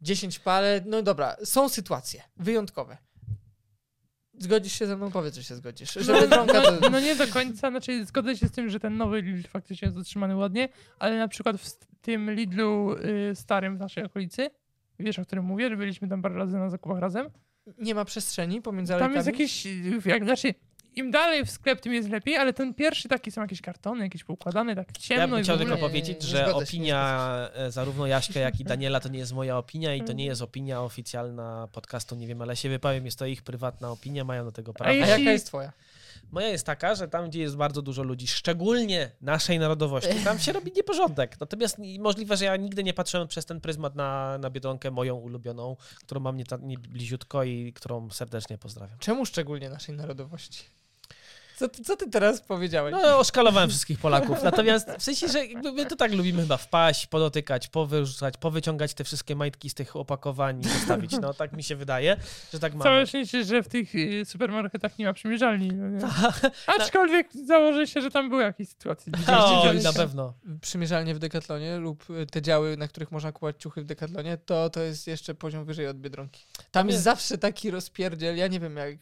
10 0.00 0.38
palet, 0.38 0.84
no 0.86 1.02
dobra, 1.02 1.36
są 1.44 1.68
sytuacje 1.68 2.22
wyjątkowe. 2.36 2.96
Zgodzisz 4.38 4.72
się 4.72 4.86
ze 4.86 4.96
mną? 4.96 5.10
Powiedz, 5.10 5.36
że 5.36 5.42
się 5.44 5.54
zgodzisz. 5.54 5.92
Że 5.92 6.12
No, 6.12 6.20
Biedronka 6.20 6.60
to... 6.60 6.72
no, 6.80 6.90
no 6.90 7.00
nie 7.00 7.16
do 7.16 7.26
końca, 7.26 7.70
znaczy 7.70 8.04
zgodzę 8.04 8.36
się 8.36 8.46
z 8.48 8.50
tym, 8.50 8.68
że 8.68 8.80
ten 8.80 8.96
nowy 8.96 9.20
Lidl 9.22 9.48
faktycznie 9.48 9.86
jest 9.86 9.98
utrzymany 9.98 10.36
ładnie, 10.36 10.68
ale 10.98 11.18
na 11.18 11.28
przykład 11.28 11.56
w 11.60 11.70
tym 12.02 12.30
Lidlu 12.30 12.92
y, 13.30 13.34
starym 13.34 13.76
w 13.76 13.80
naszej 13.80 14.04
okolicy, 14.04 14.50
wiesz 14.98 15.18
o 15.18 15.24
którym 15.24 15.44
mówię, 15.44 15.68
że 15.68 15.76
byliśmy 15.76 16.08
tam 16.08 16.22
parę 16.22 16.34
razy 16.34 16.58
na 16.58 16.70
zakupach 16.70 16.98
razem, 16.98 17.26
nie 17.78 17.94
ma 17.94 18.04
przestrzeni 18.04 18.62
pomiędzy 18.62 18.92
tam 18.92 19.02
alejkami. 19.02 19.16
jest 19.16 19.26
jakieś, 19.26 19.66
jak, 20.06 20.24
znaczy 20.24 20.54
im 20.96 21.10
dalej 21.10 21.44
w 21.44 21.50
sklep, 21.50 21.80
tym 21.80 21.92
jest 21.92 22.08
lepiej, 22.10 22.36
ale 22.36 22.52
ten 22.52 22.74
pierwszy 22.74 23.08
taki 23.08 23.30
są 23.30 23.40
jakieś 23.42 23.60
kartony, 23.60 24.04
jakieś 24.04 24.24
poukładane, 24.24 24.76
tak 24.76 24.92
ciemno 24.98 25.22
Ja 25.22 25.28
bym 25.28 25.42
chciał 25.42 25.54
ogóle. 25.54 25.68
tylko 25.70 25.86
powiedzieć, 25.88 26.22
że 26.22 26.38
się, 26.38 26.54
opinia 26.54 27.28
e, 27.54 27.70
zarówno 27.72 28.06
Jaśka, 28.06 28.40
jak 28.40 28.60
i 28.60 28.64
Daniela 28.74 29.00
to 29.00 29.08
nie 29.08 29.18
jest 29.18 29.32
moja 29.32 29.58
opinia 29.58 29.94
i 29.94 29.98
to 29.98 30.04
Mm. 30.04 30.16
nie 30.16 30.24
jest 30.26 30.42
opinia 30.42 30.82
oficjalna 30.82 31.68
podcastu, 31.72 32.16
nie 32.16 32.26
wiem, 32.26 32.42
ale 32.42 32.56
się 32.56 32.68
wypowiem, 32.68 33.04
jest 33.04 33.18
to 33.18 33.26
ich 33.26 33.42
prywatna 33.42 33.90
opinia, 33.90 34.24
mają 34.24 34.44
do 34.44 34.52
tego 34.52 34.74
prawo. 34.74 34.90
A 34.90 34.94
jeśli- 34.94 35.10
jaka 35.10 35.32
jest 35.32 35.46
twoja? 35.46 35.72
Moja 36.32 36.48
jest 36.48 36.66
taka, 36.66 36.94
że 36.94 37.08
tam, 37.08 37.28
gdzie 37.28 37.40
jest 37.40 37.56
bardzo 37.56 37.82
dużo 37.82 38.02
ludzi, 38.02 38.26
szczególnie 38.26 39.10
naszej 39.20 39.58
narodowości, 39.58 40.24
tam 40.24 40.38
się 40.38 40.52
robi 40.52 40.72
nieporządek. 40.76 41.40
Natomiast 41.40 41.76
możliwe, 41.98 42.36
że 42.36 42.44
ja 42.44 42.56
nigdy 42.56 42.84
nie 42.84 42.94
patrzyłem 42.94 43.28
przez 43.28 43.46
ten 43.46 43.60
pryzmat 43.60 43.94
na, 43.94 44.38
na 44.38 44.50
Biedronkę 44.50 44.90
moją 44.90 45.16
ulubioną, 45.16 45.76
którą 46.00 46.20
mam 46.20 46.36
nie, 46.36 46.44
nie 46.60 46.78
bliziutko 46.78 47.44
i 47.44 47.72
którą 47.72 48.10
serdecznie 48.10 48.58
pozdrawiam. 48.58 48.98
Czemu 48.98 49.26
szczególnie 49.26 49.70
naszej 49.70 49.96
narodowości? 49.96 50.64
Co 51.58 51.68
ty, 51.68 51.82
co 51.84 51.96
ty 51.96 52.10
teraz 52.10 52.40
powiedziałeś? 52.40 52.94
No, 53.02 53.18
oszkalowałem 53.18 53.70
wszystkich 53.70 53.98
Polaków. 53.98 54.42
Natomiast 54.42 54.88
w 54.98 55.02
sensie, 55.02 55.28
że 55.28 55.46
jakby 55.46 55.72
my 55.72 55.86
to 55.86 55.96
tak 55.96 56.12
lubimy 56.12 56.42
chyba 56.42 56.56
wpaść, 56.56 57.06
podotykać, 57.06 57.68
powyrzucać, 57.68 58.34
powyciągać 58.36 58.94
te 58.94 59.04
wszystkie 59.04 59.36
majtki 59.36 59.70
z 59.70 59.74
tych 59.74 59.96
opakowań 59.96 60.60
i 60.60 60.64
zostawić. 60.68 61.12
No 61.20 61.34
tak 61.34 61.52
mi 61.52 61.62
się 61.62 61.76
wydaje, 61.76 62.16
że 62.52 62.58
tak 62.58 62.72
mamy. 62.72 62.84
Całe 62.84 63.06
szczęście, 63.06 63.44
że 63.44 63.62
w 63.62 63.68
tych 63.68 63.94
y, 63.94 64.24
supermarketach 64.24 64.98
nie 64.98 65.04
ma 65.06 65.12
przymierzalni. 65.12 65.68
No 65.72 65.88
nie? 65.88 66.00
Tak. 66.00 66.50
Aczkolwiek 66.66 67.28
założę 67.46 67.86
się, 67.86 68.00
że 68.00 68.10
tam 68.10 68.28
były 68.28 68.42
jakieś 68.42 68.68
sytuacje. 68.68 69.12
O, 69.38 69.56
Widzieliście 69.56 69.88
na 69.88 69.92
pewno. 69.92 70.34
przymierzalnie 70.60 71.14
w 71.14 71.18
Decathlonie 71.18 71.76
lub 71.76 72.10
y, 72.10 72.26
te 72.26 72.42
działy, 72.42 72.76
na 72.76 72.88
których 72.88 73.12
można 73.12 73.32
kupować 73.32 73.56
ciuchy 73.62 73.82
w 73.82 73.84
Decathlonie, 73.84 74.36
to 74.36 74.70
to 74.70 74.80
jest 74.80 75.06
jeszcze 75.06 75.34
poziom 75.34 75.64
wyżej 75.64 75.86
od 75.88 75.96
Biedronki. 76.00 76.44
Tam 76.70 76.86
jest 76.86 76.96
jest- 76.96 77.04
zawsze 77.04 77.38
taki 77.38 77.70
rozpierdziel, 77.70 78.36
ja 78.36 78.46
nie 78.46 78.60
wiem 78.60 78.76
jak... 78.76 78.96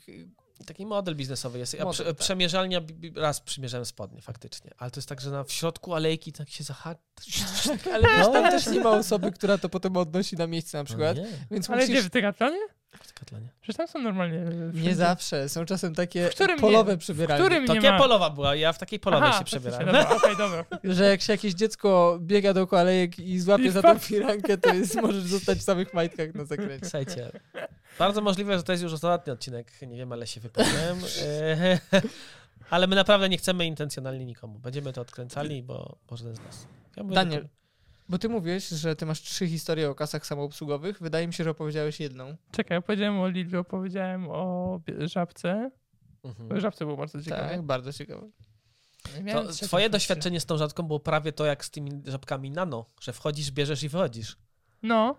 Taki 0.67 0.87
model 0.87 1.17
biznesowy 1.17 1.59
jest. 1.59 1.75
Ja 1.75 1.85
Model, 1.85 2.07
tak. 2.07 2.17
przemierzalnia, 2.17 2.81
raz 3.15 3.41
przymierzałem 3.41 3.87
spodnie 3.87 4.23
faktycznie, 4.23 4.71
ale 4.79 4.91
to 4.91 5.01
jest 5.01 5.09
tak, 5.09 5.21
że 5.21 5.31
na, 5.31 5.45
w 5.45 5.53
środku 5.53 5.95
alejki 5.95 6.33
tak 6.33 6.51
się 6.51 6.65
zahacza. 6.65 7.01
Ale 7.95 8.09
wiesz, 8.09 8.27
tam 8.33 8.51
też 8.51 8.67
nie 8.67 8.81
ma 8.81 8.91
osoby, 8.91 9.33
która 9.33 9.59
to 9.59 9.69
potem 9.69 9.97
odnosi 9.97 10.37
na 10.37 10.47
miejsce 10.47 10.79
na 10.79 10.85
przykład, 10.85 11.17
No 11.17 11.23
nie, 11.23 11.29
więc 11.51 11.71
Ale 11.71 11.85
gdzie, 11.85 11.93
musisz... 11.93 12.07
w 12.07 12.11
Decathlanie? 12.11 12.59
W 13.05 13.07
Decathlonie. 13.07 13.49
Przecież 13.61 13.77
tam 13.77 13.89
są 13.89 13.99
normalnie 13.99 14.39
Nie 14.39 14.73
wszędzie. 14.73 14.95
zawsze, 14.95 15.49
są 15.49 15.65
czasem 15.65 15.95
takie 15.95 16.29
W 16.29 16.35
którym 16.35 16.59
polowe 16.61 16.91
nie? 16.93 16.97
W 16.97 17.01
przybieralnie. 17.01 17.45
którym 17.45 17.67
To 17.67 17.75
nie 17.75 17.81
nie 17.81 17.91
ma? 17.91 17.99
polowa 17.99 18.31
była, 18.31 18.55
ja 18.55 18.73
w 18.73 18.79
takiej 18.79 19.01
polowej 19.01 19.29
Aha, 19.29 19.39
się 19.39 19.45
przebierałem. 19.45 19.87
Dobra, 19.87 20.09
okej, 20.17 20.37
dobra. 20.45 20.65
Że 20.85 21.05
jak 21.05 21.21
się 21.23 21.33
jakieś 21.33 21.55
dziecko 21.55 22.19
biega 22.21 22.55
dookoła 22.55 22.81
alejek 22.83 23.19
i 23.19 23.41
złapie 23.41 23.65
I 23.65 23.71
za 23.71 23.83
tą 23.83 23.99
firankę, 23.99 24.59
to 24.59 24.75
jest, 24.75 24.95
możesz 25.03 25.23
zostać 25.23 25.59
w 25.59 25.63
samych 25.63 25.95
majtkach 25.95 26.35
na 26.35 26.45
zakręcie. 26.45 26.81
Słuchajcie, 26.87 27.31
Bardzo 27.99 28.21
możliwe, 28.21 28.57
że 28.57 28.63
to 28.63 28.73
jest 28.73 28.85
już 28.85 28.93
ostatni 28.93 29.33
odcinek. 29.33 29.73
Nie 29.83 29.97
wiem, 29.97 30.13
ale 30.13 30.27
się 30.27 30.41
wypowiem. 30.41 30.99
E, 31.23 31.79
ale 32.71 32.87
my 32.87 32.97
naprawdę 32.97 33.29
nie 33.29 33.39
chcemy 33.39 33.67
intencjonalnie 33.67 34.25
nikomu. 34.27 34.59
Będziemy 34.59 34.93
to 34.93 35.01
odkręcali, 35.01 35.63
bo 35.63 35.97
może 36.11 36.25
ten 36.25 36.37
z 36.37 36.41
nas. 36.41 36.67
Ja 36.97 37.03
mówię 37.03 37.15
Daniel, 37.15 37.41
tylko- 37.41 37.55
Bo 38.09 38.19
ty 38.19 38.29
mówisz, 38.29 38.69
że 38.69 38.97
ty 38.97 39.07
masz 39.07 39.23
trzy 39.23 39.47
historie 39.47 39.91
o 39.91 39.95
kasach 39.95 40.27
samoobsługowych. 40.27 40.99
Wydaje 41.01 41.27
mi 41.27 41.35
się, 41.35 41.45
że 41.45 41.51
opowiedziałeś 41.51 42.01
jedną. 42.01 42.37
Czekaj, 42.51 42.77
opowiedziałem 42.79 43.21
o 43.21 43.29
Lidlu, 43.29 43.61
opowiedziałem 43.61 44.29
o 44.31 44.81
żabce. 44.99 45.71
Mhm. 46.25 46.53
O 46.53 46.61
żabce 46.61 46.85
było 46.85 46.97
bardzo 46.97 47.23
ciekawe. 47.23 47.49
Tak, 47.51 47.63
bardzo 47.63 47.93
ciekawe. 47.93 48.29
Miałem 49.23 49.47
To 49.47 49.53
twoje 49.53 49.91
doświadczenie 49.91 50.41
z 50.41 50.47
tą 50.47 50.59
żabką 50.59 50.83
było 50.83 51.01
prawie 51.01 51.33
to 51.33 51.45
jak 51.45 51.65
z 51.65 51.71
tymi 51.71 51.91
żabkami 52.07 52.51
nano, 52.51 52.87
że 53.01 53.13
wchodzisz, 53.13 53.51
bierzesz 53.51 53.83
i 53.83 53.89
wychodzisz. 53.89 54.37
No, 54.83 55.15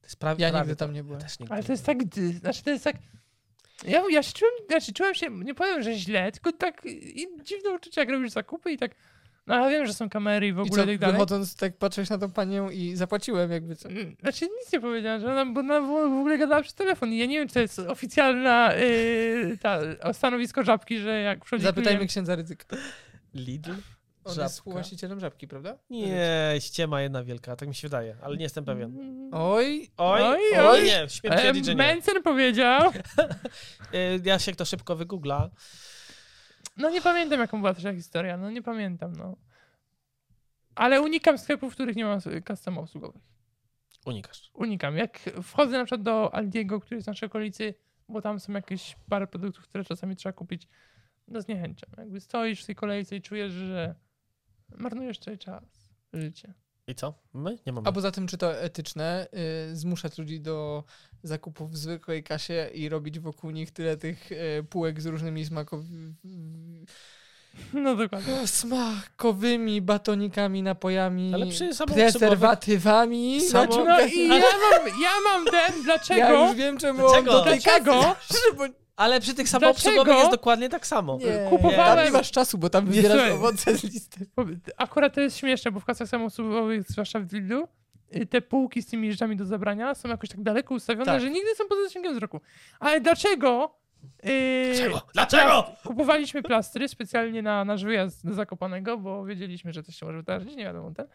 To 0.00 0.06
jest 0.06 0.16
prawie, 0.16 0.44
Ja 0.44 0.50
prawie 0.50 0.62
nigdy 0.64 0.76
to. 0.76 0.84
tam 0.86 0.94
nie 0.94 1.04
byłem. 1.04 1.20
Ja 1.20 1.26
też 1.26 1.38
nigdy 1.38 1.54
ale 1.54 1.62
to 1.62 1.72
jest 1.72 1.86
tak, 1.86 1.98
znaczy 2.40 2.62
to 2.62 2.70
jest 2.70 2.84
tak... 2.84 2.96
Ja, 3.86 4.02
ja 4.10 4.22
się 4.22 4.32
czułem, 4.32 4.52
znaczy 4.68 4.92
czułem 4.92 5.14
się, 5.14 5.30
nie 5.30 5.54
powiem, 5.54 5.82
że 5.82 5.94
źle, 5.94 6.32
tylko 6.32 6.52
tak 6.52 6.82
i, 6.84 7.26
dziwne 7.44 7.70
uczucie, 7.70 8.00
jak 8.00 8.10
robisz 8.10 8.30
zakupy 8.30 8.72
i 8.72 8.78
tak, 8.78 8.94
no 9.46 9.54
ale 9.54 9.70
wiem, 9.70 9.86
że 9.86 9.94
są 9.94 10.08
kamery 10.10 10.46
i 10.46 10.52
w 10.52 10.56
I 10.58 10.60
ogóle 10.60 10.84
co, 10.84 10.90
i 10.90 10.94
tak 10.94 11.00
dalej. 11.00 11.14
wychodząc, 11.14 11.56
tak 11.56 11.76
patrzyłeś 11.76 12.10
na 12.10 12.18
tą 12.18 12.30
panią 12.32 12.70
i 12.70 12.96
zapłaciłem 12.96 13.50
jakby 13.50 13.76
co. 13.76 13.88
Mm, 13.88 14.16
Znaczy 14.20 14.44
nic 14.44 14.72
nie 14.72 14.80
powiedziałem, 14.80 15.20
że 15.20 15.30
ona, 15.32 15.46
bo 15.46 15.60
ona 15.60 15.80
w 15.80 15.90
ogóle 16.18 16.38
gadała 16.38 16.62
przez 16.62 16.74
telefon 16.74 17.08
i 17.12 17.18
ja 17.18 17.26
nie 17.26 17.38
wiem, 17.38 17.48
czy 17.48 17.54
to 17.54 17.60
jest 17.60 17.78
oficjalna 17.78 18.74
yy, 18.74 19.58
ta, 19.58 19.78
stanowisko 20.12 20.62
żabki, 20.62 20.98
że 20.98 21.20
jak 21.20 21.44
przychodzi 21.44 21.64
Zapytajmy 21.64 21.98
klient, 21.98 22.10
księdza 22.10 22.34
ryzyka. 22.36 22.76
Lidl? 23.34 23.70
On 24.24 24.32
Żabka? 24.32 24.42
jest 24.42 24.54
współwłaścicielem 24.54 25.20
żabki, 25.20 25.48
prawda? 25.48 25.78
Nie, 25.90 26.30
ściema 26.58 27.02
jedna 27.02 27.24
wielka, 27.24 27.56
tak 27.56 27.68
mi 27.68 27.74
się 27.74 27.88
wydaje, 27.88 28.16
ale 28.22 28.36
nie 28.36 28.42
jestem 28.42 28.64
pewien. 28.64 28.90
Mm, 29.00 29.30
Oj, 29.32 29.90
Oj, 29.96 30.22
Oj, 30.22 30.58
oj, 30.66 30.84
nie, 30.84 31.06
śmiem 31.08 31.32
e, 31.32 31.38
twierdzić, 31.38 31.64
że 31.66 31.74
nie. 31.74 31.78
Mencen 31.78 32.22
powiedział. 32.22 32.92
Y, 33.94 34.20
Ja 34.24 34.38
się 34.38 34.54
to 34.54 34.64
szybko 34.64 34.96
wygoogla. 34.96 35.50
No 36.76 36.90
nie 36.90 37.00
pamiętam, 37.00 37.40
jaką 37.40 37.58
była 37.58 37.74
ta 37.74 37.94
historia, 37.94 38.36
no 38.36 38.50
nie 38.50 38.62
pamiętam, 38.62 39.12
no. 39.16 39.36
Ale 40.74 41.02
unikam 41.02 41.38
sklepów, 41.38 41.72
w 41.72 41.74
których 41.74 41.96
nie 41.96 42.04
ma 42.04 42.18
kas 42.44 42.62
samoobsługowych. 42.62 43.22
Unikasz. 44.06 44.50
Unikam. 44.54 44.96
Jak 44.96 45.18
wchodzę 45.42 45.78
na 45.78 45.84
przykład 45.84 46.02
do 46.02 46.34
Aldiego, 46.34 46.80
który 46.80 46.96
jest 46.96 47.06
w 47.06 47.08
naszej 47.08 47.26
okolicy, 47.26 47.74
bo 48.08 48.22
tam 48.22 48.40
są 48.40 48.52
jakieś 48.52 48.96
parę 49.08 49.26
produktów, 49.26 49.64
które 49.64 49.84
czasami 49.84 50.16
trzeba 50.16 50.32
kupić, 50.32 50.68
no 51.28 51.40
zniechęcam. 51.40 51.90
Jakby 51.98 52.20
stoisz 52.20 52.62
w 52.62 52.66
tej 52.66 52.74
kolejce 52.74 53.16
i 53.16 53.22
czujesz, 53.22 53.52
że 53.52 53.94
marnujesz 54.78 55.18
sobie 55.20 55.38
czas, 55.38 55.94
życie. 56.12 56.54
I 56.86 56.94
co? 56.94 57.14
My? 57.34 57.58
Nie 57.66 57.72
mamy. 57.72 57.88
a 57.88 57.92
poza 57.92 58.10
tym, 58.10 58.26
czy 58.26 58.38
to 58.38 58.60
etyczne, 58.60 59.26
y, 59.72 59.76
zmuszać 59.76 60.18
ludzi 60.18 60.40
do 60.40 60.84
zakupów 61.22 61.70
w 61.70 61.76
zwykłej 61.76 62.22
kasie 62.22 62.70
i 62.74 62.88
robić 62.88 63.20
wokół 63.20 63.50
nich 63.50 63.70
tyle 63.70 63.96
tych 63.96 64.32
y, 64.32 64.64
półek 64.70 65.00
z 65.00 65.06
różnymi 65.06 65.44
smakowymi, 65.46 66.14
No 67.72 67.96
dokładnie. 67.96 68.46
smakowymi 68.58 69.82
batonikami, 69.82 70.62
napojami, 70.62 71.34
Ale 71.34 71.46
przy 71.46 71.70
prezerwatywami. 71.94 73.40
Samo- 73.40 73.48
Znaczy, 73.50 73.84
No 73.84 74.00
i 74.06 74.28
ja 74.28 74.34
mam, 74.38 74.88
ja 75.02 75.10
mam 75.24 75.44
ten, 75.44 75.82
dlaczego? 75.82 76.20
Ja 76.20 76.46
już 76.46 76.56
wiem, 76.56 76.78
czemu 76.78 77.06
on 77.06 77.12
Dlaczego? 77.12 77.32
do 77.32 77.44
tej 77.44 77.60
Dlaczego? 77.60 78.16
Ale 78.96 79.20
przy 79.20 79.34
tych 79.34 79.48
samoobsługowych 79.48 80.04
Dlaczego? 80.04 80.18
jest 80.20 80.30
dokładnie 80.30 80.68
tak 80.68 80.86
samo. 80.86 81.18
nie, 81.18 81.50
Kupowałem- 81.50 81.96
tam 81.96 82.04
nie 82.04 82.10
masz 82.10 82.30
czasu, 82.30 82.58
bo 82.58 82.70
tam 82.70 82.84
Nie, 82.84 82.90
wybierasz 82.90 83.12
słuchaj. 83.18 83.32
owoce 83.32 83.76
z 83.76 83.84
listy. 83.84 84.26
Akurat 84.76 85.14
to 85.14 85.20
jest 85.20 85.36
śmieszne, 85.36 85.70
bo 85.70 85.80
w 85.80 85.84
kasach 85.84 86.08
samoobsługowych, 86.08 86.82
zwłaszcza 86.88 87.20
w 87.20 87.32
Lidlu, 87.32 87.68
y, 88.16 88.26
te 88.26 88.40
półki 88.42 88.82
z 88.82 88.86
tymi 88.86 89.12
rzeczami 89.12 89.36
do 89.36 89.46
zabrania 89.46 89.94
są 89.94 90.08
jakoś 90.08 90.28
tak 90.30 90.42
daleko 90.42 90.74
ustawione, 90.74 91.06
Tak. 91.06 91.20
że 91.20 91.30
nigdy 91.30 91.54
są 91.54 91.64
poza 91.68 91.82
zasięgiem 91.84 92.12
wzroku. 92.14 92.40
Ale 92.80 93.00
dlaczego? 93.00 93.74
Yy, 94.24 94.30
Dlaczego? 94.74 95.00
Dlaczego? 95.14 95.64
Kupowaliśmy 95.84 96.42
plastry 96.42 96.88
specjalnie 96.88 97.42
na 97.42 97.64
nasz 97.64 97.84
wyjazd 97.84 98.26
do 98.26 98.34
Zakopanego, 98.34 98.98
bo 98.98 99.24
wiedzieliśmy, 99.24 99.72
że 99.72 99.82
coś 99.82 99.96
się 99.96 100.06
może 100.06 100.18
wydarzyć, 100.18 100.56
nie 100.56 100.64
wiadomo 100.64 100.90
ten. 100.90 101.06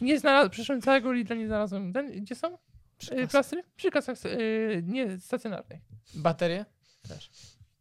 Nie 0.00 0.18
znalazłem, 0.20 0.50
przyszłem 0.50 0.80
całego 0.82 1.12
Lidla, 1.12 1.36
nie 1.36 1.46
znalazłem 1.46 1.92
ten. 1.92 2.12
Gdzie 2.22 2.34
są 2.34 2.58
yy, 3.12 3.26
plastry? 3.28 3.62
Przy 3.76 3.90
kasach 3.90 4.24
yy, 4.24 4.82
nie 4.86 5.18
stacjonarnych. 5.18 5.80
Baterie? 6.14 6.64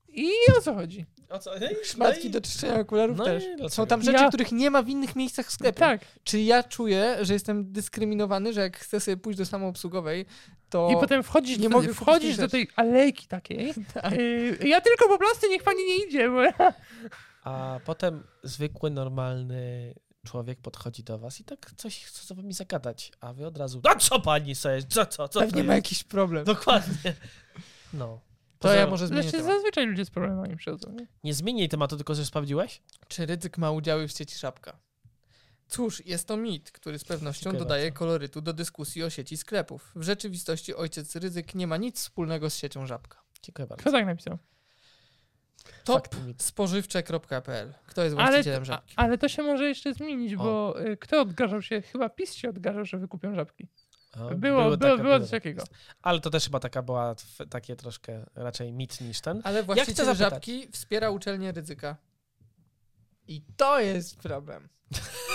I 0.08 0.30
o 0.58 0.62
co 0.62 0.74
chodzi? 0.74 1.06
O 1.30 1.40
co? 1.40 1.52
Szmatki 1.84 2.30
do 2.30 2.42
czyszczenia 2.42 2.80
okularów 2.80 3.18
No 3.18 3.26
też. 3.26 3.44
dlaczego? 3.44 3.70
Są 3.70 3.88
tam 3.88 4.02
rzeczy, 4.04 4.18
Ja- 4.24 4.28
których 4.28 4.52
nie 4.52 4.70
ma 4.72 4.84
w 4.84 4.90
innych 4.90 5.16
miejscach 5.16 5.48
w 5.48 5.52
sklepie. 5.52 5.80
Tak. 5.80 6.02
Czy 6.24 6.42
ja 6.42 6.64
czuję, 6.64 7.18
że 7.22 7.34
jestem 7.34 7.72
dyskryminowany, 7.72 8.54
że 8.54 8.62
jak 8.62 8.78
chcę 8.78 9.00
sobie 9.00 9.18
pójść 9.18 9.40
do 9.40 9.46
samoobsługowej, 9.46 10.26
to... 10.70 10.90
I 10.92 10.94
potem 10.94 11.24
wchodzisz, 11.24 11.58
nie 11.58 11.70
do, 11.70 11.76
mogę 11.78 11.94
wchodzisz 11.94 12.36
tej 12.38 12.46
do 12.46 12.50
tej 12.52 12.68
alejki 12.76 13.28
takiej. 13.28 13.74
Tak. 13.94 14.12
Yy, 14.12 14.58
ja 14.68 14.82
tylko 14.82 15.08
po 15.08 15.18
plastry, 15.18 15.50
niech 15.50 15.64
pani 15.64 15.86
nie 15.86 16.06
idzie, 16.08 16.30
bo. 16.30 16.42
A 17.44 17.80
potem 17.86 18.24
zwykły, 18.44 18.90
normalny 18.90 19.94
człowiek 20.28 20.60
podchodzi 20.62 21.04
do 21.04 21.20
was 21.20 21.40
i 21.40 21.44
tak 21.44 21.72
coś 21.78 22.04
chce 22.06 22.26
z 22.26 22.32
wami 22.38 22.54
zagadać, 22.54 23.12
a 23.20 23.34
wy 23.34 23.48
od 23.48 23.58
razu, 23.58 23.82
a 23.84 23.96
co 23.96 24.20
pani 24.20 24.56
sobie, 24.56 24.84
co, 24.84 25.06
co, 25.06 25.28
co 25.28 25.40
Pewnie 25.40 25.62
to 25.62 25.68
ma 25.68 25.76
jest? 25.76 25.86
jakiś 25.86 26.04
problem. 26.04 26.46
Dokładnie. 26.46 27.14
No. 27.94 28.20
To 28.64 28.74
ja 28.74 28.88
może 28.88 29.08
zmienię 29.08 29.32
temat. 29.32 29.46
zazwyczaj 29.46 29.86
ludzie 29.88 30.06
z 30.06 30.10
problemami 30.10 30.58
przychodzą. 30.58 30.92
Nie? 30.92 31.08
Nie 31.24 31.34
zmieniaj 31.34 31.70
tematu, 31.70 31.96
tylko 31.96 32.16
że 32.16 32.26
sprawdziłeś? 32.26 32.82
Czy 33.08 33.26
ryzyk 33.26 33.58
ma 33.58 33.72
udziały 33.72 34.08
w 34.08 34.12
sieci 34.12 34.38
Żabka? 34.40 34.80
Cóż, 35.68 36.06
jest 36.06 36.28
to 36.28 36.38
mit, 36.38 36.72
który 36.72 37.00
z 37.00 37.04
pewnością 37.04 37.44
Dziękuję 37.44 37.60
dodaje 37.60 37.84
bardzo. 37.86 38.00
kolorytu 38.00 38.42
do 38.42 38.54
dyskusji 38.54 39.04
o 39.04 39.10
sieci 39.10 39.38
sklepów. 39.38 39.92
W 39.96 40.04
rzeczywistości 40.04 40.76
ojciec 40.76 41.16
ryzyk 41.16 41.56
nie 41.56 41.68
ma 41.68 41.78
nic 41.78 42.00
wspólnego 42.00 42.50
z 42.50 42.56
siecią 42.58 42.86
Żabka. 42.88 43.22
Dziękuję 43.42 43.68
bardzo. 43.68 43.82
Kto 43.82 43.92
tak 43.92 44.06
napisał? 44.06 44.38
Top 45.84 45.96
Fakty, 46.08 46.28
mit. 46.28 46.44
spożywcze.pl. 46.44 47.74
Kto 47.88 48.04
jest 48.04 48.16
Ale, 48.18 48.26
właścicielem 48.32 48.62
a, 48.62 48.66
Żabki? 48.66 48.94
ale 48.98 49.18
to 49.18 49.28
się 49.30 49.44
może 49.44 49.68
jeszcze 49.68 49.94
zmienić, 49.94 50.34
O. 50.34 50.38
bo 50.38 50.82
y, 50.86 50.98
kto 50.98 51.22
odgarzał 51.22 51.62
się? 51.62 51.82
Chyba 51.82 52.10
PiS 52.10 52.34
się 52.34 52.50
odgarzał, 52.50 52.86
że 52.86 52.98
wykupią 52.98 53.36
żabki. 53.36 53.68
O, 54.20 54.36
Było, 54.36 54.36
było, 54.64 54.78
taka- 54.78 55.04
było 55.04 55.20
coś 55.20 55.30
takiego. 55.30 55.64
Ale 56.02 56.20
to 56.20 56.30
też 56.30 56.44
chyba 56.44 56.60
taka 56.60 56.82
była 56.82 57.16
takie 57.50 57.76
troszkę 57.76 58.26
raczej 58.36 58.74
mit 58.74 59.02
niż 59.02 59.22
ten. 59.22 59.42
Ale 59.44 59.64
właściciel 59.64 60.06
zapytać. 60.06 60.18
Żabki 60.32 60.68
wspiera 60.72 61.10
uczelnię 61.10 61.52
ryzyka. 61.52 61.96
I 63.28 63.42
to 63.58 63.80
jest 63.80 64.18
problem. 64.18 64.70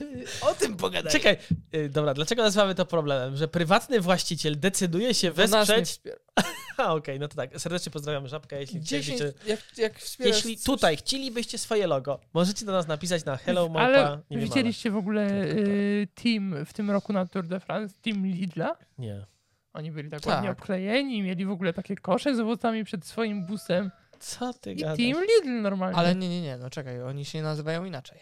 o 0.50 0.54
tym 0.54 0.76
pogadaj. 0.76 1.12
Czekaj, 1.12 1.36
y, 1.74 1.88
dobra, 1.88 2.14
dlaczego 2.14 2.42
nazywamy 2.42 2.74
to 2.74 2.86
problemem? 2.86 3.36
Że 3.36 3.48
prywatny 3.48 4.00
właściciel 4.00 4.60
decyduje 4.60 5.14
się 5.14 5.26
nie 5.28 5.32
wesprzeć... 5.32 6.00
okej, 6.78 7.20
no 7.20 7.28
to 7.28 7.36
tak. 7.36 7.60
Serdecznie 7.60 7.92
pozdrawiamy 7.92 8.28
Żabkę, 8.28 8.60
jeśli 8.60 8.80
10, 8.80 9.04
chcielibyście... 9.16 9.50
jak, 9.50 9.78
jak 9.78 9.92
Jeśli 10.18 10.56
coś- 10.56 10.64
tutaj 10.64 10.96
chcielibyście 10.96 11.58
swoje 11.58 11.86
logo, 11.86 12.20
możecie 12.34 12.66
do 12.66 12.72
nas 12.72 12.86
napisać 12.88 13.24
na 13.24 13.36
hello 13.36 13.68
małpa, 13.68 13.80
Ale 13.80 14.20
nie 14.30 14.38
widzieliście 14.38 14.90
w 14.90 14.96
ogóle 14.96 15.28
Tak, 15.28 15.38
tak, 15.48 15.48
tak. 15.56 15.66
y, 15.66 16.08
team 16.14 16.64
w 16.64 16.72
tym 16.72 16.90
roku 16.90 17.12
na 17.12 17.26
Tour 17.26 17.46
de 17.46 17.60
France, 17.60 17.94
team 18.02 18.26
Lidla? 18.26 18.76
Nie. 18.98 19.26
Oni 19.72 19.90
byli 19.90 20.10
tak, 20.10 20.20
Tak. 20.20 20.34
ładnie 20.34 20.50
obklejeni, 20.50 21.22
mieli 21.22 21.44
w 21.46 21.50
ogóle 21.50 21.72
takie 21.72 21.96
kosze 21.96 22.34
z 22.36 22.40
owocami 22.40 22.84
przed 22.84 23.06
swoim 23.06 23.46
busem. 23.46 23.90
Co 24.20 24.52
ty 24.54 24.72
I 24.72 24.76
gadasz? 24.76 24.96
team 24.98 25.20
Lidl 25.20 25.62
normalnie. 25.62 25.98
Ale 25.98 26.14
nie, 26.14 26.28
nie, 26.28 26.42
nie, 26.42 26.56
no 26.56 26.70
czekaj, 26.70 27.02
oni 27.02 27.24
się 27.24 27.42
nazywają 27.42 27.84
inaczej. 27.84 28.18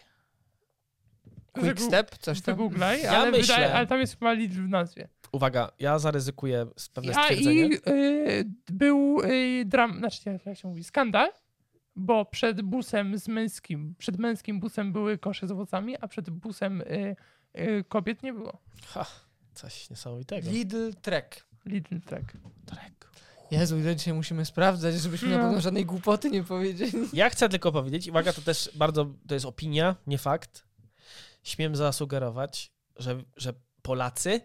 Quickstep, 1.61 2.18
coś 2.18 2.40
tam. 2.40 2.55
Wygooglaj, 2.55 3.03
Ja 3.03 3.11
ale, 3.11 3.31
myślę- 3.31 3.55
wydaje, 3.55 3.75
ale 3.75 3.87
tam 3.87 4.01
jest 4.01 4.12
chyba 4.18 4.33
Lidl 4.33 4.62
w 4.62 4.68
nazwie. 4.68 5.09
Uwaga, 5.33 5.71
ja 5.79 5.99
zaryzykuję 5.99 6.66
z 6.77 6.88
pewne 6.88 7.12
A 7.16 7.23
stwierdzenie. 7.23 7.61
i 7.66 7.75
y, 7.75 8.44
był 8.73 9.21
y, 9.25 9.64
dram, 9.66 9.99
znaczy 9.99 10.38
jak, 10.47 10.59
się 10.59 10.68
mówi, 10.68 10.85
skandal, 10.85 11.33
bo 11.97 12.25
przed 12.25 12.62
busem 12.62 13.18
z 13.18 13.29
męskim, 13.29 13.94
przed 13.99 14.18
męskim 14.18 14.61
busem 14.61 14.92
były 14.92 15.18
kosze 15.18 15.47
z 15.49 15.51
owocami, 15.51 15.97
a 16.01 16.09
przed 16.09 16.31
busem 16.31 16.81
y, 16.81 17.16
y, 17.59 17.85
kobiet 17.88 18.23
nie 18.23 18.33
było. 18.33 18.59
Ha, 18.87 19.07
coś 19.55 19.90
niesamowitego. 19.90 20.51
Lidl 20.51 20.90
Trek. 21.03 21.44
Lidl 21.66 22.01
Track. 22.01 22.33
Trek. 22.66 23.09
Jezu, 23.51 23.77
dzisiaj 23.97 24.14
musimy 24.14 24.44
sprawdzać, 24.44 24.94
żebyśmy 24.94 25.29
na 25.29 25.37
No. 25.38 25.42
pewno 25.44 25.61
żadnej 25.61 25.87
głupoty 25.87 26.31
nie 26.31 26.44
powiedzieli. 26.44 26.92
Ja 27.12 27.31
chcę 27.31 27.49
tylko 27.49 27.73
powiedzieć, 27.73 28.09
uwaga, 28.09 28.33
to 28.33 28.40
też 28.42 28.71
bardzo, 28.75 29.14
to 29.29 29.35
jest 29.35 29.47
opinia, 29.47 29.97
nie 30.07 30.18
fakt. 30.18 30.64
Śmiem 31.42 31.77
zasugerować, 31.77 32.72
że, 32.96 33.22
że 33.37 33.53
Polacy 33.83 34.40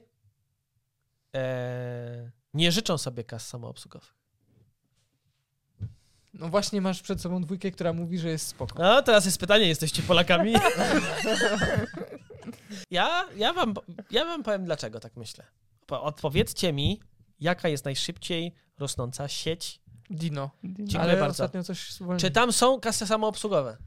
e, 1.35 2.31
nie 2.53 2.71
życzą 2.71 2.97
sobie 2.97 3.23
kas 3.23 3.47
samoobsługowych. 3.47 4.13
No 6.33 6.49
właśnie 6.49 6.81
masz 6.81 7.01
przed 7.01 7.21
sobą 7.21 7.41
dwójkę, 7.41 7.71
która 7.71 7.93
mówi, 7.93 8.19
że 8.19 8.29
jest 8.29 8.47
spoko. 8.47 8.83
No, 8.83 9.01
teraz 9.01 9.25
jest 9.25 9.39
pytanie, 9.39 9.67
jesteście 9.67 10.03
Polakami? 10.03 10.53
ja, 12.91 13.25
ja, 13.35 13.53
wam, 13.53 13.73
ja 14.11 14.25
wam 14.25 14.43
powiem, 14.43 14.65
dlaczego 14.65 14.99
tak 14.99 15.17
myślę. 15.17 15.45
Po- 15.85 16.03
Odpowiedzcie 16.03 16.73
mi, 16.73 16.99
jaka 17.39 17.69
jest 17.69 17.85
najszybciej 17.85 18.55
rosnąca 18.79 19.27
sieć. 19.27 19.81
Dino. 20.09 20.51
Dziękuję 20.63 20.99
ale 20.99 21.13
bardzo. 21.13 21.31
ostatnio 21.31 21.63
coś. 21.63 21.89
Czy 22.17 22.31
tam 22.31 22.53
są 22.53 22.79
kasy 22.79 23.07
samoobsługowe? 23.07 23.77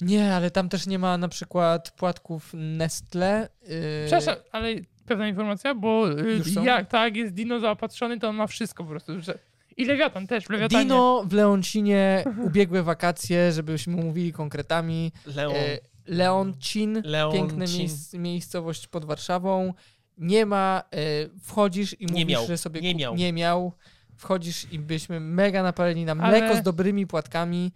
Nie, 0.00 0.34
ale 0.34 0.50
tam 0.50 0.68
też 0.68 0.86
nie 0.86 0.98
ma 0.98 1.18
na 1.18 1.28
przykład 1.28 1.90
płatków 1.90 2.50
Nestle. 2.54 3.48
Yy... 3.62 3.68
Przepraszam, 4.06 4.36
ale 4.52 4.68
pewna 5.06 5.28
informacja, 5.28 5.74
bo 5.74 6.10
y, 6.20 6.42
jak 6.64 6.88
tak 6.88 7.16
jest 7.16 7.34
Dino 7.34 7.60
zaopatrzony, 7.60 8.18
to 8.18 8.28
on 8.28 8.36
ma 8.36 8.46
wszystko 8.46 8.84
po 8.84 8.90
prostu. 8.90 9.20
Że... 9.20 9.38
I 9.76 9.84
Lewiatan 9.84 10.26
też, 10.26 10.44
w 10.44 10.50
Lewiatanie. 10.50 10.84
Dino 10.84 11.24
w 11.26 11.32
Leoncinie, 11.32 12.24
ubiegłe 12.46 12.82
wakacje, 12.82 13.52
żebyśmy 13.52 13.96
mówili 13.96 14.32
konkretami. 14.32 15.12
Leon. 15.26 15.54
E, 15.56 15.78
Leoncin, 16.06 17.02
Leoncin. 17.04 17.40
piękna 17.40 17.64
miejsc, 17.78 18.14
miejscowość 18.14 18.86
pod 18.86 19.04
Warszawą. 19.04 19.74
Nie 20.18 20.46
ma, 20.46 20.82
e, 20.90 20.98
wchodzisz 21.42 22.00
i 22.00 22.06
Nie 22.06 22.12
mówisz, 22.12 22.26
miał, 22.26 22.46
że 22.46 22.58
sobie 22.58 22.80
nie 22.80 22.94
miał. 22.94 23.14
nie 23.14 23.32
miał. 23.32 23.72
Wchodzisz 24.16 24.72
i 24.72 24.78
byliśmy 24.78 25.20
mega 25.20 25.62
napaleni 25.62 26.04
na 26.04 26.12
Ale- 26.12 26.38
mleko 26.38 26.56
z 26.56 26.62
dobrymi 26.62 27.06
płatkami 27.06 27.72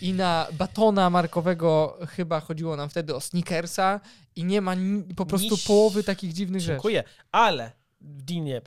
i 0.00 0.12
na 0.12 0.46
batona 0.52 1.10
markowego 1.10 1.98
chyba 2.08 2.40
chodziło 2.40 2.76
nam 2.76 2.88
wtedy 2.88 3.14
o 3.14 3.20
Snickersa 3.20 4.00
i 4.36 4.44
nie 4.44 4.60
ma 4.60 4.74
ni- 4.74 5.14
po 5.14 5.26
prostu 5.26 5.54
Niś- 5.54 5.66
połowy 5.66 6.04
takich 6.04 6.32
dziwnych 6.32 6.60
rzeczy. 6.60 6.72
Dziękuję, 6.72 7.04
ale 7.32 7.72
w 8.00 8.22
Dinie, 8.22 8.60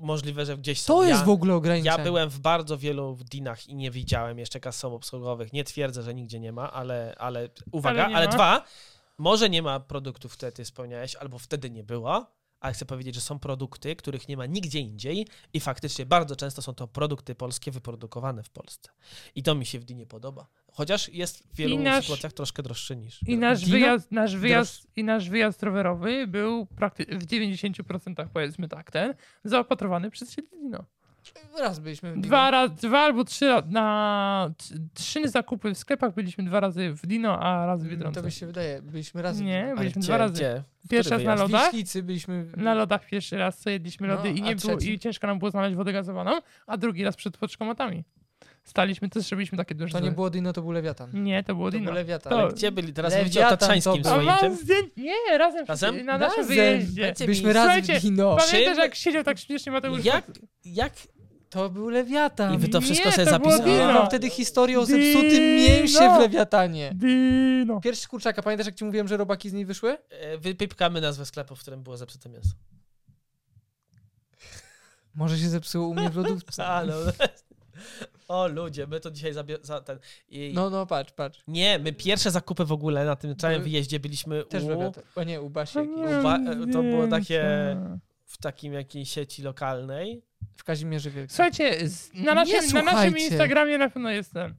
możliwe, 0.00 0.46
że 0.46 0.56
gdzieś 0.56 0.80
są. 0.82 0.94
To 0.94 1.02
ja, 1.02 1.08
jest 1.08 1.24
w 1.24 1.28
ogóle 1.28 1.54
ograniczenie. 1.54 1.96
Ja 1.98 2.04
byłem 2.04 2.28
w 2.30 2.38
bardzo 2.38 2.78
wielu 2.78 3.16
Dinach 3.24 3.68
i 3.68 3.74
nie 3.74 3.90
widziałem 3.90 4.38
jeszcze 4.38 4.60
kas 4.60 4.84
obsługowych. 4.84 5.52
Nie 5.52 5.64
twierdzę, 5.64 6.02
że 6.02 6.14
nigdzie 6.14 6.40
nie 6.40 6.52
ma, 6.52 6.72
ale, 6.72 7.14
ale 7.18 7.48
uwaga, 7.72 8.04
Ale 8.06 8.16
ale, 8.16 8.28
dwa, 8.28 8.64
może 9.18 9.50
nie 9.50 9.62
ma 9.62 9.80
produktów, 9.80 10.32
które 10.32 10.52
ty 10.52 10.64
wspomniałeś, 10.64 11.16
albo 11.16 11.38
wtedy 11.38 11.70
nie 11.70 11.84
było, 11.84 12.26
ale 12.60 12.72
chcę 12.74 12.86
powiedzieć, 12.86 13.14
że 13.14 13.20
są 13.20 13.38
produkty, 13.38 13.96
których 13.96 14.28
nie 14.28 14.36
ma 14.36 14.46
nigdzie 14.46 14.80
indziej 14.80 15.26
i 15.52 15.60
faktycznie 15.60 16.06
bardzo 16.06 16.36
często 16.36 16.62
są 16.62 16.74
to 16.74 16.88
produkty 16.88 17.34
polskie 17.34 17.70
wyprodukowane 17.70 18.42
w 18.42 18.50
Polsce. 18.50 18.90
I 19.34 19.42
to 19.42 19.54
mi 19.54 19.66
się 19.66 19.78
w 19.78 19.84
Dinie 19.84 20.06
podoba. 20.06 20.46
Chociaż 20.72 21.08
jest 21.08 21.42
w 21.52 21.56
wielu 21.56 21.78
nasz- 21.78 22.02
sytuacjach 22.04 22.32
troszkę 22.32 22.62
droższy 22.62 22.96
niż. 22.96 23.20
I 23.26 23.36
nasz 23.38 23.60
Dino? 23.60 23.72
wyjazd, 23.72 24.12
nasz, 24.12 24.36
wyjazd, 24.36 24.86
I 24.96 25.04
nasz 25.04 25.28
wyjazd 25.30 25.62
rowerowy 25.62 26.26
był 26.26 26.66
prakty- 26.66 27.18
w 27.18 27.26
90% 27.26 28.28
powiedzmy 28.32 28.68
tak 28.68 28.90
ten, 28.90 29.14
zaopatrowany 29.44 30.10
przez 30.10 30.32
siebie 30.32 30.48
Dino. 30.62 30.84
Raz 31.58 31.78
byliśmy 31.78 32.10
w 32.12 32.14
Dino. 32.14 32.26
Dwa, 32.26 32.50
raz, 32.50 32.74
dwa 32.74 32.98
albo 32.98 33.24
trzy 33.24 33.48
ra- 33.48 33.62
na 33.70 34.50
trzy 34.94 35.28
zakupy 35.28 35.74
w 35.74 35.78
sklepach 35.78 36.14
byliśmy 36.14 36.44
dwa 36.44 36.60
razy 36.60 36.90
w 36.92 37.06
Dino, 37.06 37.40
a 37.40 37.66
raz 37.66 37.80
w 37.80 37.82
Mm, 37.84 37.90
Biedronce. 37.96 38.20
To 38.20 38.24
by 38.24 38.30
się 38.30 38.46
wydaje, 38.46 38.82
byliśmy 38.82 39.22
raz 39.22 39.38
w 39.38 39.42
Nie, 39.42 39.72
byliśmy 39.76 40.00
gdzie, 40.00 40.08
dwa 40.08 40.18
razy. 40.18 40.34
Gdzie? 40.34 40.62
Pierwszy 40.90 41.10
raz 41.10 41.22
na 41.24 41.34
lodach. 41.34 41.72
Byliśmy... 42.02 42.46
Na 42.56 42.74
lodach 42.74 43.06
pierwszy 43.06 43.36
raz, 43.36 43.58
co 43.58 43.70
jedliśmy 43.70 44.08
No, 44.08 44.14
lody 44.14 44.30
i 44.30 44.42
a 44.42 44.44
nie 44.44 44.56
było, 44.56 44.78
i 44.78 44.98
ciężko 44.98 45.26
nam 45.26 45.38
było 45.38 45.50
znaleźć 45.50 45.76
wodę 45.76 45.92
gazowaną, 45.92 46.38
a 46.66 46.76
drugi 46.76 47.04
raz 47.04 47.16
przed 47.16 47.36
poczkomatami. 47.36 48.04
Staliśmy, 48.64 49.08
też 49.08 49.30
robiliśmy 49.30 49.58
takie 49.58 49.74
duże... 49.74 49.92
To 49.92 50.00
nie 50.04 50.10
było 50.10 50.30
Dino, 50.30 50.52
to 50.52 50.62
był 50.62 50.70
Lewiatan. 50.72 51.10
Nie, 51.24 51.44
to 51.44 51.54
było 51.54 51.66
To 51.66 51.72
Dino. 51.72 51.84
był 51.84 51.94
Lewiatan. 51.94 52.30
To- 52.32 52.38
Ale 52.40 52.52
gdzie 52.52 52.72
byli? 52.72 52.92
Teraz 52.92 53.16
mówicie 53.18 53.46
o 53.46 53.50
Tatrzańskim 53.50 54.02
to 54.02 54.14
A 54.14 54.18
był. 54.18 54.22
swoim 54.30 54.38
tym? 54.40 54.56
zdjęcie... 54.56 54.90
Nie, 54.96 55.38
razem, 55.38 55.66
Razem? 55.66 56.04
na 56.06 56.18
naszym 56.18 56.36
Razem. 56.38 56.56
wyjeździe. 56.56 57.14
Byliśmy 57.20 57.48
mi- 57.48 57.52
razem 57.54 57.72
Słuchajcie, 57.84 58.00
w 58.00 58.02
Dino. 58.02 58.36
Pamiętasz, 58.36 58.50
Czym? 58.74 58.78
jak 58.78 58.94
siedział 58.94 59.24
tak 59.24 59.38
śmiesznie 59.38 59.72
Mateusz? 59.72 60.04
Jak, 60.04 60.24
jak 60.64 60.92
To 61.50 61.70
był 61.70 61.88
Lewiatan. 61.88 62.54
I 62.54 62.58
wy 62.58 62.68
to 62.68 62.80
wszystko 62.80 63.08
Nie, 63.08 63.14
sobie 63.14 63.30
zapisaliście? 63.30 63.86
Mam 63.86 64.06
wtedy 64.06 64.30
historię 64.30 64.80
o 64.80 64.86
zepsutym 64.86 65.30
Dino. 65.30 65.68
mięsie 65.68 65.98
w 66.16 66.20
Lewiatanie. 66.20 66.92
Dino. 66.94 67.80
Pierś 67.80 67.98
z 67.98 68.08
kurczaka, 68.08 68.42
pamiętasz 68.42 68.66
jak 68.66 68.74
ci 68.74 68.84
mówiłem, 68.84 69.08
że 69.08 69.16
robaki 69.16 69.50
z 69.50 69.52
niej 69.52 69.64
wyszły? 69.66 69.98
E, 70.10 70.38
Wypipkamy 70.38 71.00
nazwę 71.00 71.26
sklepu, 71.26 71.56
w 71.56 71.60
którym 71.60 71.82
było 71.82 71.96
zepsute 71.96 72.28
mięso. 72.28 72.50
Może 75.14 75.38
się 75.38 75.48
zepsuło 75.48 75.88
u 75.88 75.94
mnie 75.94 76.10
w 76.10 76.16
lodówce. 76.16 76.66
A, 76.74 76.84
no. 76.84 76.94
O 78.28 78.48
ludzie, 78.48 78.86
my 78.86 79.00
to 79.00 79.10
dzisiaj 79.10 79.32
zabie- 79.34 79.58
za 79.62 79.80
ten... 79.80 79.98
I... 80.28 80.52
No, 80.54 80.70
no, 80.70 80.86
patrz, 80.86 81.12
patrz. 81.12 81.42
Nie, 81.48 81.78
my 81.78 81.92
pierwsze 81.92 82.30
zakupy 82.30 82.64
w 82.64 82.72
ogóle 82.72 83.04
na 83.04 83.16
tym 83.16 83.36
całym 83.36 83.62
wyjeździe 83.62 84.00
byliśmy 84.00 84.44
Też 84.44 84.62
u, 84.64 84.68
Lewiatan. 84.68 85.04
O 85.16 85.22
nie, 85.22 85.40
u 85.40 85.50
Basi 85.50 85.74
To 85.74 85.80
jakiejś. 85.80 85.98
nie 85.98 86.04
Uwa- 86.06 86.38
mam 86.38 86.72
to 86.72 86.82
było 86.82 87.08
takie- 87.08 87.76
w 88.26 88.38
takim 88.38 88.72
jakiejś 88.72 89.10
sieci 89.12 89.42
lokalnej. 89.42 90.22
W 90.56 90.64
Kazimierzu 90.64 91.10
Wielkim. 91.10 91.28
Słuchajcie, 91.28 91.88
z- 91.88 92.14
na 92.14 92.34
naszym, 92.34 92.72
na 92.74 92.82
naszym. 92.82 93.18
Instagramie 93.18 93.78
na 93.78 93.90
pewno 93.90 94.10
jestem. 94.10 94.54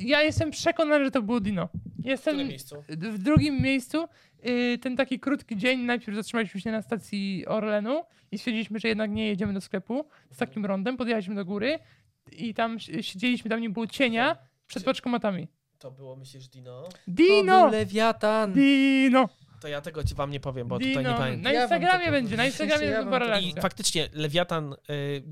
Ja 0.00 0.22
jestem 0.22 0.50
przekonany, 0.50 1.04
że 1.04 1.10
to 1.10 1.22
było 1.22 1.40
Dino. 1.40 1.68
W 1.98 2.04
Jestem 2.04 2.36
miejscu? 2.36 2.84
w 2.88 3.18
drugim 3.18 3.62
miejscu. 3.62 4.08
y, 4.46 4.78
Ten 4.82 4.96
taki 4.96 5.20
krótki 5.20 5.56
dzień, 5.56 5.80
najpierw 5.80 6.16
zatrzymaliśmy 6.16 6.60
się 6.60 6.72
na 6.72 6.82
stacji 6.82 7.46
Orlenu 7.46 8.02
i 8.32 8.38
stwierdziliśmy, 8.38 8.78
że 8.78 8.88
jednak 8.88 9.10
nie 9.10 9.26
jedziemy 9.26 9.52
do 9.52 9.60
sklepu 9.60 10.04
z 10.30 10.36
takim 10.36 10.66
rondem. 10.66 10.96
Podjechaliśmy 10.96 11.34
do 11.34 11.44
góry 11.44 11.78
i 12.32 12.54
tam 12.54 12.80
si- 12.80 13.02
siedzieliśmy, 13.02 13.50
tam 13.50 13.60
nie 13.60 13.70
było 13.70 13.86
cienia 13.86 14.36
przed 14.66 14.84
paczkomatami. 14.84 15.48
To 15.78 15.90
było, 15.90 16.16
myślisz, 16.16 16.48
Dino? 16.48 16.82
To 16.82 16.98
Dino! 17.08 17.62
był 17.62 17.70
Lewiatan. 17.72 18.52
Dino! 18.52 19.28
To 19.60 19.68
ja 19.68 19.80
tego 19.80 20.04
ci 20.04 20.14
wam 20.14 20.30
nie 20.30 20.40
powiem, 20.40 20.68
bo 20.68 20.78
tutaj 20.78 20.96
nie 20.96 21.02
Dino! 21.02 21.16
pamiętam. 21.16 21.42
Na 21.42 21.52
Ja 21.52 21.62
Instagramie 21.62 22.06
to 22.06 22.10
będzie, 22.10 22.36
na. 22.36 22.46
Instagramie 22.46 22.86
Ja 22.86 22.92
ja 22.92 23.04
była 23.04 23.20
to 23.20 23.38
I 23.38 23.54
faktycznie 23.60 24.08
Lewiatan, 24.12 24.72
y, 24.72 24.92
y, 24.92 25.22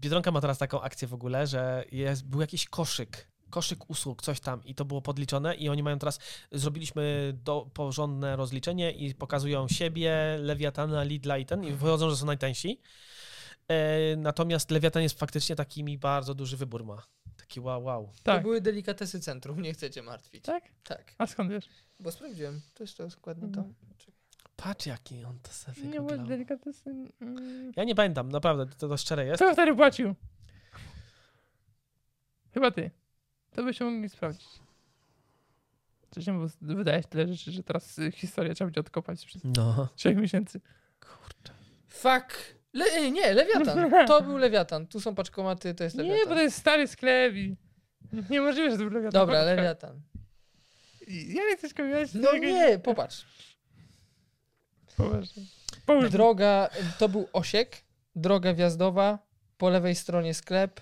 Biedronka 0.00 0.30
ma 0.30 0.40
teraz 0.40 0.58
taką 0.58 0.80
akcję 0.80 1.08
w 1.08 1.14
ogóle, 1.14 1.46
że 1.46 1.84
jest, 1.92 2.24
był 2.26 2.40
jakiś 2.40 2.68
koszyk, 2.68 3.30
koszyk 3.50 3.90
usług, 3.90 4.22
coś 4.22 4.40
tam 4.40 4.64
i 4.64 4.74
to 4.74 4.84
było 4.84 5.02
podliczone 5.02 5.54
i 5.54 5.68
oni 5.68 5.82
mają 5.82 5.98
teraz, 5.98 6.18
zrobiliśmy 6.52 7.32
do, 7.44 7.70
porządne 7.74 8.36
rozliczenie 8.36 8.92
i 8.92 9.14
pokazują 9.14 9.68
siebie, 9.68 10.38
Lewiatana, 10.40 11.02
Lidla 11.02 11.38
i 11.38 11.46
ten 11.46 11.64
i 11.64 11.72
wychodzą, 11.72 12.10
że 12.10 12.16
są 12.16 12.26
najtańsi. 12.26 12.80
E, 13.68 14.16
natomiast 14.16 14.70
Lewiatan 14.70 15.02
jest 15.02 15.18
faktycznie 15.18 15.56
taki 15.56 15.84
mi 15.84 15.98
bardzo 15.98 16.34
duży 16.34 16.56
wybór 16.56 16.84
ma. 16.84 17.02
Taki 17.50 17.60
wow, 17.60 17.84
wow. 17.84 18.06
To 18.06 18.22
Tak. 18.22 18.42
były 18.42 18.60
delikatesy 18.60 19.20
centrum, 19.20 19.62
nie 19.62 19.72
chcecie 19.72 20.02
martwić. 20.02 20.44
Tak? 20.44 20.64
Tak. 20.84 21.14
A 21.18 21.26
skąd 21.26 21.50
wiesz? 21.50 21.68
Bo 22.00 22.12
sprawdziłem. 22.12 22.60
To 22.74 22.82
jeszcze 22.82 23.08
dokładnie 23.08 23.48
to. 23.52 23.60
Mhm. 23.60 23.74
Patrz 24.56 24.86
jaki 24.86 25.24
on 25.24 25.38
to 25.42 25.50
sobie 25.52 25.82
Nie 25.82 26.00
było 26.00 26.18
delikatesy. 26.18 26.90
mm. 27.20 27.72
Ja 27.76 27.84
nie 27.84 27.94
pamiętam, 27.94 28.28
naprawdę, 28.28 28.66
to, 28.66 28.88
to 28.88 28.96
szczere 28.96 29.24
jest. 29.26 29.42
Kto 29.42 29.52
wtedy 29.52 29.74
płacił? 29.76 30.14
Chyba 32.54 32.70
ty. 32.70 32.90
To 33.50 33.62
byśmy 33.64 33.90
mogli 33.90 34.08
sprawdzić. 34.08 34.48
Wcześniej 36.10 36.36
wydajesz 36.60 37.06
tyle 37.06 37.28
rzeczy, 37.28 37.52
że 37.52 37.62
teraz 37.62 37.98
y, 37.98 38.12
historię 38.12 38.54
trzeba 38.54 38.66
będzie 38.66 38.80
odkopać 38.80 39.20
sprzed 39.20 39.42
No. 39.44 39.88
trzech 39.96 40.16
miesięcy. 40.16 40.60
Kurczę. 41.00 41.52
Fuck. 41.88 42.59
Le 42.72 42.84
e, 42.84 43.10
nie, 43.10 43.34
Lewiatan. 43.34 44.06
To 44.06 44.22
był 44.22 44.36
Lewiatan. 44.36 44.86
Tu 44.86 45.00
są 45.00 45.14
paczkomaty, 45.14 45.74
to 45.74 45.84
jest 45.84 45.96
Lewiatan. 45.96 46.18
Nie, 46.18 46.26
bo 46.26 46.34
to 46.34 46.42
jest 46.42 46.56
stary 46.56 46.88
sklep 46.88 47.34
i 47.34 47.56
niemożliwe, 48.30 48.70
że 48.70 48.76
to 48.76 48.82
był 48.82 48.92
lewiatan. 48.92 49.20
Dobra, 49.20 49.42
Lewiatan. 49.42 50.00
Ja 51.08 51.42
nie 51.44 51.56
chcę. 51.56 51.68
No 52.14 52.36
nie, 52.36 52.78
popatrz. 52.78 53.26
Popatrz. 54.96 55.30
Połóż. 55.86 56.10
Droga, 56.10 56.70
to 56.98 57.08
był 57.08 57.28
Osiek, 57.32 57.76
droga 58.16 58.54
wjazdowa, 58.54 59.18
po 59.58 59.68
lewej 59.68 59.94
stronie 59.94 60.34
sklep, 60.34 60.80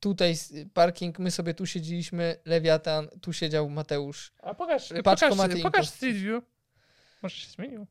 tutaj 0.00 0.34
parking, 0.74 1.18
my 1.18 1.30
sobie 1.30 1.54
tu 1.54 1.66
siedzieliśmy, 1.66 2.36
Lewiatan, 2.44 3.08
tu 3.20 3.32
siedział 3.32 3.70
Mateusz. 3.70 4.32
A 4.42 4.54
pokaż, 4.54 4.92
pokaż, 5.04 5.20
komaty 5.20 5.62
pokaż. 5.62 5.88
Street 5.88 6.16
View. 6.16 6.44
Może 7.22 7.36
się 7.36 7.50
zmienił. 7.50 7.86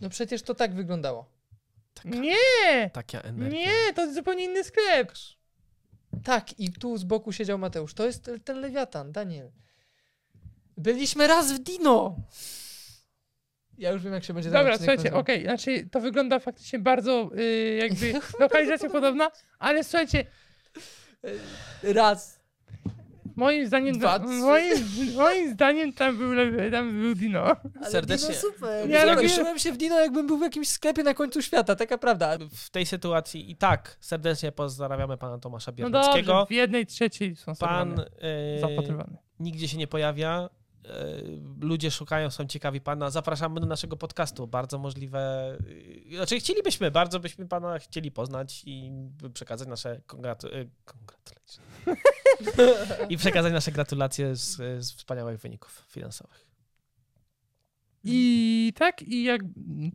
No 0.00 0.08
przecież 0.08 0.42
to 0.42 0.54
tak 0.54 0.74
wyglądało. 0.74 1.30
Nie! 2.04 2.90
Taka 2.92 3.20
energia. 3.20 3.58
Nie, 3.58 3.92
to 3.94 4.02
jest 4.02 4.14
zupełnie 4.14 4.44
inny 4.44 4.64
sklep. 4.64 5.12
Tak, 6.24 6.60
i 6.60 6.72
tu 6.72 6.96
z 6.96 7.04
boku 7.04 7.32
siedział 7.32 7.58
Mateusz. 7.58 7.94
To 7.94 8.06
jest 8.06 8.30
ten- 8.44 8.60
Lewiatan, 8.60 9.12
Daniel. 9.12 9.50
Byliśmy 10.76 11.26
raz 11.26 11.52
w 11.52 11.58
Dino! 11.58 12.16
Ja 13.78 13.90
już 13.90 14.02
wiem, 14.02 14.12
jak 14.12 14.24
się 14.24 14.34
będzie 14.34 14.50
Dobra, 14.50 14.76
słuchajcie, 14.76 15.14
okej, 15.14 15.42
znaczy 15.42 15.88
to 15.92 16.00
wygląda 16.00 16.38
faktycznie 16.38 16.78
bardzo 16.78 17.30
y, 17.38 17.78
jakby 17.80 18.12
lokalizacja 18.40 18.90
podobna, 18.90 19.30
ale 19.58 19.84
słuchajcie, 19.84 20.24
Raz. 21.82 22.37
Moim 23.38 23.66
zdaniem, 23.66 23.98
Dwa, 23.98 24.18
moim, 24.18 24.74
moim 25.16 25.52
zdaniem 25.52 25.92
tam 25.92 26.16
był, 26.18 26.30
tam 26.70 27.02
był 27.02 27.14
Dino. 27.14 27.56
Ale 27.80 27.90
Serdecznie. 27.90 28.28
Dino 28.28 28.40
super. 28.40 28.90
Ja 28.90 29.28
Czułem 29.36 29.58
się 29.58 29.72
w 29.72 29.76
Dino, 29.76 30.00
jakbym 30.00 30.26
był 30.26 30.38
w 30.38 30.42
jakimś 30.42 30.68
sklepie 30.68 31.02
na 31.02 31.14
końcu 31.14 31.42
świata, 31.42 31.76
taka 31.76 31.98
prawda. 31.98 32.38
w 32.52 32.70
tej 32.70 32.86
sytuacji 32.86 33.50
i 33.50 33.56
tak 33.56 33.96
serdecznie 34.00 34.52
pozdrawiamy 34.52 35.16
pana 35.16 35.38
Tomasza 35.38 35.70
No 35.70 35.74
Biernickiego. 35.76 36.32
dobrze, 36.32 36.46
w 36.46 36.50
jednej 36.50 36.86
trzeciej 36.86 37.36
są 37.36 37.54
Pan 37.56 37.94
pan 37.94 38.04
e, 38.20 38.60
zapatrywany. 38.60 39.16
nigdzie 39.40 39.68
się 39.68 39.76
nie 39.78 39.86
pojawia. 39.86 40.48
E, 40.88 41.22
ludzie 41.60 41.90
szukają, 41.90 42.30
są 42.30 42.46
ciekawi 42.46 42.80
pana. 42.80 43.10
Zapraszamy 43.10 43.60
do 43.60 43.66
naszego 43.66 43.96
podcastu. 43.96 44.46
Bardzo 44.46 44.78
możliwe. 44.78 45.52
e, 46.10 46.16
Znaczy, 46.16 46.40
chcielibyśmy, 46.40 46.90
bardzo 46.90 47.20
byśmy 47.20 47.48
pana 47.48 47.78
chcieli 47.78 48.10
poznać 48.10 48.62
i 48.66 48.90
przekazać 49.34 49.68
nasze 49.68 50.00
kongratu- 50.06 50.54
e, 50.54 50.64
congratulacje. 50.84 51.62
I 53.10 53.16
przekazać 53.16 53.52
nasze 53.52 53.72
gratulacje 53.72 54.36
z, 54.36 54.56
z 54.84 54.92
wspaniałych 54.92 55.40
wyników 55.40 55.84
finansowych. 55.88 56.48
I 58.04 58.72
tak, 58.76 59.02
i 59.02 59.22
jak, 59.24 59.40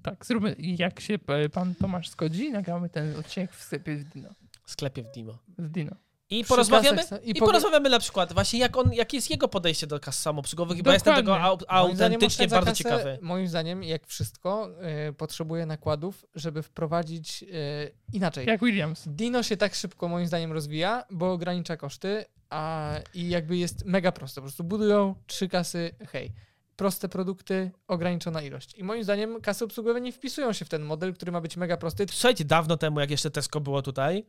tak, 0.03 0.25
zróbmy, 0.25 0.55
jak 0.59 0.99
się 0.99 1.19
pan 1.53 1.75
Tomasz 1.75 2.09
zgodzi, 2.09 2.51
nagramy 2.51 2.89
ten 2.89 3.15
odcinek 3.15 3.51
w 3.53 3.63
sklepie 3.63 3.95
w 3.95 4.03
Dino. 4.03 4.29
W 4.63 4.71
sklepie 4.71 5.03
w 5.03 5.11
Dimo. 5.11 5.37
W 5.57 5.69
Dino. 5.69 5.95
I 6.39 6.45
porozmawiamy, 6.45 6.97
kasach 6.97 7.19
są- 7.19 7.25
i, 7.25 7.29
i 7.29 7.33
porozmawiamy 7.33 7.89
na 7.89 7.99
przykład 7.99 8.33
właśnie 8.33 8.59
jak 8.59 8.77
on, 8.77 8.93
jakie 8.93 9.17
jest 9.17 9.29
jego 9.29 9.47
podejście 9.47 9.87
do 9.87 9.99
kas 9.99 10.19
samoobsługowych, 10.19 10.83
bo 10.83 10.89
ja 10.89 10.93
jestem 10.93 11.15
tego 11.15 11.39
au, 11.39 11.57
autentycznie 11.67 12.47
bardzo 12.47 12.71
kasę, 12.71 12.83
ciekawy. 12.83 13.17
Moim 13.21 13.47
zdaniem, 13.47 13.83
jak 13.83 14.07
wszystko, 14.07 14.69
y, 15.09 15.13
potrzebuje 15.13 15.65
nakładów, 15.65 16.25
żeby 16.35 16.63
wprowadzić 16.63 17.43
y, 17.43 17.47
inaczej. 18.13 18.47
Jak 18.47 18.61
Williams. 18.61 19.03
Dino 19.07 19.43
się 19.43 19.57
tak 19.57 19.75
szybko 19.75 20.07
moim 20.07 20.27
zdaniem 20.27 20.51
rozwija, 20.51 21.03
bo 21.09 21.31
ogranicza 21.31 21.77
koszty, 21.77 22.25
a 22.49 22.93
i 23.13 23.29
jakby 23.29 23.57
jest 23.57 23.85
mega 23.85 24.11
prosto. 24.11 24.41
Po 24.41 24.45
prostu 24.45 24.63
budują 24.63 25.15
trzy 25.27 25.47
kasy, 25.49 25.95
hej. 26.11 26.31
Proste 26.75 27.09
produkty, 27.09 27.71
ograniczona 27.87 28.41
ilość. 28.41 28.75
I 28.75 28.83
moim 28.83 29.03
zdaniem 29.03 29.41
kasy 29.41 29.65
obsługowe 29.65 30.01
nie 30.01 30.11
wpisują 30.11 30.53
się 30.53 30.65
w 30.65 30.69
ten 30.69 30.81
model, 30.81 31.13
który 31.13 31.31
ma 31.31 31.41
być 31.41 31.57
mega 31.57 31.77
prosty. 31.77 32.05
Słuchajcie, 32.11 32.45
dawno 32.45 32.77
temu, 32.77 32.99
jak 32.99 33.11
jeszcze 33.11 33.31
Tesco 33.31 33.59
było 33.59 33.81
tutaj, 33.81 34.25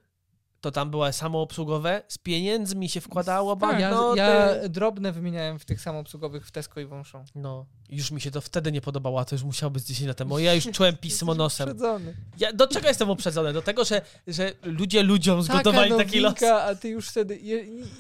to 0.65 0.71
tam 0.71 0.91
były 0.91 1.13
samoobsługowe, 1.13 2.03
z 2.09 2.19
pieniędzmi 2.19 2.89
się 2.89 3.01
wkładało 3.01 3.57
Tak, 3.57 3.81
Ja, 3.81 3.91
banknoty. 3.91 4.19
ja 4.19 4.49
drobne 4.69 5.13
wymieniałem 5.13 5.59
w 5.59 5.65
tych 5.65 5.81
samoobsługowych 5.81 6.47
w 6.47 6.51
Tesco 6.51 6.81
i 6.81 6.85
Wąszą. 6.87 7.25
No, 7.35 7.67
już 7.91 8.11
mi 8.11 8.21
się 8.21 8.31
to 8.31 8.41
wtedy 8.41 8.73
nie 8.73 8.81
podobało, 8.81 9.21
a 9.21 9.25
to 9.25 9.35
już 9.35 9.43
musiało 9.45 9.71
być 9.71 9.85
10 9.85 10.09
lat 10.09 10.17
temu. 10.17 10.39
Ja 10.39 10.55
już 10.55 10.65
czułem 10.65 10.97
pismo 11.07 11.35
nosem. 11.35 11.69
Uprzedzony. 11.69 12.15
Ja, 12.39 12.53
do 12.53 12.67
czego 12.67 12.89
jestem 12.89 13.11
uprzedzony? 13.11 13.53
Do 13.53 13.63
tego, 13.63 13.85
że, 13.85 14.03
że 14.27 14.53
ludzie 14.63 15.03
ludziom 15.03 15.43
zgotowali 15.43 15.91
Taka 15.91 16.05
taki 16.05 16.21
los. 16.21 16.43
a 16.43 16.75
ty 16.75 16.89
już 16.89 17.09
wtedy... 17.09 17.39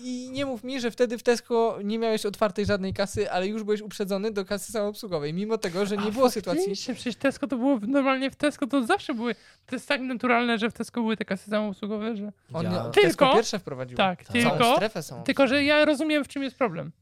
I, 0.02 0.30
nie 0.30 0.46
mów 0.46 0.64
mi, 0.64 0.80
że 0.80 0.90
wtedy 0.90 1.18
w 1.18 1.22
Tesco 1.22 1.78
nie 1.84 1.98
miałeś 1.98 2.26
otwartej 2.26 2.66
żadnej 2.66 2.94
kasy, 2.94 3.30
ale 3.30 3.46
już 3.46 3.62
byłeś 3.62 3.80
uprzedzony 3.80 4.30
do 4.30 4.44
kasy 4.44 4.72
samoobsługowej, 4.72 5.34
mimo 5.34 5.58
tego, 5.58 5.86
że 5.86 5.96
nie 5.96 6.08
A, 6.08 6.10
było 6.10 6.30
sytuacji... 6.30 6.72
Przecież 6.72 7.16
Tesco 7.16 7.46
to 7.46 7.56
było, 7.56 7.78
normalnie 7.88 8.30
w 8.30 8.36
Tesco 8.36 8.66
to 8.66 8.86
zawsze 8.86 9.14
były, 9.14 9.34
to 9.66 9.76
jest 9.76 9.88
tak 9.88 10.00
naturalne, 10.00 10.58
że 10.58 10.70
w 10.70 10.72
Tesco 10.72 11.00
były 11.00 11.16
te 11.16 11.24
kasy 11.24 11.50
samoobsługowe, 11.50 12.16
że... 12.16 12.32
On 12.54 12.64
Ja- 12.64 12.84
Tylko- 12.90 13.34
pierwsze 13.34 13.58
wprowadził. 13.58 13.96
Tak, 13.96 14.24
Tak. 14.24 14.42
Całą 14.42 14.50
tylko, 14.58 14.76
strefę 14.76 15.02
są. 15.02 15.22
tylko, 15.22 15.46
że 15.46 15.64
ja 15.64 15.84
rozumiem 15.84 16.24
w 16.24 16.28
czym 16.28 16.42
jest 16.42 16.56
problem. 16.56 16.92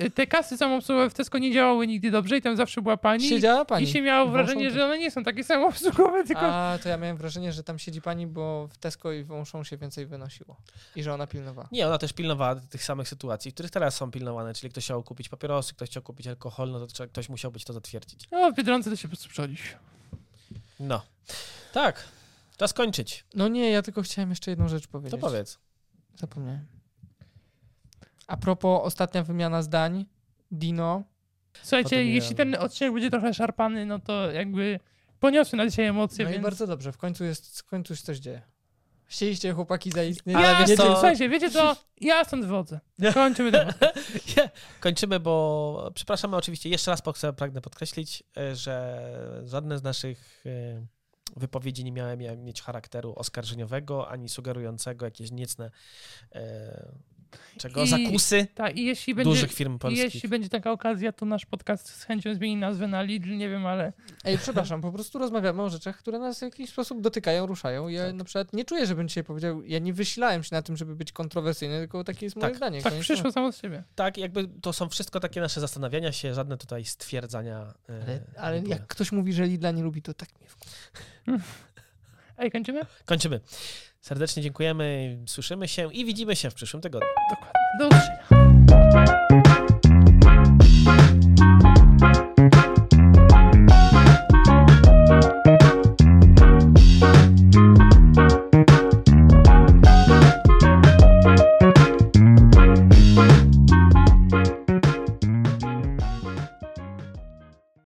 Y, 0.00 0.10
Te 0.10 0.26
kasy 0.26 0.56
samoobsługowe 0.56 1.10
w 1.10 1.14
Tesco 1.14 1.38
nie 1.38 1.52
działały 1.52 1.86
nigdy 1.86 2.10
dobrze 2.10 2.36
i 2.36 2.42
tam 2.42 2.56
zawsze 2.56 2.82
była 2.82 2.96
pani. 2.96 3.28
Siedziała 3.28 3.64
pani. 3.64 3.84
I 3.84 3.86
się 3.92 4.02
miało 4.02 4.30
wrażenie, 4.30 4.70
że 4.70 4.84
one 4.84 4.98
nie 4.98 5.10
są 5.10 5.24
takie 5.24 5.44
samoobsługowe, 5.44 6.24
tylko... 6.24 6.42
A 6.42 6.78
to 6.82 6.88
ja 6.88 6.96
miałem 6.96 7.16
wrażenie, 7.16 7.52
że 7.52 7.62
tam 7.64 7.78
siedzi 7.78 8.02
pani, 8.02 8.26
bo 8.26 8.68
w 8.72 8.78
Tesco 8.78 9.12
i 9.12 9.24
wąszą 9.24 9.64
się 9.64 9.76
więcej 9.76 10.06
wynosiło. 10.06 10.56
I 10.96 11.02
że 11.02 11.14
ona 11.14 11.26
pilnowała. 11.26 11.68
Nie, 11.72 11.86
ona 11.86 11.98
też 11.98 12.12
pilnowała 12.12 12.56
tych 12.56 12.84
samych 12.84 13.08
sytuacji, 13.08 13.52
których 13.52 13.70
teraz 13.70 13.94
są 13.96 14.10
pilnowane, 14.10 14.54
czyli 14.54 14.70
ktoś 14.70 14.84
chciał 14.84 15.02
kupić 15.02 15.28
papierosy, 15.28 15.74
ktoś 15.74 15.88
chciał 15.90 16.02
kupić 16.02 16.26
alkohol, 16.26 16.70
no 16.70 16.80
to 16.80 16.86
trzeba- 16.86 17.08
ktoś 17.08 17.28
musiał 17.28 17.50
być 17.52 17.64
to 17.64 17.72
zatwierdzić. 17.72 18.28
No, 18.32 18.52
w 18.52 18.54
Biedronce 18.54 18.90
to 18.90 18.96
się 18.96 19.08
po 19.08 19.16
prostu. 19.16 19.42
No. 20.80 21.02
Tak, 21.72 22.04
czas 22.56 22.72
kończyć. 22.72 23.24
No 23.34 23.48
nie, 23.48 23.70
ja 23.70 23.82
tylko 23.82 24.02
chciałem 24.02 24.30
jeszcze 24.30 24.50
jedną 24.50 24.68
rzecz 24.68 24.82
To 24.86 24.88
powiedzieć. 24.92 25.20
powiedz. 25.20 25.58
Zapomniałem. 26.14 26.66
A 28.26 28.36
propos 28.36 28.80
ostatnia 28.84 29.22
wymiana 29.22 29.62
zdań, 29.62 30.06
Dino. 30.50 31.02
Słuchajcie, 31.62 32.04
jeśli 32.04 32.36
ten 32.36 32.54
odcinek 32.54 32.92
będzie 32.94 33.10
trochę 33.10 33.34
szarpany, 33.34 33.86
no 33.86 33.98
to 33.98 34.30
jakby 34.32 34.80
poniosły 35.20 35.56
na 35.56 35.66
dzisiaj 35.66 35.86
emocje, 35.86 36.24
No 36.24 36.30
i 36.30 36.32
więc... 36.32 36.42
bardzo 36.44 36.66
dobrze, 36.66 36.92
w 36.92 36.98
końcu 36.98 37.24
jest, 37.24 37.60
w 37.60 37.64
końcu 37.64 37.96
się 37.96 38.02
coś 38.02 38.18
dzieje. 38.18 38.42
Chcieliście 39.04 39.52
chłopaki 39.52 39.90
zaistnieć. 39.90 40.36
Ale 40.36 40.48
ja, 40.48 40.58
wiesz 40.58 40.68
wiecie, 40.70 40.82
co- 40.82 40.92
Słuchajcie, 40.92 41.28
wiecie 41.28 41.50
co? 41.50 41.76
Ja 42.00 42.24
stąd 42.24 42.44
wychodzę. 42.44 42.80
Kończymy 43.14 43.52
temat. 43.52 43.80
Nie, 44.36 44.50
Kończymy, 44.80 45.20
bo 45.20 45.90
przepraszamy 45.94 46.36
oczywiście, 46.36 46.68
jeszcze 46.68 46.90
raz 46.90 47.02
pragnę 47.36 47.60
podkreślić, 47.60 48.22
e, 48.36 48.56
że 48.56 49.00
żadne 49.44 49.78
z 49.78 49.82
naszych 49.82 50.44
e, 50.46 50.86
wypowiedzi 51.36 51.84
nie 51.84 51.92
miały 51.92 52.16
mia- 52.16 52.36
mieć 52.36 52.62
charakteru 52.62 53.12
oskarżeniowego, 53.16 54.08
ani 54.08 54.28
sugerującego 54.28 55.04
jakieś 55.04 55.30
niecne 55.30 55.70
e, 56.34 56.92
czego, 57.58 57.82
I- 57.82 57.88
zakusy 57.88 58.46
Tak, 58.54 58.76
i 58.76 58.84
jeśli 58.86 59.14
będzie, 59.14 59.30
dużych 59.30 59.52
firm 59.52 59.76
i 59.76 59.78
polskich. 59.78 60.14
jeśli 60.14 60.28
będzie 60.28 60.48
taka 60.48 60.72
okazja, 60.72 61.12
to 61.12 61.26
nasz 61.26 61.46
podcast 61.46 61.88
z 61.88 62.04
chęcią 62.04 62.34
zmieni 62.34 62.56
nazwę 62.56 62.86
na 62.88 63.02
Lidl, 63.02 63.36
nie 63.36 63.48
wiem, 63.48 63.66
ale 63.66 63.92
Ej, 64.24 64.38
przepraszam, 64.38 64.80
po 64.80 64.92
prostu 64.92 65.18
rozmawiamy 65.18 65.62
o 65.62 65.70
rzeczach, 65.70 65.98
które 65.98 66.18
nas 66.18 66.38
w 66.38 66.42
jakiś 66.42 66.70
sposób 66.70 67.00
dotykają, 67.00 67.46
ruszają. 67.46 67.88
Ja 67.88 68.06
Tak. 68.06 68.14
na 68.14 68.24
przykład 68.24 68.52
nie 68.52 68.64
czuję, 68.64 68.86
żebym 68.86 69.08
dzisiaj 69.08 69.24
powiedział, 69.24 69.62
ja 69.62 69.78
nie 69.78 69.92
wysilałem 69.92 70.42
się 70.44 70.54
na 70.54 70.62
tym, 70.62 70.76
żeby 70.76 70.96
być 70.96 71.12
kontrowersyjny, 71.12 71.78
tylko 71.78 72.04
takie 72.04 72.26
jest 72.26 72.36
moje 72.36 72.48
Tak, 72.48 72.56
zdanie. 72.56 72.82
tak 72.82 72.94
przyszło 72.94 73.32
samo 73.32 73.52
z 73.52 73.60
siebie. 73.62 73.84
Tak, 73.94 74.18
jakby 74.18 74.48
to 74.62 74.72
są 74.72 74.88
wszystko 74.88 75.20
takie 75.20 75.40
nasze 75.40 75.60
zastanawiania 75.60 76.12
się, 76.12 76.34
żadne 76.34 76.56
tutaj 76.56 76.84
stwierdzania. 76.84 77.74
e, 77.88 78.02
Ale, 78.02 78.20
ale 78.56 78.62
jak 78.68 78.86
ktoś 78.86 79.12
mówi, 79.12 79.32
że 79.32 79.46
Lidla 79.46 79.70
nie 79.70 79.82
lubi, 79.82 80.02
to 80.02 80.14
tak 80.14 80.28
mnie 80.40 80.48
wkurza. 80.48 80.76
Ej, 82.38 82.50
kończymy? 82.50 82.80
Kończymy. 83.04 83.40
Serdecznie 84.06 84.42
dziękujemy, 84.42 85.18
słyszymy 85.26 85.68
się 85.68 85.92
i 85.92 86.04
widzimy 86.04 86.36
się 86.36 86.50
w 86.50 86.54
przyszłym 86.54 86.82
tygodniu. 86.82 87.08
Dokładnie. 87.30 87.60
Do 87.78 87.88
usłyszenia. 87.88 88.26